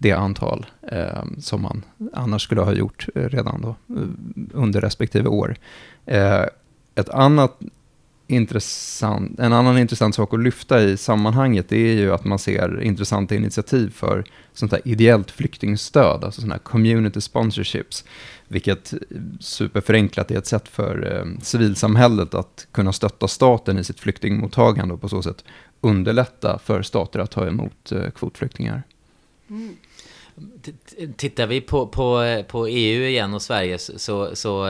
det 0.00 0.12
antal 0.12 0.66
eh, 0.82 1.24
som 1.38 1.62
man 1.62 1.84
annars 2.12 2.42
skulle 2.42 2.60
ha 2.60 2.72
gjort 2.72 3.08
eh, 3.14 3.28
redan 3.28 3.60
då, 3.60 3.68
eh, 3.68 4.08
under 4.52 4.80
respektive 4.80 5.28
år. 5.28 5.56
Eh, 6.06 6.44
ett 6.94 7.08
annat 7.08 7.58
intressant, 8.26 9.40
en 9.40 9.52
annan 9.52 9.78
intressant 9.78 10.14
sak 10.14 10.34
att 10.34 10.40
lyfta 10.40 10.82
i 10.82 10.96
sammanhanget 10.96 11.68
det 11.68 11.76
är 11.76 11.94
ju 11.94 12.12
att 12.12 12.24
man 12.24 12.38
ser 12.38 12.82
intressanta 12.82 13.34
initiativ 13.34 13.90
för 13.90 14.24
sånt 14.52 14.72
här 14.72 14.80
ideellt 14.84 15.30
flyktingstöd, 15.30 16.24
alltså 16.24 16.40
sådana 16.40 16.54
här 16.54 16.62
community 16.62 17.20
sponsorships, 17.20 18.04
vilket 18.48 18.94
superförenklat 19.40 20.30
är 20.30 20.38
ett 20.38 20.46
sätt 20.46 20.68
för 20.68 21.16
eh, 21.16 21.42
civilsamhället 21.42 22.34
att 22.34 22.66
kunna 22.72 22.92
stötta 22.92 23.28
staten 23.28 23.78
i 23.78 23.84
sitt 23.84 24.00
flyktingmottagande 24.00 24.94
och 24.94 25.00
på 25.00 25.08
så 25.08 25.22
sätt 25.22 25.44
underlätta 25.80 26.58
för 26.64 26.82
stater 26.82 27.20
att 27.20 27.30
ta 27.30 27.46
emot 27.46 27.92
eh, 27.92 28.10
kvotflyktingar. 28.10 28.82
Mm. 29.50 29.76
Tittar 31.16 31.46
vi 31.46 31.60
på, 31.60 31.86
på, 31.86 32.42
på 32.48 32.66
EU 32.66 33.02
igen 33.02 33.34
och 33.34 33.42
Sverige 33.42 33.78
så, 33.78 33.98
så, 33.98 34.36
så, 34.36 34.68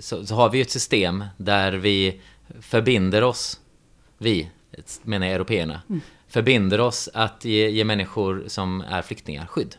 så, 0.00 0.34
har 0.34 0.50
vi 0.50 0.60
ett 0.60 0.70
system 0.70 1.24
där 1.36 1.72
vi 1.72 2.20
förbinder 2.60 3.22
oss, 3.22 3.60
vi, 4.18 4.50
menar 5.02 5.26
jag 5.26 5.34
européerna, 5.34 5.82
mm. 5.88 6.00
förbinder 6.28 6.80
oss 6.80 7.08
att 7.14 7.44
ge, 7.44 7.68
ge 7.68 7.84
människor 7.84 8.44
som 8.46 8.80
är 8.80 9.02
flyktingar 9.02 9.46
skydd. 9.46 9.76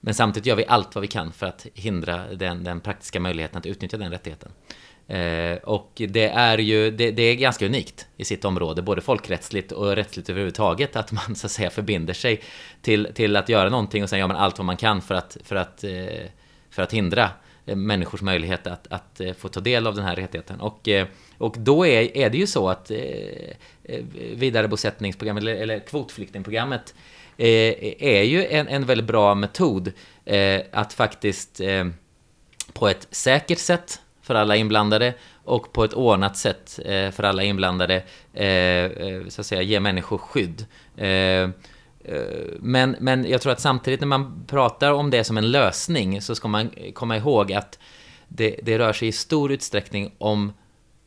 Men 0.00 0.14
samtidigt 0.14 0.46
gör 0.46 0.56
vi 0.56 0.66
allt 0.66 0.94
vad 0.94 1.02
vi 1.02 1.08
kan 1.08 1.32
för 1.32 1.46
att 1.46 1.66
hindra 1.74 2.34
den, 2.34 2.64
den 2.64 2.80
praktiska 2.80 3.20
möjligheten 3.20 3.58
att 3.58 3.66
utnyttja 3.66 3.96
den 3.96 4.10
rättigheten. 4.10 4.52
Eh, 5.12 5.56
och 5.56 5.92
det 5.94 6.28
är 6.28 6.58
ju, 6.58 6.90
det, 6.90 7.10
det, 7.10 7.22
är 7.22 7.34
ganska 7.34 7.66
unikt 7.66 8.06
i 8.16 8.24
sitt 8.24 8.44
område, 8.44 8.82
både 8.82 9.00
folkrättsligt 9.00 9.72
och 9.72 9.96
rättsligt 9.96 10.30
överhuvudtaget, 10.30 10.96
att 10.96 11.12
man 11.12 11.34
så 11.36 11.46
att 11.46 11.50
säga 11.50 11.70
förbinder 11.70 12.14
sig 12.14 12.40
till, 12.82 13.08
till 13.14 13.36
att 13.36 13.48
göra 13.48 13.68
någonting 13.68 14.02
och 14.02 14.10
sen 14.10 14.18
gör 14.18 14.26
man 14.26 14.36
allt 14.36 14.58
vad 14.58 14.64
man 14.64 14.76
kan 14.76 15.02
för 15.02 15.14
att, 15.14 15.36
för 15.44 15.56
att, 15.56 15.84
eh, 15.84 16.26
för 16.70 16.82
att 16.82 16.92
hindra 16.92 17.30
eh, 17.66 17.76
människors 17.76 18.22
möjlighet 18.22 18.66
att, 18.66 18.92
att 18.92 19.20
eh, 19.20 19.32
få 19.32 19.48
ta 19.48 19.60
del 19.60 19.86
av 19.86 19.94
den 19.94 20.04
här 20.04 20.16
rättigheten. 20.16 20.60
Och, 20.60 20.88
eh, 20.88 21.06
och 21.38 21.54
då 21.58 21.86
är, 21.86 22.16
är 22.16 22.30
det 22.30 22.38
ju 22.38 22.46
så 22.46 22.68
att 22.68 22.90
vidarebosättningsprogrammet, 24.34 25.42
eller, 25.42 25.54
eller 25.54 25.78
kvotflyktingprogrammet, 25.78 26.94
är 27.36 28.22
ju 28.22 28.46
en, 28.46 28.68
en 28.68 28.86
väldigt 28.86 29.06
bra 29.06 29.34
metod 29.34 29.92
att 30.70 30.92
faktiskt 30.92 31.60
på 32.72 32.88
ett 32.88 33.08
säkert 33.10 33.58
sätt 33.58 34.01
för 34.22 34.34
alla 34.34 34.56
inblandade 34.56 35.14
och 35.44 35.72
på 35.72 35.84
ett 35.84 35.94
ordnat 35.94 36.36
sätt 36.36 36.80
eh, 36.84 37.10
för 37.10 37.22
alla 37.22 37.42
inblandade 37.42 38.02
eh, 38.32 38.46
eh 38.46 39.28
så 39.28 39.40
att 39.40 39.46
säga 39.46 39.62
ge 39.62 39.80
människor 39.80 40.18
skydd. 40.18 40.66
Eh, 40.96 41.08
eh, 41.08 41.48
men, 42.60 42.96
men 43.00 43.28
jag 43.28 43.40
tror 43.40 43.52
att 43.52 43.60
samtidigt 43.60 44.00
när 44.00 44.06
man 44.06 44.44
pratar 44.46 44.92
om 44.92 45.10
det 45.10 45.24
som 45.24 45.38
en 45.38 45.50
lösning 45.50 46.22
så 46.22 46.34
ska 46.34 46.48
man 46.48 46.70
komma 46.94 47.16
ihåg 47.16 47.52
att 47.52 47.78
det, 48.28 48.60
det 48.62 48.78
rör 48.78 48.92
sig 48.92 49.08
i 49.08 49.12
stor 49.12 49.52
utsträckning 49.52 50.14
om 50.18 50.52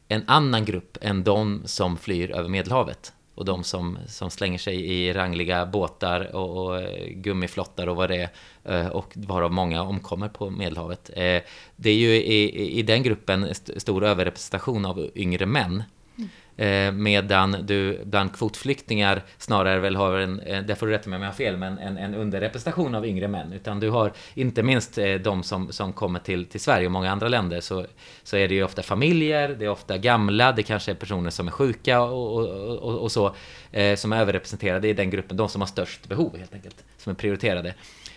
en 0.08 0.24
annan 0.28 0.66
grupp 0.66 0.98
än 1.02 1.24
de 1.24 1.62
som 1.66 1.98
flyr 1.98 2.32
över 2.32 2.50
Medelhavet 2.50 3.14
och 3.36 3.46
de 3.46 3.64
som, 3.64 3.98
som 4.08 4.30
slänger 4.30 4.58
sig 4.58 4.92
i 4.92 5.14
rangliga 5.14 5.66
båtar 5.66 6.36
och, 6.36 6.66
och 6.66 6.82
eh, 6.82 7.08
gummiflottar 7.10 7.88
och 7.88 7.96
vad 7.96 8.10
det 8.10 8.30
är 8.64 8.80
eh, 8.80 8.88
och 8.88 9.12
varav 9.16 9.52
många 9.52 9.82
omkommer 9.82 10.30
på 10.30 10.50
Medelhavet. 10.50 11.10
Eh, 11.14 11.42
det 11.76 11.90
är 11.90 11.96
ju 11.96 12.16
i, 12.16 12.80
i 12.80 12.82
den 12.82 13.04
gruppen 13.04 13.56
stor 13.56 14.06
överrepresentation 14.06 14.86
av 14.86 15.10
yngre 15.16 15.46
män 15.46 15.84
mm. 16.18 16.30
Eh, 16.58 16.92
medan 16.92 17.58
du 17.62 18.02
bland 18.06 18.36
kvotflyktingar 18.36 19.24
snarare 19.38 19.80
väl 19.80 19.96
har 19.96 20.18
en, 20.18 20.40
eh, 20.40 20.62
där 20.62 20.76
får 20.76 20.88
du 20.88 20.94
rätta 20.94 21.10
mig 21.10 21.18
om 21.18 21.24
jag 21.24 21.30
har 21.30 21.36
fel, 21.36 21.58
men 21.58 21.78
en, 21.78 21.98
en 21.98 22.16
underrepresentation 22.16 22.96
av 22.96 23.06
yngre 23.06 23.28
män. 23.28 23.54
Utan 23.54 23.80
du 23.80 23.90
har 23.90 24.14
inte 24.34 24.64
minst 24.64 24.98
eh, 24.98 25.14
de 25.14 25.44
som, 25.44 25.72
som 25.72 25.94
kommer 25.94 26.20
till, 26.20 26.46
till 26.46 26.60
Sverige 26.60 26.86
och 26.86 26.92
många 26.92 27.12
andra 27.12 27.28
länder 27.28 27.62
så, 27.62 27.86
så 28.24 28.38
är 28.38 28.48
det 28.48 28.56
ju 28.56 28.64
ofta 28.64 28.84
familjer, 28.84 29.56
det 29.60 29.66
är 29.66 29.70
ofta 29.70 29.98
gamla, 29.98 30.52
det 30.52 30.64
kanske 30.64 30.92
är 30.92 30.96
personer 30.96 31.30
som 31.30 31.48
är 31.48 31.52
sjuka 31.52 32.02
och, 32.02 32.36
och, 32.36 32.78
och, 32.78 33.00
och 33.00 33.12
så 33.12 33.36
eh, 33.72 33.96
som 33.96 34.14
är 34.14 34.22
överrepresenterade 34.22 34.88
i 34.88 34.94
den 34.94 35.10
gruppen, 35.10 35.38
de 35.38 35.50
som 35.50 35.62
har 35.62 35.68
störst 35.68 36.08
behov 36.08 36.38
helt 36.38 36.54
enkelt, 36.54 36.84
som 36.98 37.12
är 37.12 37.16
prioriterade. 37.16 37.74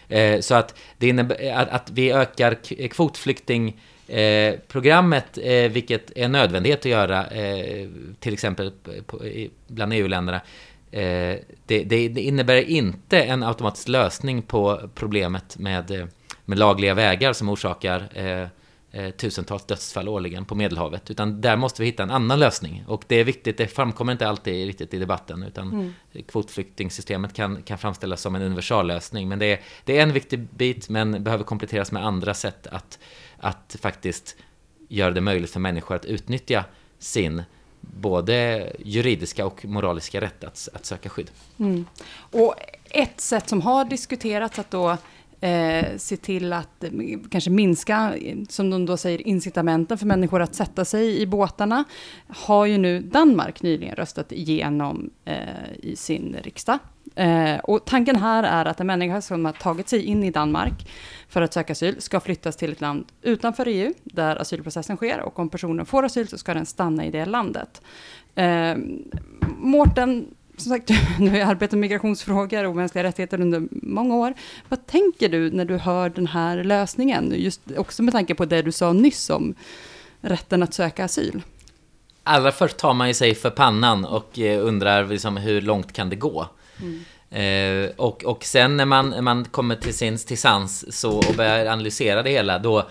Eh, 0.08 0.40
så 0.40 0.54
att 0.54 0.78
det 0.98 1.08
innebär 1.08 1.52
att, 1.52 1.68
att 1.68 1.90
vi 1.90 2.12
ökar 2.12 2.54
kvotflykting 2.88 3.80
Eh, 4.08 4.54
programmet, 4.68 5.38
eh, 5.42 5.70
vilket 5.70 6.16
är 6.16 6.28
nödvändighet 6.28 6.78
att 6.78 6.84
göra, 6.84 7.26
eh, 7.26 7.88
till 8.20 8.32
exempel 8.32 8.72
på, 9.06 9.26
i, 9.26 9.50
bland 9.66 9.92
EU-länderna, 9.92 10.40
eh, 10.90 11.36
det, 11.66 11.84
det, 11.84 12.20
innebär 12.20 12.56
inte 12.56 13.22
en 13.22 13.42
automatisk 13.42 13.88
lösning 13.88 14.42
på 14.42 14.90
problemet 14.94 15.58
med, 15.58 15.90
eh, 15.90 16.06
med 16.44 16.58
lagliga 16.58 16.94
vägar 16.94 17.32
som 17.32 17.48
orsakar 17.48 18.08
tusentals 19.16 19.64
dödsfall 19.64 20.08
årligen 20.08 20.44
på 20.44 20.54
Medelhavet. 20.54 21.10
Utan 21.10 21.40
där 21.40 21.56
måste 21.56 21.82
vi 21.82 21.86
hitta 21.86 22.02
en 22.02 22.10
annan 22.10 22.38
lösning. 22.38 22.84
Och 22.86 23.04
det 23.06 23.16
är 23.16 23.24
viktigt, 23.24 23.58
det 23.58 23.66
framkommer 23.66 24.12
inte 24.12 24.28
alltid 24.28 24.66
riktigt 24.66 24.94
i 24.94 24.98
debatten. 24.98 25.42
Utan 25.42 25.68
mm. 25.70 25.92
kvotflyktingsystemet 26.28 27.34
kan, 27.34 27.62
kan 27.62 27.78
framställas 27.78 28.20
som 28.20 28.34
en 28.34 28.42
universallösning. 28.42 29.28
Men 29.28 29.38
det 29.38 29.46
är, 29.46 29.60
det 29.84 29.98
är 29.98 30.02
en 30.02 30.12
viktig 30.12 30.38
bit, 30.40 30.88
men 30.88 31.24
behöver 31.24 31.44
kompletteras 31.44 31.92
med 31.92 32.06
andra 32.06 32.34
sätt 32.34 32.66
att 32.66 32.98
att 33.40 33.76
faktiskt 33.80 34.36
göra 34.88 35.10
det 35.10 35.20
möjligt 35.20 35.50
för 35.50 35.60
människor 35.60 35.94
att 35.94 36.04
utnyttja 36.04 36.64
sin 36.98 37.42
både 37.80 38.72
juridiska 38.78 39.46
och 39.46 39.64
moraliska 39.64 40.20
rätt 40.20 40.44
att, 40.44 40.68
att 40.72 40.86
söka 40.86 41.08
skydd. 41.08 41.30
Mm. 41.58 41.86
Och 42.10 42.54
ett 42.84 43.20
sätt 43.20 43.48
som 43.48 43.62
har 43.62 43.84
diskuterats 43.84 44.58
att 44.58 44.70
då 44.70 44.96
eh, 45.40 45.86
se 45.96 46.16
till 46.16 46.52
att 46.52 46.84
eh, 46.84 46.90
kanske 47.30 47.50
minska, 47.50 48.14
som 48.48 48.70
de 48.70 48.86
då 48.86 48.96
säger, 48.96 49.28
incitamenten 49.28 49.98
för 49.98 50.06
människor 50.06 50.42
att 50.42 50.54
sätta 50.54 50.84
sig 50.84 51.20
i 51.20 51.26
båtarna, 51.26 51.84
har 52.28 52.66
ju 52.66 52.78
nu 52.78 53.00
Danmark 53.00 53.62
nyligen 53.62 53.96
röstat 53.96 54.32
igenom 54.32 55.10
eh, 55.24 55.38
i 55.82 55.96
sin 55.96 56.36
riksdag. 56.42 56.78
Eh, 57.14 57.58
och 57.58 57.84
tanken 57.84 58.16
här 58.16 58.42
är 58.42 58.64
att 58.64 58.80
en 58.80 58.86
människa 58.86 59.20
som 59.20 59.44
har 59.44 59.52
tagit 59.52 59.88
sig 59.88 60.02
in 60.02 60.24
i 60.24 60.30
Danmark 60.30 60.90
för 61.28 61.42
att 61.42 61.52
söka 61.52 61.72
asyl 61.72 62.00
ska 62.00 62.20
flyttas 62.20 62.56
till 62.56 62.72
ett 62.72 62.80
land 62.80 63.04
utanför 63.22 63.68
EU, 63.68 63.92
där 64.04 64.36
asylprocessen 64.36 64.96
sker, 64.96 65.20
och 65.20 65.38
om 65.38 65.48
personen 65.48 65.86
får 65.86 66.04
asyl 66.04 66.28
så 66.28 66.38
ska 66.38 66.54
den 66.54 66.66
stanna 66.66 67.06
i 67.06 67.10
det 67.10 67.26
landet. 67.26 67.82
Eh, 68.34 68.76
Mårten, 69.58 70.26
som 70.60 70.72
sagt, 70.72 70.86
du 71.18 71.30
har 71.30 71.38
arbetat 71.38 71.72
med 71.72 71.80
migrationsfrågor 71.80 72.64
och 72.64 72.76
mänskliga 72.76 73.04
rättigheter 73.04 73.40
under 73.40 73.62
många 73.70 74.14
år. 74.14 74.34
Vad 74.68 74.86
tänker 74.86 75.28
du 75.28 75.50
när 75.50 75.64
du 75.64 75.76
hör 75.76 76.08
den 76.10 76.26
här 76.26 76.64
lösningen? 76.64 77.32
Just 77.36 77.60
också 77.76 78.02
med 78.02 78.14
tanke 78.14 78.34
på 78.34 78.44
det 78.44 78.62
du 78.62 78.72
sa 78.72 78.92
nyss 78.92 79.30
om 79.30 79.54
rätten 80.20 80.62
att 80.62 80.74
söka 80.74 81.04
asyl. 81.04 81.42
Allra 82.22 82.52
först 82.52 82.76
tar 82.76 82.94
man 82.94 83.08
ju 83.08 83.14
sig 83.14 83.34
för 83.34 83.50
pannan 83.50 84.04
och 84.04 84.38
eh, 84.38 84.66
undrar 84.66 85.06
liksom 85.06 85.36
hur 85.36 85.60
långt 85.60 85.92
kan 85.92 86.10
det 86.10 86.16
gå? 86.16 86.46
Mm. 86.80 87.04
Eh, 87.30 87.90
och, 87.96 88.24
och 88.24 88.44
sen 88.44 88.76
när 88.76 88.84
man, 88.84 89.10
när 89.10 89.22
man 89.22 89.44
kommer 89.44 89.74
till, 89.74 89.94
sin, 89.94 90.18
till 90.18 90.38
sans 90.38 91.00
så, 91.00 91.16
och 91.16 91.34
börjar 91.36 91.66
analysera 91.66 92.22
det 92.22 92.30
hela, 92.30 92.58
då, 92.58 92.88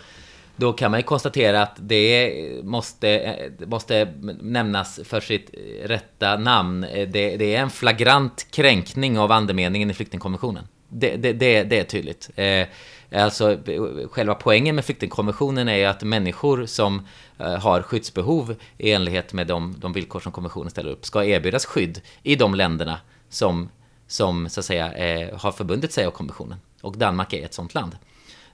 då 0.58 0.74
kan 0.74 0.92
man 0.92 1.00
ju 1.00 1.04
konstatera 1.04 1.62
att 1.62 1.76
det 1.78 2.34
måste, 2.64 3.36
måste 3.66 4.14
nämnas 4.42 5.00
för 5.04 5.20
sitt 5.20 5.50
rätta 5.84 6.38
namn. 6.38 6.82
Det, 6.92 7.38
det 7.38 7.56
är 7.56 7.62
en 7.62 7.70
flagrant 7.70 8.48
kränkning 8.52 9.20
av 9.20 9.32
andemeningen 9.32 9.92
i 9.92 9.94
flyktingkonventionen. 9.94 10.68
Det, 10.90 11.16
det, 11.16 11.34
det, 11.34 11.64
det 11.64 11.80
är 11.80 11.84
tydligt. 11.84 12.30
Eh, 12.36 12.68
alltså, 13.12 13.58
själva 14.12 14.36
poängen 14.36 14.76
med 14.76 14.86
flyktingkonventionen 14.86 15.70
är 15.70 15.76
ju 15.76 15.86
att 15.86 16.04
människor 16.04 16.66
som 16.66 17.08
eh, 17.38 17.54
har 17.54 17.82
skyddsbehov 17.82 18.56
i 18.78 18.92
enlighet 18.92 19.34
med 19.34 19.48
de, 19.48 19.76
de 19.78 19.94
villkor 19.94 20.20
som 20.20 20.32
konventionen 20.32 20.70
ställer 20.70 20.90
upp 20.90 21.06
ska 21.06 21.24
erbjudas 21.24 21.66
skydd 21.66 22.02
i 22.24 22.36
de 22.36 22.56
länderna 22.56 23.00
som, 23.30 23.70
som 24.08 24.50
så 24.50 24.60
att 24.60 24.66
säga 24.66 24.94
eh, 24.94 25.38
har 25.40 25.52
förbundit 25.52 25.94
sig 25.94 26.06
av 26.06 26.12
konventionen. 26.12 26.58
Och 26.82 26.98
Danmark 26.98 27.34
är 27.34 27.46
ett 27.46 27.54
sådant 27.54 27.74
land. 27.74 27.98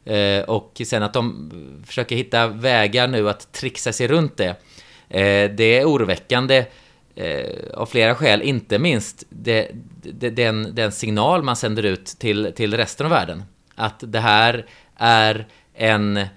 Eh, 0.06 0.44
och 0.44 0.82
sen 0.86 1.04
att 1.04 1.14
de 1.14 1.52
försöker 1.86 2.16
hitta 2.16 2.48
vägar 2.48 3.08
nu 3.08 3.30
att 3.30 3.52
trixa 3.52 3.94
sig 3.94 4.08
runt 4.08 4.38
det. 4.38 4.50
Eh, 5.10 5.52
det 5.52 5.80
är 5.80 5.86
oroväckande 5.86 6.66
eh, 7.16 7.74
av 7.74 7.86
flera 7.86 8.16
skäl, 8.16 8.42
inte 8.42 8.80
minst 8.80 9.24
det, 9.30 9.68
det, 10.02 10.30
den, 10.30 10.76
den 10.76 10.92
signal 10.92 11.44
man 11.44 11.56
sänder 11.56 11.84
ut 11.84 12.06
till, 12.06 12.52
till 12.56 12.78
resten 12.78 13.06
av 13.06 13.10
världen. 13.10 13.44
Att 13.76 14.04
det 14.08 14.20
här 14.20 14.66
är 14.96 15.48
en, 15.74 16.18
eh, 16.18 16.28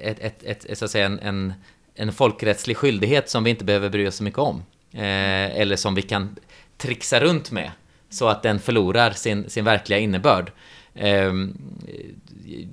ett, 0.00 0.18
ett, 0.20 0.64
ett, 0.64 0.78
så 0.78 0.84
att 0.84 0.90
säga 0.90 1.06
en, 1.06 1.18
en, 1.18 1.52
en 1.94 2.12
folkrättslig 2.12 2.76
skyldighet 2.76 3.30
som 3.30 3.44
vi 3.44 3.50
inte 3.50 3.64
behöver 3.64 3.88
bry 3.88 4.06
oss 4.06 4.16
så 4.16 4.24
mycket 4.24 4.38
om. 4.38 4.62
Eh, 4.92 5.60
eller 5.60 5.76
som 5.76 5.94
vi 5.94 6.02
kan 6.02 6.36
trixa 6.76 7.20
runt 7.20 7.50
med 7.50 7.70
så 8.10 8.28
att 8.28 8.42
den 8.42 8.60
förlorar 8.60 9.10
sin, 9.10 9.50
sin 9.50 9.64
verkliga 9.64 9.98
innebörd. 9.98 10.52
Ehm, 10.94 11.58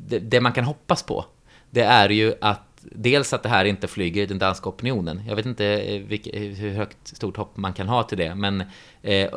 det, 0.07 0.19
det, 0.19 0.41
man 0.41 0.53
kan 0.53 0.63
hoppas 0.63 1.03
på, 1.03 1.25
det 1.69 1.81
är 1.81 2.09
ju 2.09 2.33
att 2.41 2.71
dels 2.81 3.33
att 3.33 3.43
det 3.43 3.49
här 3.49 3.65
inte 3.65 3.87
flyger 3.87 4.23
i 4.23 4.25
den 4.25 4.39
danska 4.39 4.69
opinionen. 4.69 5.21
Jag 5.27 5.35
vet 5.35 5.45
inte 5.45 5.65
eh, 5.65 6.01
vilka, 6.01 6.39
hur 6.39 6.71
högt, 6.73 7.07
stort 7.07 7.37
hopp 7.37 7.57
man 7.57 7.73
kan 7.73 7.87
ha 7.87 8.03
till 8.03 8.17
det, 8.17 8.35
men 8.35 8.63
eh, 9.01 9.29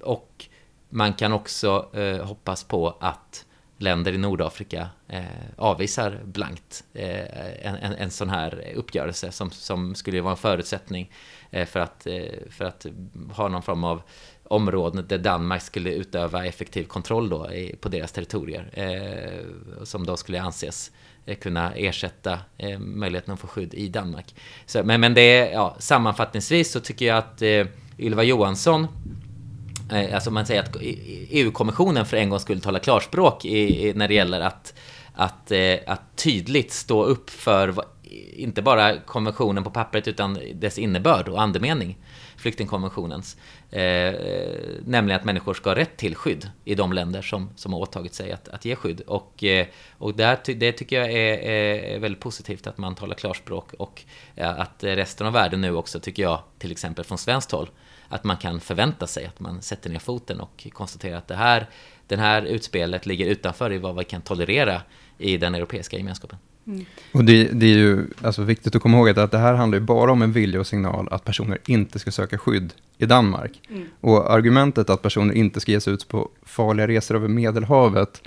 och 0.00 0.48
man 0.88 1.12
kan 1.12 1.32
också 1.32 1.88
eh, 1.92 2.24
hoppas 2.24 2.64
på 2.64 2.96
att 3.00 3.46
länder 3.78 4.12
i 4.12 4.18
Nordafrika 4.18 4.88
eh, 5.08 5.24
avvisar 5.56 6.20
blankt 6.24 6.84
eh, 6.94 7.66
en, 7.66 7.76
en, 7.76 7.92
en, 7.92 8.10
sån 8.10 8.30
här 8.30 8.72
uppgörelse 8.74 9.32
som, 9.32 9.50
som 9.50 9.94
skulle 9.94 10.20
vara 10.20 10.30
en 10.30 10.36
förutsättning 10.36 11.10
eh, 11.50 11.66
för, 11.66 11.80
att, 11.80 12.06
eh, 12.06 12.22
för 12.50 12.64
att 12.64 12.86
ha 13.32 13.48
någon 13.48 13.62
form 13.62 13.84
av 13.84 14.02
områden 14.44 15.04
där 15.08 15.18
Danmark 15.18 15.62
skulle 15.62 15.92
utöva 15.92 16.46
effektiv 16.46 16.84
kontroll 16.84 17.28
då 17.28 17.50
på 17.80 17.88
deras 17.88 18.12
territorier. 18.12 18.70
Eh, 18.72 19.84
som 19.84 20.06
då 20.06 20.16
skulle 20.16 20.42
anses 20.42 20.90
eh, 21.26 21.36
kunna 21.36 21.74
ersätta 21.74 22.38
eh, 22.58 22.78
möjligheten 22.78 23.34
att 23.34 23.40
få 23.40 23.46
skydd 23.46 23.74
i 23.74 23.88
Danmark. 23.88 24.34
Så, 24.66 24.82
men, 24.82 25.00
men 25.00 25.14
det 25.14 25.20
är, 25.20 25.52
ja, 25.52 25.76
sammanfattningsvis 25.78 26.72
så 26.72 26.80
tycker 26.80 27.06
jag 27.06 27.18
att 27.18 27.42
eh, 27.42 27.66
Ylva 27.98 28.22
Johansson 28.22 28.88
Eh, 29.92 30.14
alltså 30.14 30.30
man 30.30 30.46
säger 30.46 30.62
att 30.62 30.76
EU-kommissionen 31.30 32.06
för 32.06 32.16
en 32.16 32.30
gång 32.30 32.40
skulle 32.40 32.60
tala 32.60 32.78
klarspråk 32.78 33.44
i, 33.44 33.92
när 33.96 34.08
det 34.08 34.14
gäller 34.14 34.40
att, 34.40 34.74
att, 35.14 35.50
eh, 35.50 35.76
att 35.86 36.16
tydligt 36.16 36.72
stå 36.72 37.04
upp 37.04 37.30
för 37.30 37.74
inte 38.36 38.62
bara 38.62 38.96
konventionen 39.00 39.64
på 39.64 39.70
pappret 39.70 40.08
utan 40.08 40.38
dess 40.54 40.78
innebörd 40.78 41.28
och 41.28 41.42
andemening, 41.42 41.98
flyktingkonventionens. 42.44 43.36
Eh, 43.70 43.82
eh, 43.82 44.58
nämligen 44.86 45.20
att 45.20 45.24
människor 45.24 45.54
ska 45.54 45.70
ha 45.70 45.76
rätt 45.76 45.96
till 45.96 46.14
skydd 46.14 46.50
i 46.64 46.74
de 46.74 46.92
länder 46.92 47.22
som, 47.22 47.50
som 47.56 47.72
har 47.72 47.80
åtagit 47.80 48.14
sig 48.14 48.32
att, 48.32 48.48
att 48.48 48.64
ge 48.64 48.76
skydd. 48.76 49.00
Och, 49.00 49.44
eh, 49.44 49.66
och 49.98 50.14
där, 50.14 50.38
det 50.54 50.72
tycker 50.72 51.00
jag 51.00 51.12
är, 51.12 51.38
är, 51.38 51.98
väldigt 51.98 52.20
positivt 52.20 52.66
att 52.66 52.78
man 52.78 52.94
talar 52.94 53.14
klarspråk 53.14 53.72
och 53.72 54.02
eh, 54.36 54.60
att 54.60 54.84
resten 54.84 55.26
av 55.26 55.32
världen 55.32 55.60
nu 55.60 55.74
också, 55.74 56.00
tycker 56.00 56.22
jag, 56.22 56.40
till 56.58 56.72
exempel 56.72 57.04
från 57.04 57.18
svenskt 57.18 57.50
håll, 57.50 57.68
att 58.08 58.24
man 58.24 58.36
kan 58.36 58.60
förvänta 58.60 59.06
sig 59.06 59.26
att 59.26 59.40
man 59.40 59.62
sätter 59.62 59.90
ner 59.90 59.98
foten 59.98 60.40
och 60.40 60.66
konstaterar 60.72 61.16
att 61.16 61.28
det 61.28 61.36
här, 61.36 61.66
den 62.06 62.18
här 62.18 62.42
utspelet 62.42 63.06
ligger 63.06 63.26
utanför 63.26 63.72
i 63.72 63.78
vad 63.78 63.96
vi 63.96 64.04
kan 64.04 64.22
tolerera 64.22 64.82
i 65.18 65.36
den 65.36 65.54
europeiska 65.54 65.96
gemenskapen. 65.96 66.38
Mm. 66.66 66.84
Och 67.12 67.24
det, 67.24 67.44
det, 67.44 67.66
är 67.66 67.76
ju 67.76 68.06
alltså 68.22 68.42
viktigt 68.42 68.76
att 68.76 68.82
komma 68.82 68.96
ihåg 68.96 69.18
att 69.18 69.30
det 69.30 69.38
här 69.38 69.54
handlar 69.54 69.78
ju 69.78 69.84
bara 69.84 70.12
om 70.12 70.22
en 70.22 70.32
vilja 70.32 70.60
och 70.60 70.66
signal 70.66 71.08
att 71.10 71.24
personer 71.24 71.58
inte 71.66 71.98
ska 71.98 72.10
söka 72.10 72.38
skydd 72.38 72.74
i 72.98 73.06
Danmark. 73.06 73.60
Mm. 73.70 73.86
Och 74.00 74.32
argumentet 74.32 74.90
att 74.90 75.02
personer 75.02 75.34
inte 75.34 75.60
ska 75.60 75.72
ge 75.72 75.80
sig 75.80 75.92
ut 75.92 76.08
på 76.08 76.28
farliga 76.42 76.88
resor 76.88 77.14
över 77.14 77.28
Medelhavet 77.28 78.22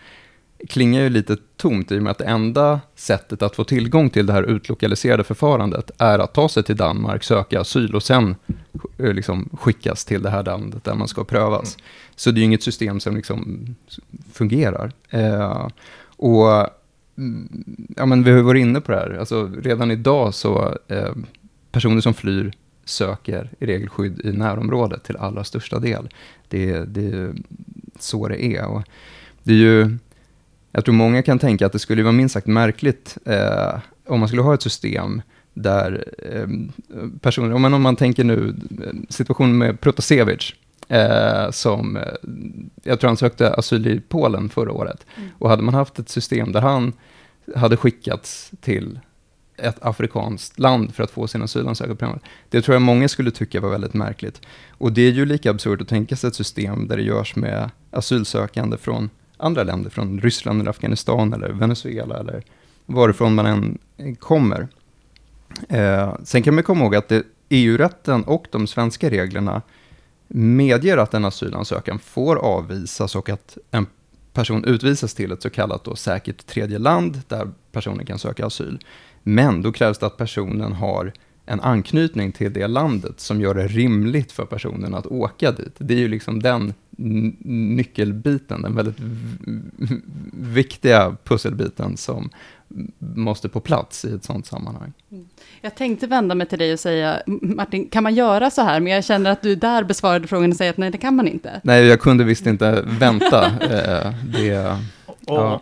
klingar 0.70 1.02
ju 1.02 1.10
lite 1.10 1.38
tomt 1.58 1.92
i 1.92 2.00
och 2.00 2.04
med 2.04 2.12
att 2.12 2.18
det 2.18 2.26
enda 2.26 2.80
sättet 2.96 3.42
att 3.42 3.56
få 3.56 3.64
tillgång 3.64 4.10
till 4.10 4.26
det 4.26 4.34
här 4.34 4.44
utlokaliserade 4.44 5.24
förfarandet 5.24 5.92
är 5.98 6.20
att 6.20 6.34
ta 6.34 6.50
sig 6.50 6.64
till 6.64 6.78
Danmark, 6.78 7.24
söka 7.24 7.62
asyl 7.62 7.96
och 7.96 8.04
sen 8.04 8.36
eh, 8.98 9.14
liksom 9.14 9.50
skickas 9.62 10.06
till 10.06 10.22
det 10.22 10.30
här 10.30 10.44
landet 10.44 10.84
där 10.84 10.96
man 10.96 11.08
ska 11.08 11.24
prövas. 11.24 11.78
Så 12.16 12.32
det 12.32 12.38
är 12.38 12.40
ju 12.40 12.46
inget 12.46 12.64
system 12.64 13.00
som 13.00 13.16
liksom 13.16 13.76
fungerar. 14.34 14.92
Eh, 15.10 15.68
och 16.18 16.52
mm, 16.52 16.70
ja, 17.96 18.06
men 18.06 18.24
vi 18.24 18.32
har 18.32 18.42
varit 18.42 18.62
inne 18.62 18.82
på 18.82 18.92
det 18.92 18.98
här, 18.98 19.18
alltså, 19.20 19.52
redan 19.62 19.92
idag 19.92 20.34
så 20.34 20.78
eh, 20.88 21.12
personer 21.72 22.02
som 22.02 22.14
flyr 22.14 22.54
söker 22.86 23.50
i 23.60 23.66
regel 23.66 23.90
skydd 23.90 24.26
i 24.26 24.32
närområdet 24.32 25.04
till 25.04 25.18
allra 25.18 25.44
största 25.44 25.80
del. 25.80 26.10
Det, 26.48 26.86
det 26.86 27.06
är 27.06 27.34
så 28.00 28.28
det 28.28 28.46
är. 28.46 28.66
Och 28.66 28.84
det 29.44 29.54
är 29.54 29.58
ju, 29.58 29.98
jag 30.72 30.86
tror 30.86 30.96
många 30.96 31.22
kan 31.22 31.40
tänka 31.40 31.66
att 31.66 31.72
det 31.72 31.80
skulle 31.80 32.04
vara 32.04 32.12
minst 32.12 32.34
sagt 32.34 32.48
märkligt 32.48 33.18
eh, 33.26 33.80
om 34.08 34.20
man 34.20 34.28
skulle 34.28 34.42
ha 34.42 34.54
ett 34.54 34.62
system 34.62 35.22
där 35.54 36.06
eh, 36.18 36.48
personer, 37.22 37.54
om 37.54 37.62
man, 37.62 37.74
om 37.74 37.82
man 37.82 37.96
tänker 37.96 38.24
nu 38.24 38.56
eh, 38.84 38.94
situationen 39.10 39.58
med 39.58 39.82
Protasevich, 39.82 40.56
eh, 40.88 41.52
som, 41.52 41.98
eh, 41.98 42.04
jag 42.84 43.00
tror 43.00 43.08
han 43.08 43.18
sökte 43.18 43.54
asyl 43.54 43.88
i 43.88 44.00
Polen 44.00 44.50
förra 44.50 44.72
året, 44.72 45.06
mm. 45.16 45.30
och 45.40 45.50
hade 45.50 45.64
man 45.64 45.74
haft 45.74 46.00
ett 46.00 46.10
system 46.10 46.52
där 46.52 46.62
han 46.62 46.94
hade 47.56 47.78
skickats 47.78 48.52
till 48.62 49.00
ett 49.58 49.78
afrikanskt 49.82 50.60
land 50.60 50.96
för 50.96 51.04
att 51.04 51.12
få 51.12 51.28
sin 51.28 51.42
asylansökan 51.42 51.98
prövad. 51.98 52.20
Det 52.50 52.62
tror 52.62 52.76
jag 52.76 52.82
många 52.82 53.08
skulle 53.08 53.32
tycka 53.32 53.62
var 53.62 53.70
väldigt 53.70 53.94
märkligt. 53.94 54.42
Och 54.70 54.92
det 54.92 55.02
är 55.02 55.12
ju 55.12 55.26
lika 55.26 55.52
absurt 55.52 55.82
att 55.82 55.88
tänka 55.88 56.16
sig 56.16 56.28
ett 56.28 56.36
system 56.36 56.88
där 56.88 56.98
det 56.98 57.04
görs 57.04 57.36
med 57.36 57.70
asylsökande 57.92 58.78
från 58.78 59.10
andra 59.38 59.64
länder, 59.64 59.90
från 59.90 60.20
Ryssland 60.20 60.62
eller 60.62 60.70
Afghanistan 60.70 61.34
eller 61.34 61.50
Venezuela 61.50 62.20
eller 62.20 62.44
varifrån 62.86 63.36
man 63.36 63.78
än 63.98 64.16
kommer. 64.16 64.68
Eh, 65.70 66.16
sen 66.24 66.44
kan 66.44 66.56
man 66.56 66.64
komma 66.64 66.84
ihåg 66.84 66.96
att 66.96 67.12
EU-rätten 67.50 68.24
och 68.24 68.48
de 68.52 68.68
svenska 68.68 69.10
reglerna 69.10 69.62
medger 70.28 70.98
att 70.98 71.14
en 71.14 71.26
asylansökan 71.26 72.00
får 72.00 72.36
avvisas 72.36 73.16
och 73.16 73.30
att 73.30 73.58
en 73.72 73.86
person 74.34 74.66
utvisas 74.66 75.14
till 75.14 75.32
ett 75.32 75.42
så 75.42 75.50
kallat 75.50 75.84
då 75.84 75.96
säkert 75.96 76.46
tredje 76.46 76.80
land 76.80 77.22
där 77.28 77.52
personen 77.72 78.06
kan 78.06 78.20
söka 78.20 78.46
asyl. 78.46 78.80
Men 79.24 79.62
då 79.62 79.72
krävs 79.72 79.98
det 79.98 80.06
att 80.06 80.18
personen 80.18 80.74
har 80.74 81.14
en 81.46 81.60
anknytning 81.60 82.32
till 82.32 82.54
det 82.54 82.68
landet 82.68 83.20
som 83.20 83.42
gör 83.42 83.56
det 83.56 83.68
rimligt 83.68 84.32
för 84.32 84.46
personen 84.46 84.94
att 84.94 85.06
åka 85.06 85.52
dit. 85.52 85.76
Det 85.78 85.94
är 85.94 85.98
ju 85.98 86.08
liksom 86.08 86.42
den 86.42 86.74
nyckelbiten, 87.40 88.62
den 88.62 88.76
väldigt 88.76 89.00
viktiga 90.34 91.16
pusselbiten 91.24 91.98
som 91.98 92.30
måste 93.00 93.50
på 93.50 93.60
plats 93.60 94.06
i 94.06 94.14
ett 94.14 94.24
sådant 94.24 94.46
sammanhang. 94.46 94.94
Mm. 95.12 95.26
Jag 95.62 95.76
tänkte 95.76 96.08
vända 96.08 96.36
mig 96.36 96.48
till 96.48 96.60
dig 96.60 96.74
och 96.74 96.80
säga, 96.80 97.22
Martin, 97.42 97.90
kan 97.90 98.04
man 98.04 98.16
göra 98.16 98.50
så 98.50 98.62
här? 98.62 98.80
Men 98.80 98.94
jag 98.94 99.06
känner 99.06 99.32
att 99.32 99.42
du 99.42 99.56
där 99.56 99.84
besvarade 99.84 100.28
frågan 100.28 100.52
och 100.52 100.58
säger 100.58 100.72
att 100.72 100.78
nej, 100.78 100.92
det 100.92 100.98
kan 100.98 101.16
man 101.16 101.28
inte. 101.28 101.62
Nej, 101.64 101.86
jag 101.86 102.02
kunde 102.02 102.24
visst 102.24 102.46
inte 102.46 102.84
vänta. 102.86 103.52
Eh, 103.68 104.14
det, 104.34 104.46
ja. 104.46 104.80
Och 105.28 105.62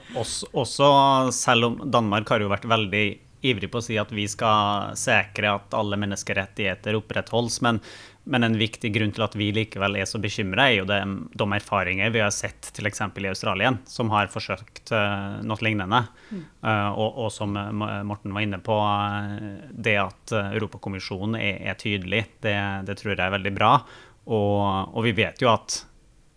också, 0.61 1.31
selv 1.31 1.65
om 1.65 1.91
Danmark 1.91 2.29
har 2.29 2.39
ju 2.39 2.47
varit 2.47 2.65
väldigt 2.65 3.21
ivrig 3.41 3.71
på 3.71 3.77
att 3.77 3.83
säga 3.83 4.01
att 4.01 4.11
vi 4.11 4.27
ska 4.27 4.83
säkra 4.95 5.53
att 5.53 5.73
alla 5.73 5.97
människorättigheter 5.97 6.93
upprätthålls, 6.93 7.61
men 7.61 7.79
men 8.27 8.43
en 8.43 8.57
viktig 8.57 8.93
grund 8.93 9.13
till 9.13 9.23
att 9.23 9.35
vi 9.35 9.51
likväl 9.51 9.95
är 9.95 10.05
så 10.05 10.17
bekymrade 10.17 10.67
är 10.67 10.71
ju 10.71 10.85
de, 10.85 11.29
de 11.33 11.53
erfarenheter 11.53 12.09
vi 12.09 12.19
har 12.19 12.29
sett 12.29 12.73
till 12.73 12.85
exempel 12.85 13.25
i 13.25 13.27
Australien, 13.27 13.77
som 13.85 14.09
har 14.09 14.27
försökt 14.27 14.91
uh, 14.91 15.43
något 15.43 15.61
liknande. 15.61 16.03
Mm. 16.31 16.43
Uh, 16.65 16.89
och, 16.89 17.25
och, 17.25 17.33
som 17.33 17.57
uh, 17.57 18.03
Morten 18.03 18.33
var 18.33 18.41
inne 18.41 18.57
på, 18.57 18.77
uh, 18.77 19.57
det 19.71 19.97
att 19.97 20.31
Europakommissionen 20.31 21.41
är, 21.41 21.69
är 21.69 21.73
tydlig, 21.73 22.25
det, 22.39 22.83
det, 22.85 22.95
tror 22.95 23.15
jag 23.17 23.25
är 23.25 23.31
väldigt 23.31 23.53
bra. 23.53 23.81
Och, 24.23 24.97
och 24.97 25.05
vi 25.05 25.11
vet 25.11 25.41
ju 25.41 25.49
att 25.49 25.85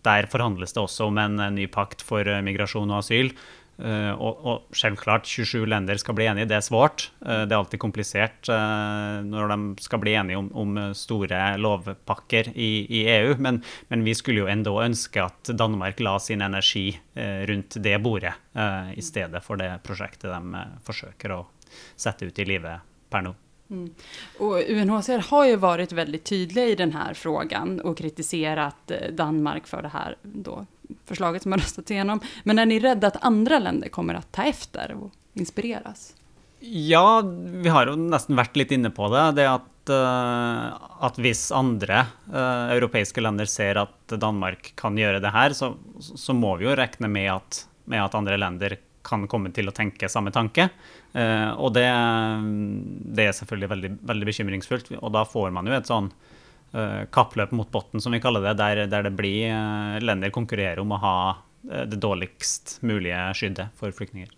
där 0.01 0.23
förhandlas 0.23 0.73
det 0.73 0.79
också 0.79 1.05
om 1.05 1.17
en, 1.17 1.39
en 1.39 1.55
ny 1.55 1.67
pakt 1.67 2.01
för 2.01 2.41
migration 2.41 2.91
och 2.91 2.99
asyl. 2.99 3.33
Eh, 3.81 3.89
uh, 3.89 4.11
och, 4.11 4.53
och, 4.53 4.67
självklart, 4.71 5.25
27 5.25 5.65
länder 5.65 5.95
ska 5.95 6.13
bli 6.13 6.25
eniga, 6.25 6.45
det 6.45 6.55
är 6.55 6.61
svårt. 6.61 7.11
Uh, 7.21 7.27
det 7.27 7.55
är 7.55 7.57
alltid 7.57 7.79
komplicerat 7.79 8.49
uh, 8.49 8.55
när 9.25 9.47
de 9.47 9.77
ska 9.77 9.97
bli 9.97 10.13
eniga 10.13 10.37
om, 10.37 10.55
om 10.55 10.95
stora 10.95 11.57
lovpacker 11.57 12.49
i, 12.55 12.99
i, 12.99 13.09
EU. 13.09 13.35
Men, 13.37 13.63
men, 13.87 14.03
vi 14.03 14.15
skulle 14.15 14.39
ju 14.39 14.47
ändå 14.47 14.81
önska 14.81 15.23
att 15.23 15.43
Danmark 15.43 15.99
la 15.99 16.19
sin 16.19 16.41
energi 16.41 16.99
runt 17.45 17.75
det 17.79 17.99
bordet 17.99 18.33
istället 18.93 19.43
för 19.43 19.55
det 19.55 19.79
projektet 19.83 20.31
de 20.31 20.57
försöker 20.83 21.39
att 21.39 21.47
sätta 21.95 22.25
ut 22.25 22.39
i 22.39 22.45
livet 22.45 22.79
per 23.09 23.21
nu. 23.21 23.33
Mm. 23.69 23.93
Och 24.37 24.69
UNHCR 24.69 25.29
har 25.29 25.45
ju 25.45 25.55
varit 25.55 25.91
väldigt 25.91 26.23
tydliga 26.23 26.65
i 26.65 26.75
den 26.75 26.93
här 26.93 27.13
frågan 27.13 27.79
och 27.79 27.97
kritiserat 27.97 28.91
eh, 28.91 29.11
Danmark 29.11 29.67
för 29.67 29.81
det 29.81 29.87
här 29.87 30.15
då 30.21 30.65
förslaget 31.05 31.41
som 31.41 31.51
har 31.51 31.59
röstats 31.59 31.91
igenom. 31.91 32.19
Men 32.43 32.59
är 32.59 32.65
ni 32.65 32.79
rädda 32.79 33.07
att 33.07 33.23
andra 33.23 33.59
länder 33.59 33.89
kommer 33.89 34.13
att 34.13 34.31
ta 34.31 34.43
efter 34.43 34.95
och 35.01 35.11
inspireras? 35.33 36.15
Ja, 36.59 37.23
vi 37.45 37.69
har 37.69 37.87
ju 37.87 37.95
nästan 37.95 38.35
varit 38.35 38.55
lite 38.55 38.73
inne 38.73 38.89
på 38.89 39.09
det. 39.09 39.31
Det 39.31 39.51
att, 39.51 39.89
uh, 39.89 40.73
att 40.99 41.19
hvis 41.19 41.51
andra 41.51 41.99
uh, 42.33 42.71
europeiska 42.71 43.21
länder 43.21 43.45
ser 43.45 43.75
att 43.75 44.07
Danmark 44.07 44.75
kan 44.75 44.97
göra 44.97 45.19
det 45.19 45.29
här 45.29 45.53
så, 45.53 45.73
så 45.99 46.33
må 46.33 46.55
vi 46.55 46.65
ju 46.65 46.75
räkna 46.75 47.07
med 47.07 47.33
att, 47.33 47.67
med 47.85 48.05
att 48.05 48.15
andra 48.15 48.37
länder 48.37 48.77
kan 49.03 49.27
komma 49.27 49.49
till 49.49 49.67
att 49.67 49.75
tänka 49.75 50.09
samma 50.09 50.31
tanke. 50.31 50.69
Uh, 51.15 51.49
och 51.49 51.73
det, 51.73 51.81
det 52.89 53.23
är 53.23 53.33
självklart 53.33 53.71
väldigt, 53.71 53.91
väldigt 54.01 54.25
bekymringsfullt. 54.25 54.91
Och 54.91 55.11
då 55.11 55.25
får 55.25 55.49
man 55.49 55.67
ju 55.67 55.75
ett 55.75 55.87
sånt 55.87 56.15
uh, 56.75 57.05
kappløp 57.11 57.51
mot 57.51 57.71
botten, 57.71 58.01
som 58.01 58.11
vi 58.11 58.21
kaller 58.21 58.41
det, 58.41 58.53
der, 58.53 58.87
der 58.87 59.03
det 59.03 59.09
blir 59.09 59.49
uh, 59.49 60.01
länder 60.01 60.29
konkurrerar 60.29 60.79
om 60.79 60.91
att 60.91 61.01
ha 61.01 61.37
det 61.61 61.95
dåligst 61.95 62.77
möjliga 62.81 63.33
skyddet 63.33 63.67
för 63.79 63.91
flyktingar. 63.91 64.29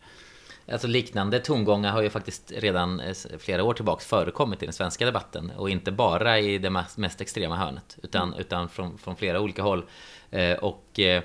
Alltså 0.72 0.88
liknande 0.88 1.40
tongångar 1.40 1.92
har 1.92 2.02
ju 2.02 2.10
faktiskt 2.10 2.52
redan 2.56 3.02
flera 3.40 3.64
år 3.64 3.74
tillbaka 3.74 4.02
förekommit 4.02 4.64
i 4.64 4.66
den 4.66 4.74
svenska 4.74 5.06
debatten 5.06 5.52
och 5.58 5.70
inte 5.70 5.92
bara 5.92 6.40
i 6.40 6.58
det 6.58 6.70
mest 6.96 7.22
extrema 7.22 7.58
hörnet 7.58 7.98
utan, 8.04 8.28
mm. 8.28 8.40
utan 8.40 8.70
från, 8.70 8.98
från 8.98 9.16
flera 9.16 9.40
olika 9.40 9.64
håll. 9.64 9.84
Och 10.62 10.86
det 10.96 11.24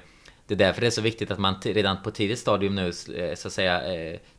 är 0.48 0.56
därför 0.56 0.80
det 0.80 0.86
är 0.86 0.90
så 0.90 1.00
viktigt 1.00 1.30
att 1.30 1.38
man 1.38 1.54
redan 1.64 2.02
på 2.02 2.10
tidigt 2.10 2.38
stadium 2.38 2.74
nu 2.74 2.92
så 3.36 3.48
att 3.48 3.52
säga 3.52 3.82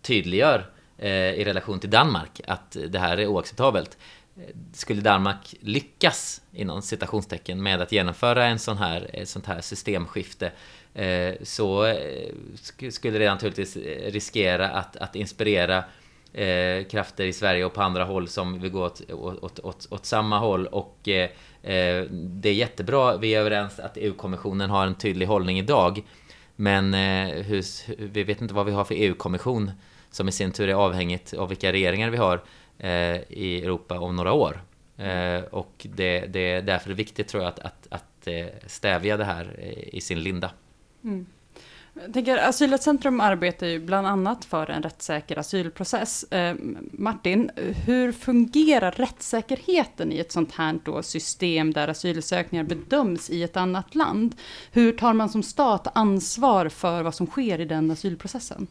tydliggör 0.01 0.65
Eh, 0.99 1.33
i 1.33 1.43
relation 1.43 1.79
till 1.79 1.89
Danmark 1.89 2.41
att 2.47 2.77
det 2.89 2.99
här 2.99 3.17
är 3.17 3.27
oacceptabelt. 3.27 3.97
Eh, 4.37 4.43
skulle 4.73 5.01
Danmark 5.01 5.55
lyckas 5.59 6.41
inom 6.51 6.81
citationstecken 6.81 7.63
med 7.63 7.81
att 7.81 7.91
genomföra 7.91 8.45
en 8.45 8.59
sån 8.59 8.77
här, 8.77 9.09
ett 9.13 9.29
sånt 9.29 9.45
här 9.45 9.61
systemskifte 9.61 10.51
så 11.43 11.95
skulle 12.91 13.19
det 13.19 13.29
naturligtvis 13.29 13.77
riskera 14.07 14.69
att, 14.69 14.95
att 14.95 15.15
inspirera 15.15 15.83
eh, 16.33 16.83
krafter 16.83 17.25
i 17.25 17.33
Sverige 17.33 17.65
och 17.65 17.73
på 17.73 17.81
andra 17.81 18.03
håll 18.03 18.27
som 18.27 18.59
vill 18.59 18.71
gå 18.71 18.85
åt, 18.85 19.11
åt, 19.11 19.59
åt, 19.59 19.87
åt 19.89 20.05
samma 20.05 20.39
håll. 20.39 20.67
Och 20.67 20.97
det 22.11 22.49
är 22.49 22.53
jättebra, 22.53 23.17
vi 23.17 23.35
är 23.35 23.39
överens 23.39 23.79
att 23.79 23.97
EU-kommissionen 23.97 24.69
har 24.69 24.87
en 24.87 24.95
tydlig 24.95 25.25
hållning 25.25 25.59
idag. 25.59 26.03
Men 26.55 26.93
hur, 27.43 27.63
vi 28.07 28.23
vet 28.23 28.41
inte 28.41 28.53
vad 28.53 28.65
vi 28.65 28.71
har 28.71 28.85
för 28.85 28.95
EU-kommission 28.95 29.71
som 30.17 30.29
i 30.29 30.31
sin 30.31 30.51
tur 30.51 30.69
är 30.69 30.73
avhängigt 30.73 31.33
av 31.33 31.49
vilka 31.49 31.71
regeringar 31.71 32.09
vi 32.09 32.17
har 32.17 32.43
eh, 32.77 33.17
i 33.29 33.61
Europa 33.63 33.99
om 33.99 34.15
några 34.15 34.33
år. 34.33 34.61
Eh, 34.97 35.41
och 35.51 35.87
det, 35.95 36.19
det 36.19 36.51
är 36.51 36.61
därför 36.61 36.93
viktigt 36.93 37.27
tror 37.27 37.43
jag 37.43 37.49
att, 37.49 37.59
att, 37.59 37.87
att 37.89 38.27
eh, 38.27 38.45
stävja 38.65 39.17
det 39.17 39.25
här 39.25 39.59
i 39.93 40.01
sin 40.01 40.23
linda. 40.23 40.51
Mm. 41.03 41.25
Jag 42.03 42.13
tänker, 42.13 42.37
Asylrättscentrum 42.37 43.19
arbetar 43.19 43.67
ju 43.67 43.79
bland 43.79 44.07
annat 44.07 44.45
för 44.45 44.69
en 44.69 44.83
rättssäker 44.83 45.39
asylprocess. 45.39 46.23
Eh, 46.23 46.55
Martin, 46.91 47.51
hur 47.85 48.11
fungerar 48.11 48.91
rättssäkerheten 48.91 50.11
i 50.11 50.19
ett 50.19 50.31
sånt 50.31 50.51
här 50.51 51.01
system 51.01 51.73
där 51.73 51.87
asylsökningar 51.87 52.63
bedöms 52.63 53.29
i 53.29 53.43
ett 53.43 53.57
annat 53.57 53.95
land? 53.95 54.35
Hur 54.71 54.91
tar 54.91 55.13
man 55.13 55.29
som 55.29 55.43
stat 55.43 55.87
ansvar 55.93 56.69
för 56.69 57.03
vad 57.03 57.15
som 57.15 57.27
sker 57.27 57.61
i 57.61 57.65
den 57.65 57.91
asylprocessen? 57.91 58.67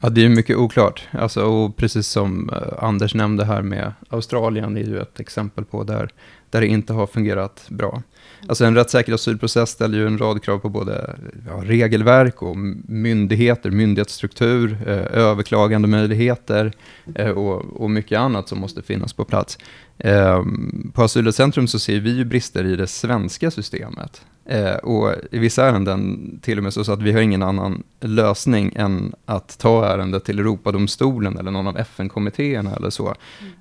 Ja, 0.00 0.08
det 0.08 0.24
är 0.24 0.28
mycket 0.28 0.56
oklart. 0.56 1.08
Alltså, 1.10 1.44
och 1.44 1.76
precis 1.76 2.06
som 2.06 2.50
eh, 2.50 2.84
Anders 2.84 3.14
nämnde 3.14 3.44
här 3.44 3.62
med 3.62 3.92
Australien 4.08 4.76
är 4.76 4.80
ju 4.80 5.00
ett 5.00 5.20
exempel 5.20 5.64
på 5.64 5.84
där, 5.84 6.10
där 6.50 6.60
det 6.60 6.66
inte 6.66 6.92
har 6.92 7.06
fungerat 7.06 7.66
bra. 7.68 8.02
Alltså 8.48 8.64
en 8.64 8.74
rättssäker 8.74 9.12
asylprocess 9.12 9.70
ställer 9.70 9.98
ju 9.98 10.06
en 10.06 10.18
rad 10.18 10.42
krav 10.42 10.58
på 10.58 10.68
både 10.68 11.16
ja, 11.46 11.62
regelverk 11.64 12.42
och 12.42 12.56
myndigheter, 12.88 13.70
myndighetsstruktur, 13.70 14.78
eh, 14.86 15.22
överklagande 15.22 15.88
möjligheter 15.88 16.72
eh, 17.14 17.30
och, 17.30 17.82
och, 17.82 17.90
mycket 17.90 18.18
annat 18.18 18.48
som 18.48 18.58
måste 18.58 18.82
finnas 18.82 19.12
på 19.12 19.24
plats. 19.24 19.58
Eh, 19.98 20.44
på 20.92 21.02
Asylcentrum 21.02 21.68
så 21.68 21.78
ser 21.78 22.00
vi 22.00 22.10
ju 22.10 22.24
brister 22.24 22.64
i 22.64 22.76
det 22.76 22.86
svenska 22.86 23.50
systemet. 23.50 24.22
Eh, 24.48 24.74
och 24.74 25.14
i 25.30 25.38
vissa 25.38 25.66
ärenden 25.68 26.38
till 26.42 26.58
och 26.58 26.64
med 26.64 26.72
så 26.72 26.92
att 26.92 27.02
vi 27.02 27.12
har 27.12 27.20
ingen 27.20 27.42
annan 27.42 27.82
lösning 28.00 28.72
än 28.76 29.14
att 29.24 29.58
ta 29.58 29.86
ärendet 29.86 30.24
till 30.24 30.38
Europadomstolen 30.38 31.38
eller 31.38 31.50
någon 31.50 31.66
av 31.66 31.78
FN-kommittéerna 31.78 32.76
eller 32.76 32.90
så, 32.90 33.14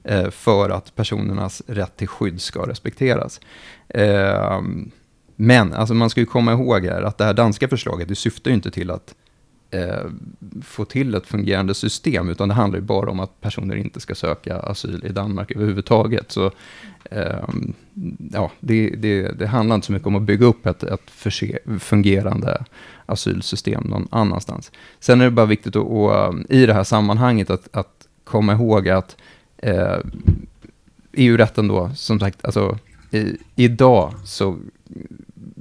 eh, 0.03 0.29
för 0.29 0.69
att 0.69 0.95
personernas 0.95 1.61
rätt 1.67 1.97
till 1.97 2.07
skydd 2.07 2.41
ska 2.41 2.67
respekteras. 2.67 3.39
Eh, 3.87 4.61
men 5.35 5.73
alltså 5.73 5.93
man 5.93 6.09
ska 6.09 6.19
ju 6.19 6.25
komma 6.25 6.51
ihåg 6.51 6.85
här 6.85 7.01
att 7.01 7.17
det 7.17 7.25
här 7.25 7.33
danska 7.33 7.67
förslaget, 7.67 8.07
det 8.07 8.15
syftar 8.15 8.51
ju 8.51 8.55
inte 8.55 8.71
till 8.71 8.91
att 8.91 9.15
eh, 9.71 10.05
få 10.63 10.85
till 10.85 11.15
ett 11.15 11.27
fungerande 11.27 11.73
system, 11.73 12.29
utan 12.29 12.47
det 12.47 12.53
handlar 12.53 12.79
ju 12.79 12.85
bara 12.85 13.11
om 13.11 13.19
att 13.19 13.41
personer 13.41 13.75
inte 13.75 13.99
ska 13.99 14.15
söka 14.15 14.59
asyl 14.59 15.05
i 15.05 15.09
Danmark 15.09 15.51
överhuvudtaget. 15.51 16.31
Så 16.31 16.51
eh, 17.11 17.49
ja, 18.31 18.51
det, 18.59 18.89
det, 18.89 19.31
det, 19.39 19.47
handlar 19.47 19.75
inte 19.75 19.87
så 19.87 19.93
mycket 19.93 20.07
om 20.07 20.15
att 20.15 20.21
bygga 20.21 20.45
upp 20.45 20.65
ett, 20.65 20.83
ett 20.83 21.09
förse, 21.11 21.57
fungerande 21.79 22.65
asylsystem 23.05 23.83
någon 23.83 24.07
annanstans. 24.11 24.71
Sen 24.99 25.21
är 25.21 25.25
det 25.25 25.31
bara 25.31 25.45
viktigt 25.45 25.75
att, 25.75 25.83
och, 25.83 26.35
i 26.49 26.65
det 26.65 26.73
här 26.73 26.83
sammanhanget 26.83 27.49
att, 27.49 27.67
att 27.71 28.07
komma 28.23 28.53
ihåg 28.53 28.89
att 28.89 29.17
eh, 29.57 29.97
EU-rätten 31.13 31.67
då, 31.67 31.91
som 31.95 32.19
sagt, 32.19 32.45
alltså 32.45 32.77
i, 33.11 33.37
idag 33.55 34.13
så 34.25 34.57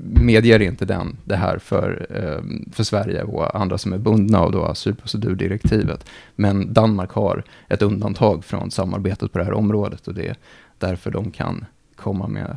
medger 0.05 0.63
inte 0.63 0.85
den 0.85 1.17
det 1.25 1.37
här 1.37 1.59
för, 1.59 2.07
eh, 2.11 2.73
för 2.73 2.85
Sverige 2.85 3.23
och 3.23 3.61
andra 3.61 3.79
som 3.79 3.93
är 3.93 3.99
bundna 3.99 4.41
av 4.41 4.53
då 4.53 4.65
asylprocedurdirektivet. 4.65 6.07
Men 6.37 6.73
Danmark 6.73 7.11
har 7.11 7.45
ett 7.69 7.83
undantag 7.83 8.45
från 8.45 8.71
samarbetet 8.71 9.33
på 9.33 9.39
det 9.39 9.45
här 9.45 9.53
området 9.53 10.09
och 10.09 10.15
det 10.15 10.29
är 10.29 10.37
därför 10.79 11.11
de 11.11 11.31
kan 11.31 11.65
komma 11.97 12.29
med 12.29 12.57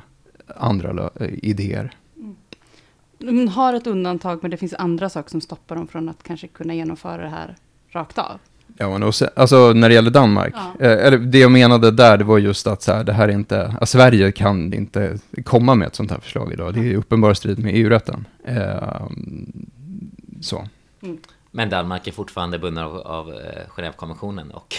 andra 0.56 1.10
eh, 1.16 1.28
idéer. 1.34 1.96
Mm. 2.18 2.36
De 3.18 3.48
har 3.48 3.74
ett 3.74 3.88
undantag, 3.88 4.40
men 4.42 4.52
det 4.52 4.58
finns 4.58 4.74
andra 4.74 5.10
saker 5.10 5.30
som 5.30 5.42
stoppar 5.42 5.76
dem 5.76 5.88
från 5.88 6.10
att 6.10 6.24
kanske 6.24 6.48
kunna 6.48 6.74
genomföra 6.74 7.22
det 7.22 7.30
här 7.30 7.56
rakt 7.90 8.18
av. 8.18 8.40
Ja, 8.80 8.90
men 8.90 9.04
också, 9.04 9.30
alltså 9.36 9.74
när 9.74 9.90
det 9.90 9.96
gäller 9.96 10.12
Danmark, 10.12 10.54
ja. 10.56 10.86
eh, 10.86 11.06
eller 11.06 11.18
det 11.18 11.40
jag 11.40 11.52
menade 11.52 11.92
där, 11.92 12.18
det 12.18 12.24
var 12.24 12.38
just 12.38 12.68
att 12.68 12.82
så 12.82 12.94
här, 12.94 13.04
det 13.04 13.14
här 13.14 13.28
är 13.28 13.34
inte, 13.34 13.68
alltså, 13.68 13.98
Sverige 13.98 14.32
kan 14.32 14.74
inte 14.74 15.18
komma 15.46 15.76
med 15.76 15.88
ett 15.88 15.96
sånt 15.96 16.12
här 16.12 16.20
förslag 16.20 16.54
idag. 16.54 16.74
Det 16.74 16.92
är 16.92 16.96
uppenbar 16.96 17.34
strid 17.34 17.60
med 17.60 17.76
EU-rätten. 17.76 18.28
Eh, 18.44 19.08
så. 20.42 20.68
Mm. 21.02 21.18
Men 21.52 21.70
Danmark 21.70 22.08
är 22.08 22.12
fortfarande 22.12 22.60
bunden 22.60 22.84
av, 22.84 22.98
av 22.98 23.34
eh, 23.34 23.68
Genèvekonventionen 23.76 24.52
och, 24.52 24.76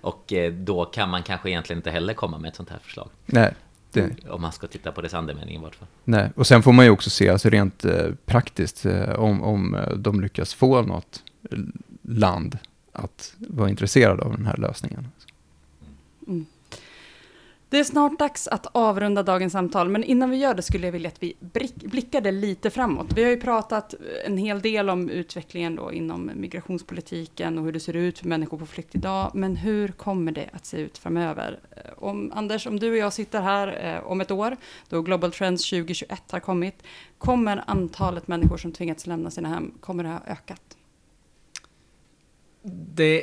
och 0.00 0.32
eh, 0.32 0.52
då 0.52 0.84
kan 0.84 1.10
man 1.10 1.22
kanske 1.22 1.50
egentligen 1.50 1.78
inte 1.78 1.90
heller 1.90 2.14
komma 2.14 2.38
med 2.38 2.48
ett 2.48 2.56
sånt 2.56 2.70
här 2.70 2.78
förslag. 2.78 3.08
Nej. 3.26 3.54
Det. 3.92 4.28
Om 4.28 4.42
man 4.42 4.52
ska 4.52 4.66
titta 4.66 4.92
på 4.92 5.00
dess 5.00 5.14
andemening 5.14 5.56
i 5.56 5.58
vart 5.58 5.74
fall. 5.74 5.88
Nej, 6.04 6.30
och 6.36 6.46
sen 6.46 6.62
får 6.62 6.72
man 6.72 6.84
ju 6.84 6.90
också 6.90 7.10
se, 7.10 7.28
alltså 7.28 7.48
rent 7.48 7.84
eh, 7.84 8.06
praktiskt, 8.26 8.86
eh, 8.86 9.10
om, 9.10 9.42
om 9.42 9.76
de 9.96 10.20
lyckas 10.20 10.54
få 10.54 10.82
något 10.82 11.22
land 12.02 12.58
att 12.92 13.34
vara 13.38 13.70
intresserad 13.70 14.20
av 14.20 14.36
den 14.36 14.46
här 14.46 14.56
lösningen. 14.56 15.08
Mm. 16.26 16.46
Det 17.70 17.78
är 17.78 17.84
snart 17.84 18.18
dags 18.18 18.48
att 18.48 18.66
avrunda 18.72 19.22
dagens 19.22 19.52
samtal, 19.52 19.88
men 19.88 20.04
innan 20.04 20.30
vi 20.30 20.36
gör 20.36 20.54
det 20.54 20.62
skulle 20.62 20.86
jag 20.86 20.92
vilja 20.92 21.08
att 21.08 21.22
vi 21.22 21.36
blickade 21.74 22.32
lite 22.32 22.70
framåt. 22.70 23.12
Vi 23.14 23.22
har 23.22 23.30
ju 23.30 23.40
pratat 23.40 23.94
en 24.26 24.36
hel 24.36 24.60
del 24.60 24.90
om 24.90 25.08
utvecklingen 25.10 25.76
då 25.76 25.92
inom 25.92 26.30
migrationspolitiken 26.34 27.58
och 27.58 27.64
hur 27.64 27.72
det 27.72 27.80
ser 27.80 27.96
ut 27.96 28.18
för 28.18 28.28
människor 28.28 28.58
på 28.58 28.66
flykt 28.66 28.94
idag, 28.94 29.30
men 29.34 29.56
hur 29.56 29.88
kommer 29.88 30.32
det 30.32 30.50
att 30.52 30.66
se 30.66 30.76
ut 30.76 30.98
framöver? 30.98 31.58
Eh, 31.76 31.92
om, 31.96 32.32
Anders, 32.34 32.66
om 32.66 32.80
du 32.80 32.90
och 32.90 32.96
jag 32.96 33.12
sitter 33.12 33.40
här 33.40 33.94
eh, 33.94 34.06
om 34.06 34.20
ett 34.20 34.30
år, 34.30 34.56
då 34.88 35.02
Global 35.02 35.32
Trends 35.32 35.70
2021 35.70 36.22
har 36.30 36.40
kommit, 36.40 36.82
kommer 37.18 37.64
antalet 37.66 38.28
människor 38.28 38.56
som 38.56 38.72
tvingats 38.72 39.06
lämna 39.06 39.30
sina 39.30 39.48
hem, 39.48 39.72
kommer 39.80 40.04
det 40.04 40.10
ha 40.10 40.20
ökat? 40.26 40.76
Det, 42.62 43.14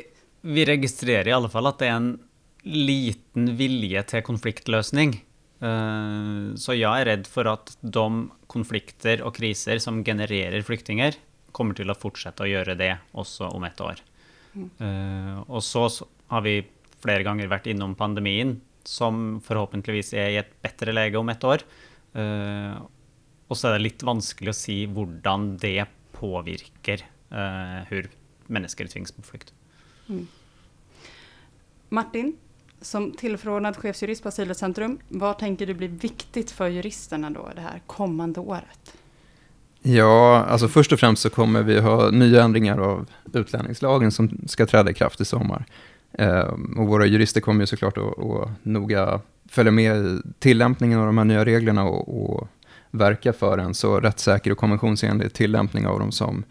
vi 0.42 0.64
registrerer 0.66 1.30
i 1.30 1.36
alle 1.36 1.50
fall 1.52 1.70
at 1.70 1.80
det 1.80 1.88
er 1.88 1.96
en 1.98 2.12
liten 2.68 3.52
vilje 3.58 4.02
til 4.10 4.24
konfliktløsning. 4.26 5.16
Uh, 5.58 6.54
så 6.58 6.76
jeg 6.76 6.86
er 6.86 7.08
redd 7.08 7.30
for 7.30 7.48
at 7.50 7.72
de 7.82 8.06
konflikter 8.50 9.24
og 9.26 9.34
kriser 9.38 9.80
som 9.82 10.04
genererer 10.06 10.62
flyktninger, 10.66 11.18
kommer 11.54 11.74
til 11.74 11.90
å 11.90 11.96
fortsette 11.98 12.44
å 12.44 12.50
gjøre 12.50 12.76
det 12.78 12.92
også 13.18 13.50
om 13.56 13.64
et 13.66 13.80
år. 13.82 14.02
Uh, 14.58 15.44
og 15.46 15.62
så 15.64 15.86
har 16.32 16.44
vi 16.46 16.60
flere 17.02 17.24
ganger 17.26 17.50
vært 17.50 17.68
innom 17.70 17.94
pandemien, 17.98 18.56
som 18.88 19.38
forhåpentligvis 19.44 20.14
er 20.16 20.30
i 20.32 20.38
et 20.40 20.54
bedre 20.64 20.94
lege 20.94 21.20
om 21.20 21.28
et 21.30 21.44
år. 21.44 21.64
Uh, 22.16 22.78
og 23.48 23.56
så 23.56 23.68
er 23.68 23.78
det 23.78 23.86
litt 23.86 24.04
vanskelig 24.04 24.52
å 24.52 24.56
si 24.56 24.78
hvordan 24.90 25.54
det 25.60 25.88
påvirker 26.16 27.04
uh, 27.32 27.84
hur 27.90 28.08
människor 28.48 28.86
tvingas 28.86 29.12
på 29.12 29.22
flykt. 29.22 29.52
Mm. 30.08 30.26
Martin, 31.88 32.36
som 32.80 33.12
tillförordnad 33.12 33.76
chefsjurist 33.76 34.22
på 34.22 34.28
Asylcentrum, 34.28 34.98
vad 35.08 35.38
tänker 35.38 35.66
du 35.66 35.74
blir 35.74 35.88
viktigt 35.88 36.50
för 36.50 36.68
juristerna 36.68 37.30
då 37.30 37.50
det 37.54 37.60
här 37.60 37.82
kommande 37.86 38.40
året? 38.40 38.96
Ja, 39.82 40.44
alltså 40.44 40.68
först 40.68 40.92
och 40.92 41.00
främst 41.00 41.22
så 41.22 41.30
kommer 41.30 41.62
vi 41.62 41.80
ha 41.80 42.10
nya 42.10 42.42
ändringar 42.42 42.78
av 42.78 43.06
utlänningslagen 43.32 44.12
som 44.12 44.30
ska 44.46 44.66
träda 44.66 44.90
i 44.90 44.94
kraft 44.94 45.20
i 45.20 45.24
sommar. 45.24 45.64
Eh, 46.12 46.54
och 46.76 46.86
våra 46.86 47.06
jurister 47.06 47.40
kommer 47.40 47.60
ju 47.60 47.66
såklart 47.66 47.98
att, 47.98 48.18
att 48.18 48.50
noga 48.62 49.20
följa 49.48 49.72
med 49.72 49.96
i 49.96 50.20
tillämpningen 50.38 50.98
av 50.98 51.06
de 51.06 51.18
här 51.18 51.24
nya 51.24 51.44
reglerna 51.44 51.84
och, 51.84 52.32
och 52.32 52.48
verka 52.90 53.32
för 53.32 53.58
en 53.58 53.74
så 53.74 54.00
rättssäker 54.00 54.52
och 54.52 54.58
konventionsenlig 54.58 55.32
tillämpning 55.32 55.86
av 55.86 55.98
dem 55.98 56.12
som 56.12 56.44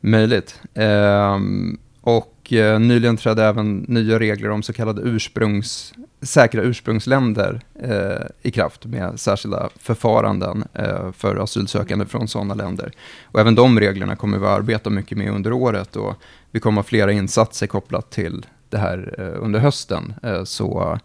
möjligt. 0.00 0.60
Ehm, 0.74 1.78
och 2.00 2.52
eh, 2.52 2.80
nyligen 2.80 3.16
trädde 3.16 3.44
även 3.44 3.76
nya 3.88 4.18
regler 4.18 4.50
om 4.50 4.62
så 4.62 4.72
kallade 4.72 5.02
ursprungs, 5.02 5.94
säkra 6.22 6.62
ursprungsländer 6.62 7.60
eh, 7.82 8.26
i 8.42 8.50
kraft 8.50 8.84
med 8.84 9.20
särskilda 9.20 9.68
förfaranden 9.76 10.64
eh, 10.74 11.12
för 11.12 11.36
asylsökande 11.36 12.06
från 12.06 12.28
sådana 12.28 12.54
länder. 12.54 12.92
Och 13.24 13.40
även 13.40 13.54
de 13.54 13.80
reglerna 13.80 14.16
kommer 14.16 14.38
vi 14.38 14.46
att 14.46 14.58
arbeta 14.58 14.90
mycket 14.90 15.18
med 15.18 15.30
under 15.30 15.52
året 15.52 15.96
och 15.96 16.14
vi 16.50 16.60
kommer 16.60 16.76
ha 16.76 16.82
flera 16.82 17.12
insatser 17.12 17.66
kopplat 17.66 18.10
till 18.10 18.46
det 18.68 18.78
här 18.78 19.14
eh, 19.18 19.44
under 19.44 19.60
hösten. 19.60 20.14
Eh, 20.22 20.44
så 20.44 20.98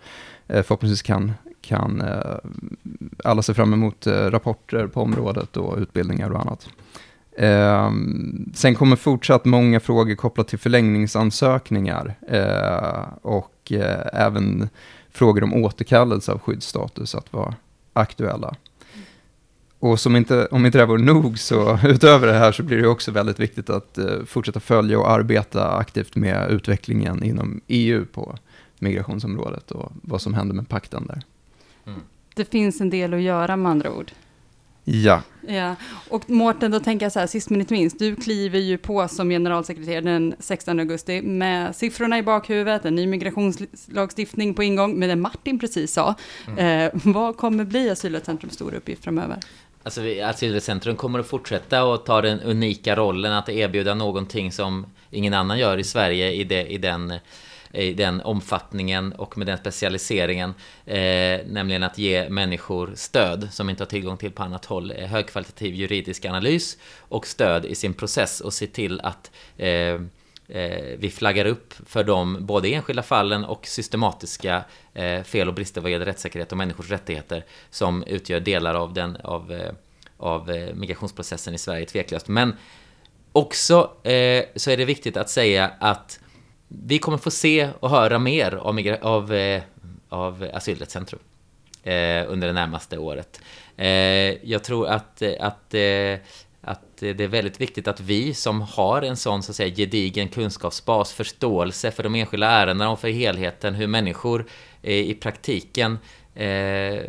eh, 0.47 0.63
förhoppningsvis 0.63 1.01
kan, 1.01 1.31
kan 1.61 2.03
alla 3.23 3.41
se 3.41 3.53
fram 3.53 3.73
emot 3.73 4.07
rapporter 4.07 4.87
på 4.87 5.01
området 5.01 5.57
och 5.57 5.77
utbildningar 5.77 6.29
och 6.29 6.39
annat. 6.39 6.69
Eh, 7.37 7.91
sen 8.53 8.75
kommer 8.75 8.95
fortsatt 8.95 9.45
många 9.45 9.79
frågor 9.79 10.15
kopplat 10.15 10.47
till 10.47 10.59
förlängningsansökningar 10.59 12.15
eh, 12.27 13.03
och 13.21 13.71
eh, 13.71 14.07
även 14.13 14.69
frågor 15.11 15.43
om 15.43 15.53
återkallelse 15.53 16.31
av 16.31 16.39
skyddsstatus 16.39 17.15
att 17.15 17.33
vara 17.33 17.55
aktuella. 17.93 18.55
Och 19.79 19.99
som 19.99 20.15
inte, 20.15 20.45
om 20.45 20.65
inte 20.65 20.77
det 20.77 20.81
här 20.81 20.87
vore 20.87 21.03
nog 21.03 21.39
så 21.39 21.79
utöver 21.85 22.27
det 22.27 22.33
här 22.33 22.51
så 22.51 22.63
blir 22.63 22.77
det 22.77 22.87
också 22.87 23.11
väldigt 23.11 23.39
viktigt 23.39 23.69
att 23.69 23.97
eh, 23.97 24.23
fortsätta 24.25 24.59
följa 24.59 24.99
och 24.99 25.11
arbeta 25.11 25.71
aktivt 25.71 26.15
med 26.15 26.51
utvecklingen 26.51 27.23
inom 27.23 27.61
EU 27.67 28.05
på 28.05 28.37
migrationsområdet 28.79 29.71
och 29.71 29.91
vad 30.01 30.21
som 30.21 30.33
händer 30.33 30.55
med 30.55 30.69
pakten 30.69 31.07
där. 31.07 31.21
Mm. 31.85 31.99
Det 32.35 32.45
finns 32.45 32.81
en 32.81 32.89
del 32.89 33.13
att 33.13 33.21
göra 33.21 33.55
med 33.55 33.71
andra 33.71 33.91
ord. 33.91 34.11
Ja. 34.83 35.21
ja. 35.47 35.75
Och 36.09 36.29
Mårten, 36.29 36.71
då 36.71 36.79
tänker 36.79 37.05
jag 37.05 37.13
så 37.13 37.19
här, 37.19 37.27
sist 37.27 37.49
men 37.49 37.59
inte 37.59 37.73
minst, 37.73 37.99
du 37.99 38.15
kliver 38.15 38.59
ju 38.59 38.77
på 38.77 39.07
som 39.07 39.29
generalsekreterare 39.29 40.01
den 40.01 40.35
16 40.39 40.79
augusti 40.79 41.21
med 41.21 41.75
siffrorna 41.75 42.17
i 42.17 42.23
bakhuvudet, 42.23 42.85
en 42.85 42.95
ny 42.95 43.07
migrationslagstiftning 43.07 44.53
på 44.53 44.63
ingång, 44.63 44.99
med 44.99 45.09
det 45.09 45.15
Martin 45.15 45.59
precis 45.59 45.93
sa. 45.93 46.15
Mm. 46.47 46.87
Eh, 46.87 46.91
vad 47.13 47.37
kommer 47.37 47.63
bli 47.63 47.89
Asylrättscentrums 47.89 48.53
stora 48.53 48.77
uppgift 48.77 49.03
framöver? 49.03 49.37
Alltså, 49.83 50.01
Asylrättscentrum 50.23 50.95
kommer 50.95 51.19
att 51.19 51.27
fortsätta 51.27 51.93
att 51.93 52.05
ta 52.05 52.21
den 52.21 52.39
unika 52.39 52.95
rollen 52.95 53.33
att 53.33 53.49
erbjuda 53.49 53.93
någonting 53.93 54.51
som 54.51 54.85
ingen 55.11 55.33
annan 55.33 55.59
gör 55.59 55.77
i 55.77 55.83
Sverige 55.83 56.31
i, 56.31 56.43
det, 56.43 56.67
i 56.67 56.77
den 56.77 57.13
i 57.73 57.93
den 57.93 58.21
omfattningen 58.21 59.13
och 59.13 59.37
med 59.37 59.47
den 59.47 59.57
specialiseringen. 59.57 60.53
Eh, 60.85 61.39
nämligen 61.45 61.83
att 61.83 61.97
ge 61.97 62.29
människor 62.29 62.91
stöd 62.95 63.49
som 63.51 63.69
inte 63.69 63.83
har 63.83 63.89
tillgång 63.89 64.17
till 64.17 64.31
på 64.31 64.43
annat 64.43 64.65
håll. 64.65 64.93
Eh, 64.97 65.07
högkvalitativ 65.07 65.75
juridisk 65.75 66.25
analys 66.25 66.77
och 66.99 67.27
stöd 67.27 67.65
i 67.65 67.75
sin 67.75 67.93
process 67.93 68.41
och 68.41 68.53
se 68.53 68.67
till 68.67 69.01
att 69.01 69.31
eh, 69.57 69.69
eh 69.69 70.01
vi 70.97 71.13
flaggar 71.13 71.45
upp 71.45 71.73
för 71.85 72.03
de 72.03 72.45
både 72.45 72.73
enskilda 72.73 73.03
fallen 73.03 73.45
och 73.45 73.67
systematiska 73.67 74.63
eh, 74.93 75.23
fel 75.23 75.47
och 75.47 75.53
brister 75.53 75.81
vad 75.81 75.91
gäller 75.91 76.05
rättssäkerhet 76.05 76.51
och 76.51 76.57
människors 76.57 76.89
rättigheter 76.89 77.45
som 77.69 78.03
utgör 78.03 78.39
delar 78.39 78.75
av, 78.75 78.93
den, 78.93 79.15
av, 79.15 79.51
eh, 79.51 79.71
av 80.17 80.71
migrationsprocessen 80.73 81.53
i 81.53 81.57
Sverige 81.57 81.85
tveklöst. 81.85 82.27
Men 82.27 82.55
också 83.31 83.91
så 84.55 84.71
är 84.71 84.77
det 84.77 84.85
viktigt 84.85 85.17
att 85.17 85.29
säga 85.29 85.71
att 85.79 86.19
vi 86.85 86.99
kommer 86.99 87.17
få 87.17 87.31
se 87.31 87.69
och 87.79 87.89
höra 87.89 88.19
mer 88.19 88.53
av, 88.53 88.97
av, 89.01 89.33
eh, 89.33 89.61
av 90.09 90.49
Asylrättscentrum. 90.53 91.19
eh, 91.83 92.25
under 92.27 92.47
det 92.47 92.53
närmaste 92.53 92.97
året. 92.97 93.41
Eh, 93.77 93.87
jag 94.49 94.63
tror 94.63 94.87
att, 94.87 95.21
eh, 95.21 95.33
att 95.39 95.73
eh, 95.73 96.19
att 96.63 96.97
det 96.97 97.19
är 97.21 97.27
väldigt 97.27 97.61
viktigt 97.61 97.87
att 97.87 97.99
vi 97.99 98.33
som 98.33 98.61
har 98.61 99.01
en 99.01 99.17
sån 99.17 99.43
så 99.43 99.51
att 99.51 99.55
säga 99.55 99.75
gedigen 99.75 100.27
kunskapsbas, 100.27 101.13
förståelse 101.13 101.91
för 101.91 102.03
de 102.03 102.15
enskilda 102.15 102.47
ärendena 102.47 102.91
och 102.91 102.99
för 102.99 103.09
helheten, 103.09 103.75
hur 103.75 103.87
människor 103.87 104.45
i 104.81 105.13
praktiken 105.13 105.99
eh, 106.35 107.01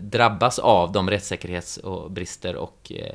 drabbas 0.00 0.58
av 0.58 0.92
de 0.92 1.10
rättssäkerhetsbrister 1.10 2.56
och 2.56 2.92
eh, 2.94 3.14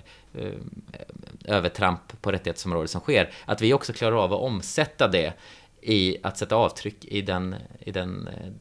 övertramp 1.46 2.22
på 2.22 2.32
rättighetsområdet 2.32 2.90
som 2.90 3.02
sker, 3.02 3.32
att 3.46 3.62
vi 3.62 3.74
också 3.74 3.94
klarar 3.94 4.16
av 4.24 4.34
att 4.34 4.40
omsätta 4.40 5.08
det 5.08 5.34
i 5.82 6.18
att 6.24 6.38
sätta 6.38 6.56
avtryck 6.56 7.06
i 7.06 7.22
den, 7.22 7.56
i 7.80 7.92
den 7.92 8.28
eh, 8.28 8.52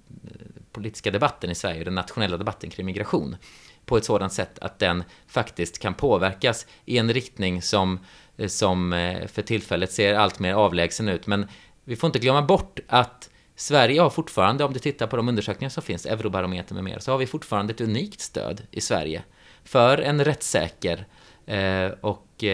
politiska 0.73 1.11
debatten 1.11 1.51
i 1.51 1.55
Sverige, 1.55 1.85
den 1.85 1.95
nationella 1.95 2.37
debatten 2.37 2.71
kring 2.71 2.87
migration 2.87 3.37
på 3.85 3.97
ett 3.97 4.05
sådant 4.05 4.33
sätt 4.33 4.59
att 4.59 4.79
den 4.79 5.05
faktiskt 5.27 5.79
kan 5.79 5.95
påverkas 5.95 6.66
i 6.85 6.99
en 6.99 7.12
riktning 7.12 7.62
som, 7.62 7.99
eh, 8.37 8.49
som 8.49 8.93
eh, 8.93 9.27
för 9.27 9.43
tillfället 9.43 9.93
ser 9.93 10.14
allt 10.14 10.39
mer 10.39 10.55
avlägsen 10.55 11.09
ut. 11.09 11.27
Men 11.27 11.49
vi 11.85 11.97
får 11.97 12.09
inte 12.09 12.19
glömma 12.19 12.43
bort 12.43 12.81
att 12.89 13.31
Sverige 13.57 14.01
har 14.01 14.11
fortfarande, 14.11 14.64
om 14.64 14.73
du 14.73 14.79
tittar 14.79 15.07
på 15.07 15.16
de 15.16 15.29
undersökningar 15.29 15.71
som 15.71 15.83
finns, 15.83 16.07
Eurobarometer 16.07 16.75
med 16.75 16.85
mer, 16.85 16.99
så 16.99 17.11
har 17.11 17.19
vi 17.19 17.27
fortfarande 17.27 17.73
ett 17.73 17.81
unikt 17.81 18.21
stöd 18.21 18.62
i 18.71 18.81
Sverige 18.81 19.23
för 19.64 19.99
en 19.99 20.25
rättssäker 20.25 21.07
och 22.01 22.45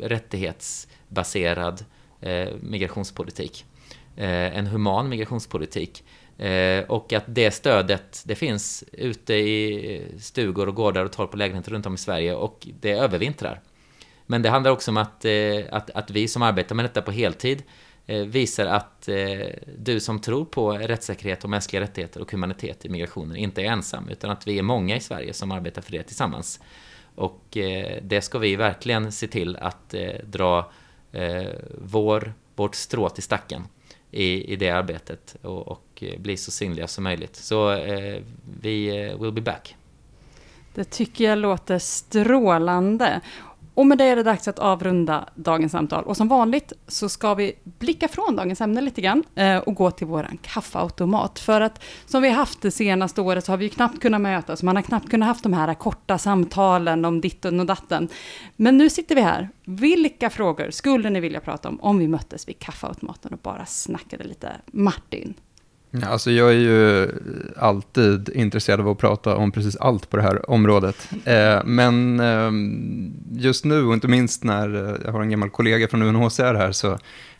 rättighetsbaserad 0.00 1.84
migrationspolitik. 2.60 3.64
Eh, 4.16 4.58
en 4.58 4.66
human 4.66 5.08
migrationspolitik. 5.08 6.04
Eh, 6.38 6.84
och 6.84 7.12
att 7.12 7.24
det 7.26 7.50
stödet, 7.50 8.22
det 8.26 8.34
finns 8.34 8.84
ute 8.92 9.34
i 9.34 10.06
stugor 10.20 10.68
och 10.68 10.74
gårdar 10.74 11.04
och 11.04 11.12
torp 11.12 11.30
och 11.30 11.38
lägenheter 11.38 11.70
runt 11.70 11.86
om 11.86 11.94
i 11.94 11.98
Sverige 11.98 12.34
och 12.34 12.68
det 12.80 12.92
övervintrar. 12.92 13.60
Men 14.26 14.42
det 14.42 14.50
handlar 14.50 14.70
också 14.70 14.90
om 14.90 14.96
att, 14.96 15.24
eh, 15.24 15.32
att, 15.70 15.90
att 15.90 16.10
vi 16.10 16.28
som 16.28 16.42
arbetar 16.42 16.74
med 16.74 16.84
detta 16.84 17.02
på 17.02 17.10
heltid 17.10 17.62
visar 18.26 18.66
att 18.66 19.08
du 19.78 20.00
som 20.00 20.20
tror 20.20 20.44
på 20.44 20.72
rättssäkerhet 20.72 21.44
och 21.44 21.50
mänskliga 21.50 21.82
rättigheter 21.82 22.20
och 22.20 22.32
humanitet 22.32 22.84
i 22.84 22.88
migrationen 22.88 23.36
inte 23.36 23.62
är 23.62 23.66
ensam, 23.66 24.08
utan 24.08 24.30
att 24.30 24.46
vi 24.46 24.58
är 24.58 24.62
många 24.62 24.96
i 24.96 25.00
Sverige 25.00 25.32
som 25.32 25.52
arbetar 25.52 25.82
för 25.82 25.92
det 25.92 26.02
tillsammans. 26.02 26.60
Och 27.14 27.44
det 28.02 28.24
ska 28.24 28.38
vi 28.38 28.56
verkligen 28.56 29.12
se 29.12 29.26
till 29.26 29.56
att 29.56 29.94
dra 30.24 30.72
vår, 31.78 32.34
vårt 32.54 32.74
strå 32.74 33.08
till 33.08 33.22
stacken 33.22 33.62
i, 34.14 34.52
i 34.52 34.56
det 34.56 34.70
arbetet 34.70 35.36
och, 35.42 35.68
och 35.68 35.84
eh, 36.00 36.20
bli 36.20 36.36
så 36.36 36.50
synliga 36.50 36.88
som 36.88 37.04
möjligt. 37.04 37.36
Så 37.36 37.70
eh, 37.72 38.22
vi 38.60 39.06
eh, 39.06 39.20
will 39.20 39.32
be 39.32 39.40
back. 39.40 39.76
Det 40.74 40.84
tycker 40.84 41.24
jag 41.24 41.38
låter 41.38 41.78
strålande. 41.78 43.20
Och 43.74 43.86
med 43.86 43.98
det 43.98 44.04
är 44.04 44.16
det 44.16 44.22
dags 44.22 44.48
att 44.48 44.58
avrunda 44.58 45.28
dagens 45.34 45.72
samtal. 45.72 46.04
Och 46.04 46.16
som 46.16 46.28
vanligt 46.28 46.72
så 46.86 47.08
ska 47.08 47.34
vi 47.34 47.52
blicka 47.64 48.08
från 48.08 48.36
dagens 48.36 48.60
ämne 48.60 48.80
lite 48.80 49.00
grann 49.00 49.24
eh, 49.34 49.58
och 49.58 49.74
gå 49.74 49.90
till 49.90 50.06
våran 50.06 50.38
kaffeautomat. 50.42 51.38
För 51.38 51.60
att 51.60 51.82
som 52.06 52.22
vi 52.22 52.28
har 52.28 52.36
haft 52.36 52.62
det 52.62 52.70
senaste 52.70 53.20
året 53.20 53.44
så 53.44 53.52
har 53.52 53.56
vi 53.56 53.64
ju 53.64 53.70
knappt 53.70 54.00
kunnat 54.00 54.20
mötas. 54.20 54.62
Man 54.62 54.76
har 54.76 54.82
knappt 54.82 55.10
kunnat 55.10 55.26
haft 55.26 55.42
de 55.42 55.52
här 55.52 55.74
korta 55.74 56.18
samtalen 56.18 57.04
om 57.04 57.20
ditten 57.20 57.60
och 57.60 57.66
datten. 57.66 58.08
Men 58.56 58.78
nu 58.78 58.90
sitter 58.90 59.14
vi 59.14 59.20
här. 59.20 59.48
Vilka 59.64 60.30
frågor 60.30 60.70
skulle 60.70 61.10
ni 61.10 61.20
vilja 61.20 61.40
prata 61.40 61.68
om 61.68 61.80
om 61.80 61.98
vi 61.98 62.08
möttes 62.08 62.48
vid 62.48 62.58
kaffeautomaten 62.58 63.32
och 63.32 63.40
bara 63.42 63.66
snackade 63.66 64.24
lite? 64.24 64.52
Martin? 64.66 65.34
Ja, 66.02 66.06
alltså 66.08 66.30
jag 66.30 66.48
är 66.48 66.58
ju 66.58 67.08
alltid 67.56 68.28
intresserad 68.28 68.80
av 68.80 68.88
att 68.88 68.98
prata 68.98 69.36
om 69.36 69.52
precis 69.52 69.76
allt 69.76 70.10
på 70.10 70.16
det 70.16 70.22
här 70.22 70.50
området. 70.50 71.08
Eh, 71.24 71.64
men 71.64 72.20
eh, 72.20 72.50
just 73.44 73.64
nu, 73.64 73.84
och 73.84 73.94
inte 73.94 74.08
minst 74.08 74.44
när 74.44 74.74
eh, 74.74 74.96
jag 75.04 75.12
har 75.12 75.22
en 75.22 75.30
gammal 75.30 75.50
kollega 75.50 75.88
från 75.88 76.02
UNHCR 76.02 76.54
här, 76.54 76.72
så 76.72 76.92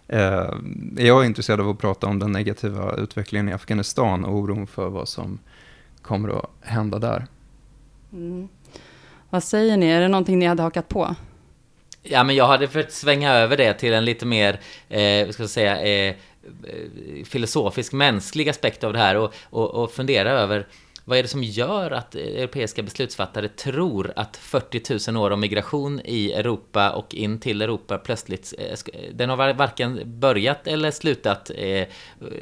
eh, 0.09 0.51
är 0.97 1.07
jag 1.07 1.27
intresserad 1.27 1.61
av 1.61 1.69
att 1.69 1.79
prata 1.79 2.07
om 2.07 2.19
den 2.19 2.33
negativa 2.33 2.95
utvecklingen 2.97 3.49
i 3.49 3.53
Afghanistan 3.53 4.25
och 4.25 4.35
oron 4.35 4.67
för 4.67 4.89
vad 4.89 5.09
som 5.09 5.39
kommer 6.03 6.39
att 6.39 6.51
hända 6.61 6.99
där. 6.99 7.27
Mm. 8.13 8.49
Vad 9.31 9.45
säger 9.45 9.77
ni, 9.77 9.87
är 9.87 10.01
det 10.01 10.09
någonting 10.09 10.39
ni 10.39 10.47
hade 10.47 10.63
hakat 10.63 10.89
på? 10.89 11.15
Ja, 12.03 12.25
men 12.25 12.37
jag 12.37 12.47
hade 12.47 12.67
försökt 12.67 12.93
svänga 12.93 13.33
över 13.33 13.57
det 13.57 13.75
till 13.75 13.93
en 13.93 14.05
lite 14.05 14.27
mer, 14.27 14.61
eh, 14.89 15.29
ska 15.31 15.43
jag 15.43 15.51
säga, 15.51 15.83
Eh, 15.83 16.15
filosofisk, 17.25 17.93
mänsklig 17.93 18.49
aspekt 18.49 18.85
av 18.85 18.93
det 18.93 18.99
här 18.99 19.17
och, 19.17 19.35
och, 19.51 19.75
och 19.75 19.93
fundera 19.93 20.31
över 20.31 20.67
vad 21.05 21.19
är 21.19 21.23
det 21.23 21.29
som 21.29 21.43
gör 21.43 21.91
att 21.91 22.15
europeiska 22.15 22.83
beslutsfattare 22.83 23.49
tror 23.49 24.13
att 24.17 24.37
40 24.37 25.11
000 25.13 25.23
år 25.25 25.31
av 25.31 25.39
migration 25.39 26.01
i 26.05 26.33
Europa 26.33 26.91
och 26.91 27.15
in 27.15 27.41
till 27.41 27.63
Europa 27.63 27.99
plötsligt, 27.99 28.55
eh, 28.59 29.01
den 29.13 29.31
har 29.31 29.55
varken 29.55 30.01
börjat 30.05 30.67
eller 30.67 30.91
slutat 30.91 31.51
eh, 31.55 31.87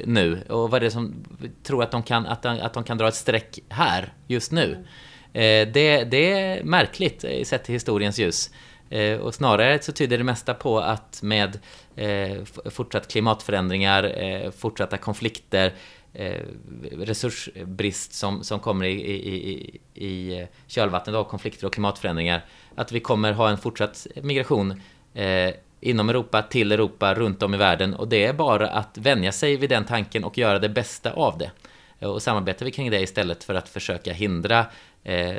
nu. 0.05 0.41
Och 0.49 0.71
vad 0.71 0.73
är 0.73 0.85
det 0.85 0.91
som 0.91 1.25
tror 1.63 1.83
att 1.83 1.91
de 1.91 2.03
kan, 2.03 2.25
att 2.25 2.41
de, 2.41 2.59
att 2.61 2.73
de 2.73 2.83
kan 2.83 2.97
dra 2.97 3.07
ett 3.07 3.15
streck 3.15 3.59
här, 3.69 4.13
just 4.27 4.51
nu? 4.51 4.85
Eh, 5.33 5.67
det, 5.73 6.03
det 6.03 6.31
är 6.31 6.63
märkligt 6.63 7.25
sett 7.43 7.63
till 7.63 7.73
historiens 7.73 8.19
ljus. 8.19 8.49
Eh, 8.93 9.19
och 9.19 9.33
snarare 9.33 9.81
så 9.81 9.91
tyder 9.91 10.17
det 10.17 10.23
mesta 10.23 10.53
på 10.53 10.79
att 10.79 11.21
med 11.23 11.59
eh, 11.95 12.43
fortsatt 12.71 13.07
klimatförändringar, 13.07 14.23
eh, 14.23 14.51
fortsatta 14.51 14.97
konflikter, 14.97 15.73
eh, 16.13 16.41
resursbrist 16.91 18.13
som, 18.13 18.43
som 18.43 18.59
kommer 18.59 18.85
i, 18.85 18.91
i, 18.91 19.79
i 19.93 20.39
eh, 20.39 20.47
kölvattnet 20.67 21.15
av 21.15 21.23
konflikter 21.23 21.67
och 21.67 21.73
klimatförändringar, 21.73 22.45
att 22.75 22.91
vi 22.91 22.99
kommer 22.99 23.31
ha 23.31 23.49
en 23.49 23.57
fortsatt 23.57 24.07
migration 24.15 24.81
eh, 25.13 25.53
inom 25.79 26.09
Europa, 26.09 26.41
till 26.41 26.71
Europa, 26.71 27.13
runt 27.13 27.43
om 27.43 27.53
i 27.53 27.57
världen 27.57 27.93
och 27.93 28.07
det 28.07 28.25
är 28.25 28.33
bara 28.33 28.69
att 28.69 28.97
vänja 28.97 29.31
sig 29.31 29.57
vid 29.57 29.69
den 29.69 29.85
tanken 29.85 30.23
och 30.23 30.37
göra 30.37 30.59
det 30.59 30.69
bästa 30.69 31.13
av 31.13 31.37
det. 31.37 31.51
Och 31.99 32.21
samarbetar 32.21 32.65
vi 32.65 32.71
kring 32.71 32.91
det 32.91 33.01
istället 33.01 33.43
för 33.43 33.55
att 33.55 33.69
försöka 33.69 34.13
hindra 34.13 34.65
eh, 35.03 35.37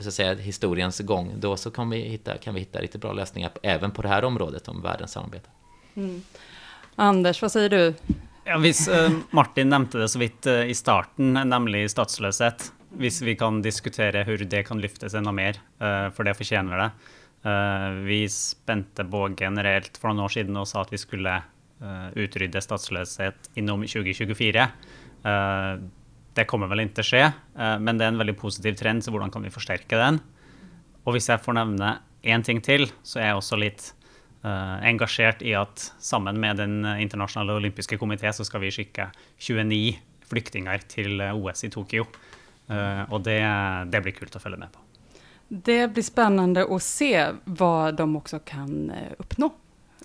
så 0.00 0.08
att 0.08 0.14
säga, 0.14 0.34
historiens 0.34 1.00
gång, 1.00 1.32
då 1.36 1.56
så 1.56 1.70
kan 1.70 1.90
vi, 1.90 1.98
hitta, 1.98 2.38
kan 2.38 2.54
vi 2.54 2.60
hitta 2.60 2.80
riktigt 2.80 3.00
bra 3.00 3.12
lösningar 3.12 3.50
även 3.62 3.90
på 3.90 4.02
det 4.02 4.08
här 4.08 4.24
området 4.24 4.68
om 4.68 4.82
världens 4.82 5.12
samarbete. 5.12 5.48
Mm. 5.94 6.22
Anders, 6.96 7.42
vad 7.42 7.52
säger 7.52 7.68
du? 7.68 7.94
Ja, 8.44 8.58
hvis, 8.58 8.88
uh, 8.88 9.10
Martin 9.30 9.68
nämnde 9.68 10.00
det 10.00 10.08
så 10.08 10.18
vidt 10.18 10.46
uh, 10.46 10.66
i 10.66 10.74
starten, 10.74 11.32
nemlig 11.32 11.90
statsløshet. 11.90 12.72
Hvis 12.98 13.22
vi 13.22 13.36
kan 13.36 13.62
diskutere 13.62 14.24
hur 14.26 14.38
det 14.38 14.62
kan 14.62 14.80
lyftes 14.80 15.14
enda 15.14 15.32
mer, 15.32 15.60
uh, 15.80 16.10
for 16.10 16.24
det 16.24 16.34
fortjener 16.34 16.78
det. 16.78 16.90
vi 18.06 18.28
spente 18.28 19.02
bågen 19.04 19.56
reelt 19.58 19.96
for 19.98 20.12
noen 20.12 20.28
år 20.28 20.30
siden 20.30 20.56
og 20.60 20.68
sa 20.70 20.84
at 20.84 20.92
vi 20.92 20.98
skulle 21.00 21.32
utrydde 22.14 22.60
statsløshet 22.62 23.48
inom 23.58 23.82
2024. 23.82 24.68
Eh, 25.24 25.80
det 26.34 26.44
kommer 26.44 26.66
väl 26.66 26.80
inte 26.80 27.02
ske, 27.02 27.20
eh, 27.58 27.78
men 27.78 27.98
det 27.98 28.04
är 28.04 28.08
en 28.08 28.18
väldigt 28.18 28.38
positiv 28.38 28.74
trend, 28.74 29.04
så 29.04 29.10
hur 29.10 29.30
kan 29.30 29.42
vi 29.42 29.50
förstärka 29.50 29.98
den? 29.98 30.20
Och 31.04 31.12
om 31.14 31.20
jag 31.28 31.44
får 31.44 31.52
nämna 31.52 31.98
en 32.22 32.42
ting 32.42 32.60
till, 32.60 32.92
så 33.02 33.18
är 33.18 33.28
jag 33.28 33.36
också 33.36 33.56
lite 33.56 33.84
uh, 34.44 34.84
engagerad 34.84 35.42
i 35.42 35.54
att 35.54 35.94
samman 35.98 36.40
med 36.40 36.56
den 36.56 36.84
internationella 37.00 37.54
olympiska 37.54 37.98
kommittén 37.98 38.34
så 38.34 38.44
ska 38.44 38.58
vi 38.58 38.70
skicka 38.70 39.10
29 39.38 39.94
flyktingar 40.28 40.78
till 40.78 41.20
OS 41.20 41.64
i 41.64 41.70
Tokyo. 41.70 42.06
Uh, 42.70 43.12
och 43.12 43.20
det, 43.20 43.40
det 43.86 44.00
blir 44.00 44.12
kul 44.12 44.28
att 44.34 44.42
följa 44.42 44.58
med 44.58 44.72
på. 44.72 44.78
Det 45.48 45.88
blir 45.88 46.02
spännande 46.02 46.74
att 46.74 46.82
se 46.82 47.28
vad 47.44 47.94
de 47.94 48.16
också 48.16 48.38
kan 48.38 48.92
uppnå 49.18 49.50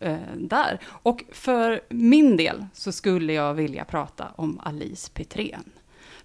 eh, 0.01 0.17
där. 0.35 0.79
Och 0.87 1.23
för 1.31 1.81
min 1.89 2.37
del 2.37 2.65
så 2.73 2.91
skulle 2.91 3.33
jag 3.33 3.53
vilja 3.53 3.85
prata 3.85 4.27
om 4.35 4.59
Alice 4.63 5.11
Petrén. 5.13 5.63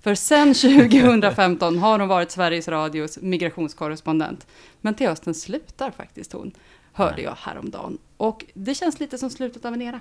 För 0.01 0.15
sen 0.15 0.55
2015 0.91 1.79
har 1.79 1.99
hon 1.99 2.09
varit 2.09 2.31
Sveriges 2.31 2.69
Radios 2.69 3.19
migrationskorrespondent. 3.23 4.47
Men 4.81 4.95
till 4.95 5.09
hösten 5.09 5.35
slutar 5.35 5.91
faktiskt 5.91 6.33
hon, 6.33 6.53
hörde 6.93 7.23
jag 7.23 7.35
häromdagen. 7.39 7.99
Och 8.23 8.45
det 8.55 8.75
känns 8.75 9.01
lite 9.01 9.19
som 9.19 9.31
slutet 9.31 9.65
av 9.65 9.75
en 9.75 9.83
era. 9.83 10.01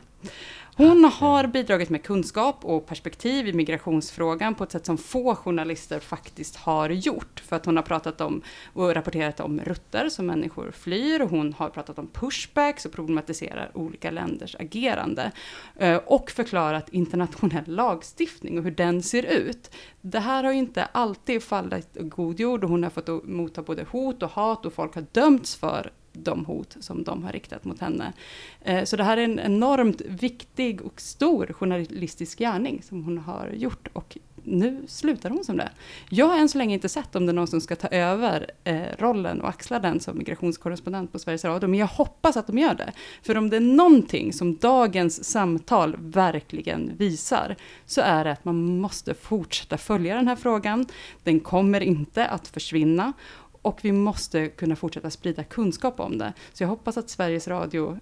Hon 0.76 1.06
har 1.06 1.48
bidragit 1.48 1.90
med 1.90 2.04
kunskap 2.04 2.66
och 2.66 2.86
perspektiv 2.86 3.48
i 3.48 3.54
migrationsfrågan 3.54 4.56
på 4.56 4.64
ett 4.64 4.72
sätt 4.72 4.86
som 4.86 4.98
få 4.98 5.36
journalister 5.36 6.00
faktiskt 6.00 6.56
har 6.56 6.90
gjort. 6.90 7.40
För 7.40 7.56
att 7.56 7.66
hon 7.66 7.76
har 7.76 7.84
pratat 7.84 8.22
om 8.22 8.42
och 8.74 8.94
rapporterat 8.94 9.40
om 9.40 9.60
rutter 9.60 10.10
som 10.10 10.26
människor 10.26 10.72
flyr. 10.72 11.20
Hon 11.20 11.54
har 11.54 11.70
pratat 11.70 12.00
om 12.00 12.08
pushbacks 12.08 12.86
och 12.86 12.92
problematiserar 12.92 13.72
olika 13.74 14.12
länders 14.12 14.56
agerande. 14.60 15.32
Eh, 15.76 15.98
och 16.06 16.32
förklarat 16.32 16.90
internationell 16.90 17.64
lagstiftning 17.66 18.58
och 18.58 18.64
hur 18.64 18.72
den 18.72 19.04
ser 19.04 19.24
ut. 19.24 19.72
Det 20.02 20.20
här 20.20 20.44
har 20.44 20.52
ju 20.52 20.58
inte 20.58 20.84
alltid 20.84 21.44
fallit 21.44 21.98
god 22.00 22.40
jord 22.40 22.64
och 22.64 22.70
hon 22.70 22.84
har 22.84 22.90
fått 22.90 23.28
motta 23.28 23.62
både 23.62 23.86
hot 23.92 24.24
och 24.24 24.30
hat 24.30 24.66
och 24.66 24.74
folk 24.74 24.96
har 24.96 25.06
dömts 25.12 25.56
för 25.56 25.92
de 26.14 26.46
hot 26.46 26.78
som 26.80 27.04
de 27.04 27.24
har 27.24 27.32
riktat 27.32 27.66
mot 27.66 27.80
henne. 27.80 28.14
Eh, 28.62 28.84
så 28.84 28.96
det 28.96 29.04
här 29.04 29.18
är 29.18 29.24
en 29.24 29.40
enormt 29.40 30.02
viktig 30.02 30.82
och 30.82 31.02
stor 31.02 31.54
journalistisk 31.54 32.40
gärning 32.40 32.82
som 32.84 33.04
hon 33.04 33.18
har 33.18 33.50
gjort 33.54 33.88
och 33.94 34.18
nu 34.44 34.84
slutar 34.88 35.30
hon 35.30 35.44
som 35.44 35.58
det. 35.58 35.70
Jag 36.10 36.26
har 36.26 36.38
än 36.38 36.50
så 36.50 36.58
länge 36.58 36.74
inte 36.74 36.90
sett 36.90 37.16
om 37.16 37.26
det 37.26 37.32
är 37.32 37.34
någon 37.34 37.48
som 37.48 37.62
ska 37.62 37.76
ta 37.76 37.88
över 37.88 38.52
eh, 38.64 38.82
rollen 38.98 39.42
och 39.42 39.50
axla 39.50 39.80
den 39.80 40.00
som 40.00 40.18
migrationskorrespondent 40.18 41.12
på 41.12 41.20
Sveriges 41.20 41.46
Radio, 41.46 41.70
men 41.70 41.80
jag 41.80 41.88
hoppas 41.88 42.38
att 42.38 42.48
de 42.48 42.58
gör 42.58 42.76
det. 42.76 42.92
För 43.24 43.38
om 43.38 43.50
det 43.50 43.56
är 43.56 43.62
någonting 43.62 44.34
som 44.34 44.56
dagens 44.56 45.24
samtal 45.24 45.96
verkligen 46.00 46.92
visar, 46.98 47.56
så 47.86 48.02
är 48.02 48.24
det 48.24 48.32
att 48.32 48.46
man 48.46 48.80
måste 48.80 49.14
fortsätta 49.14 49.78
följa 49.78 50.16
den 50.16 50.28
här 50.28 50.36
frågan. 50.36 50.86
Den 51.24 51.40
kommer 51.40 51.82
inte 51.82 52.26
att 52.26 52.48
försvinna 52.48 53.14
och 53.62 53.80
vi 53.82 53.92
måste 53.92 54.48
kunna 54.48 54.76
fortsätta 54.76 55.10
sprida 55.10 55.44
kunskap 55.44 56.00
om 56.00 56.18
det. 56.18 56.34
Så 56.54 56.64
jag 56.64 56.68
hoppas 56.68 56.98
att 56.98 57.10
Sveriges 57.10 57.48
Radio 57.48 58.00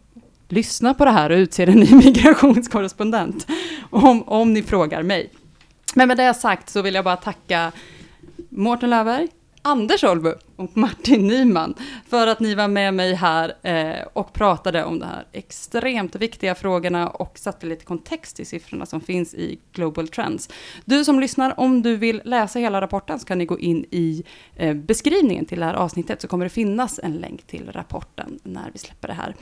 lyssnar 0.48 0.94
på 0.94 1.06
det 1.06 1.12
här 1.12 1.30
och 1.30 1.36
utser 1.36 1.68
en 1.68 1.80
ny 1.80 1.96
migrationskorrespondent, 2.06 3.48
om, 3.90 4.24
om 4.24 4.54
ni 4.54 4.64
frågar 4.64 5.04
mig. 5.04 5.32
Men 5.96 6.08
med 6.08 6.18
det 6.18 6.34
sagt 6.34 6.70
så 6.70 6.82
vill 6.82 6.96
jag 6.96 7.06
bara 7.06 7.18
tacka 7.18 7.72
Mårten 8.50 8.90
Löfberg, 8.90 9.28
Anders 9.62 10.04
Olbu 10.04 10.34
och 10.60 10.78
Martin 10.78 11.28
Nyman 11.28 11.76
för 12.08 12.28
att 12.28 12.40
ni 12.40 12.56
var 12.56 12.68
med 12.68 12.94
mig 12.94 13.14
här 13.14 13.54
eh, 13.64 14.08
och 14.14 14.34
pratade 14.34 14.84
om 14.84 15.00
de 15.00 15.06
här 15.06 15.26
extremt 15.32 16.16
viktiga 16.16 16.56
frågorna 16.56 17.10
och 17.10 17.38
satte 17.38 17.66
lite 17.66 17.86
kontext 17.86 18.40
i 18.40 18.46
siffrorna 18.46 18.86
som 18.86 19.02
finns 19.02 19.34
i 19.34 19.60
Global 19.74 20.08
Trends. 20.08 20.50
Du 20.86 21.06
som 21.06 21.20
lyssnar, 21.20 21.60
om 21.60 21.82
du 21.82 21.96
vill 21.96 22.22
läsa 22.26 22.60
hela 22.60 22.82
rapporten 22.82 23.20
så 23.20 23.26
kan 23.26 23.38
ni 23.38 23.46
gå 23.46 23.60
in 23.60 23.86
i 23.92 24.24
eh, 24.56 24.74
beskrivningen 24.74 25.46
till 25.46 25.60
det 25.60 25.66
här 25.66 25.74
avsnittet 25.74 26.22
så 26.22 26.28
kommer 26.28 26.46
det 26.46 26.50
finnas 26.50 27.00
en 27.04 27.14
länk 27.14 27.48
till 27.48 27.72
rapporten 27.72 28.40
när 28.44 28.72
vi 28.74 28.80
släpper 28.80 29.08
det 29.08 29.14
här. 29.14 29.36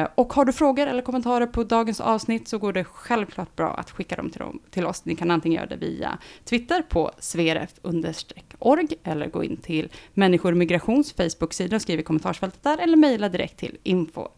Eh, 0.00 0.08
och 0.14 0.32
har 0.32 0.44
du 0.44 0.52
frågor 0.52 0.86
eller 0.86 1.02
kommentarer 1.02 1.46
på 1.46 1.64
dagens 1.64 2.00
avsnitt 2.00 2.48
så 2.48 2.58
går 2.58 2.72
det 2.72 2.84
självklart 2.84 3.56
bra 3.56 3.74
att 3.74 3.90
skicka 3.90 4.16
dem 4.16 4.30
till, 4.30 4.40
dem, 4.40 4.60
till 4.70 4.86
oss. 4.86 5.04
Ni 5.04 5.16
kan 5.16 5.30
antingen 5.30 5.56
göra 5.56 5.68
det 5.68 5.76
via 5.76 6.18
Twitter 6.44 6.82
på 6.82 7.10
sveref-org 7.18 8.88
eller 9.04 9.26
gå 9.26 9.44
in 9.44 9.56
till 9.56 9.88
Människor 10.14 10.54
migrations 10.54 11.12
Facebook-sida 11.12 11.76
och 11.76 11.82
skriv 11.82 12.00
i 12.00 12.02
kommentarsfältet 12.02 12.62
där 12.62 12.78
eller 12.78 12.96
mejla 12.96 13.28
direkt 13.28 13.58
till 13.58 13.76
info 13.82 14.28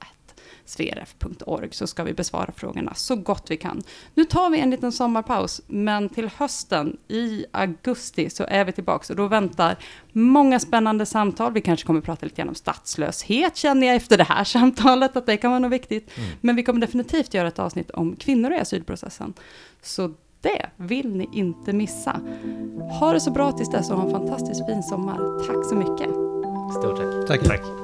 sverf.org 0.65 1.69
så 1.73 1.87
ska 1.87 2.05
vi 2.05 2.13
besvara 2.13 2.53
frågorna 2.57 2.95
så 2.95 3.17
gott 3.17 3.51
vi 3.51 3.57
kan. 3.57 3.83
Nu 4.15 4.25
tar 4.25 4.51
vi 4.51 4.61
en 4.61 4.71
liten 4.71 4.93
sommarpaus, 4.93 5.61
men 5.67 6.09
till 6.09 6.31
hösten 6.37 6.97
i 7.09 7.45
augusti 7.51 8.31
så 8.31 8.45
är 8.49 8.65
vi 8.65 8.73
tillbaka 8.73 9.13
och 9.13 9.17
då 9.17 9.27
väntar 9.27 9.77
många 10.13 10.61
spännande 10.61 11.07
samtal. 11.07 11.53
Vi 11.53 11.61
kanske 11.61 11.87
kommer 11.87 12.01
prata 12.01 12.27
lite 12.27 12.37
grann 12.37 12.49
om 12.49 12.55
statslöshet 12.55 13.57
känner 13.57 13.87
jag 13.87 13.97
efter 13.97 14.19
det 14.19 14.25
här 14.25 14.45
samtalet 14.55 15.17
att 15.17 15.27
det 15.27 15.37
kan 15.37 15.51
vara 15.51 15.59
något 15.59 15.73
viktigt. 15.73 16.19
Mm. 16.19 16.31
Men 16.41 16.57
vi 16.57 16.63
kommer 16.63 16.81
definitivt 16.81 17.35
göra 17.35 17.49
ett 17.49 17.59
avsnitt 17.59 17.91
om 17.91 18.17
kvinnor 18.17 18.53
i 18.53 18.59
asylprocessen. 18.59 19.35
Så 19.83 20.15
det 20.45 20.67
vill 20.77 21.17
ni 21.17 21.29
inte 21.33 21.73
missa. 21.73 22.21
Ha 23.01 23.13
det 23.13 23.21
så 23.21 23.31
bra 23.31 23.53
tills 23.53 23.71
dess 23.71 23.91
och 23.91 23.97
ha 23.97 24.05
en 24.05 24.11
fantastiskt 24.11 24.67
fin 24.67 24.83
sommar. 24.83 25.47
Tack 25.47 25.65
så 25.65 25.75
mycket. 25.75 26.11
Stort 26.79 26.97
tack. 26.97 27.29
Tack. 27.29 27.49
tack. 27.49 27.84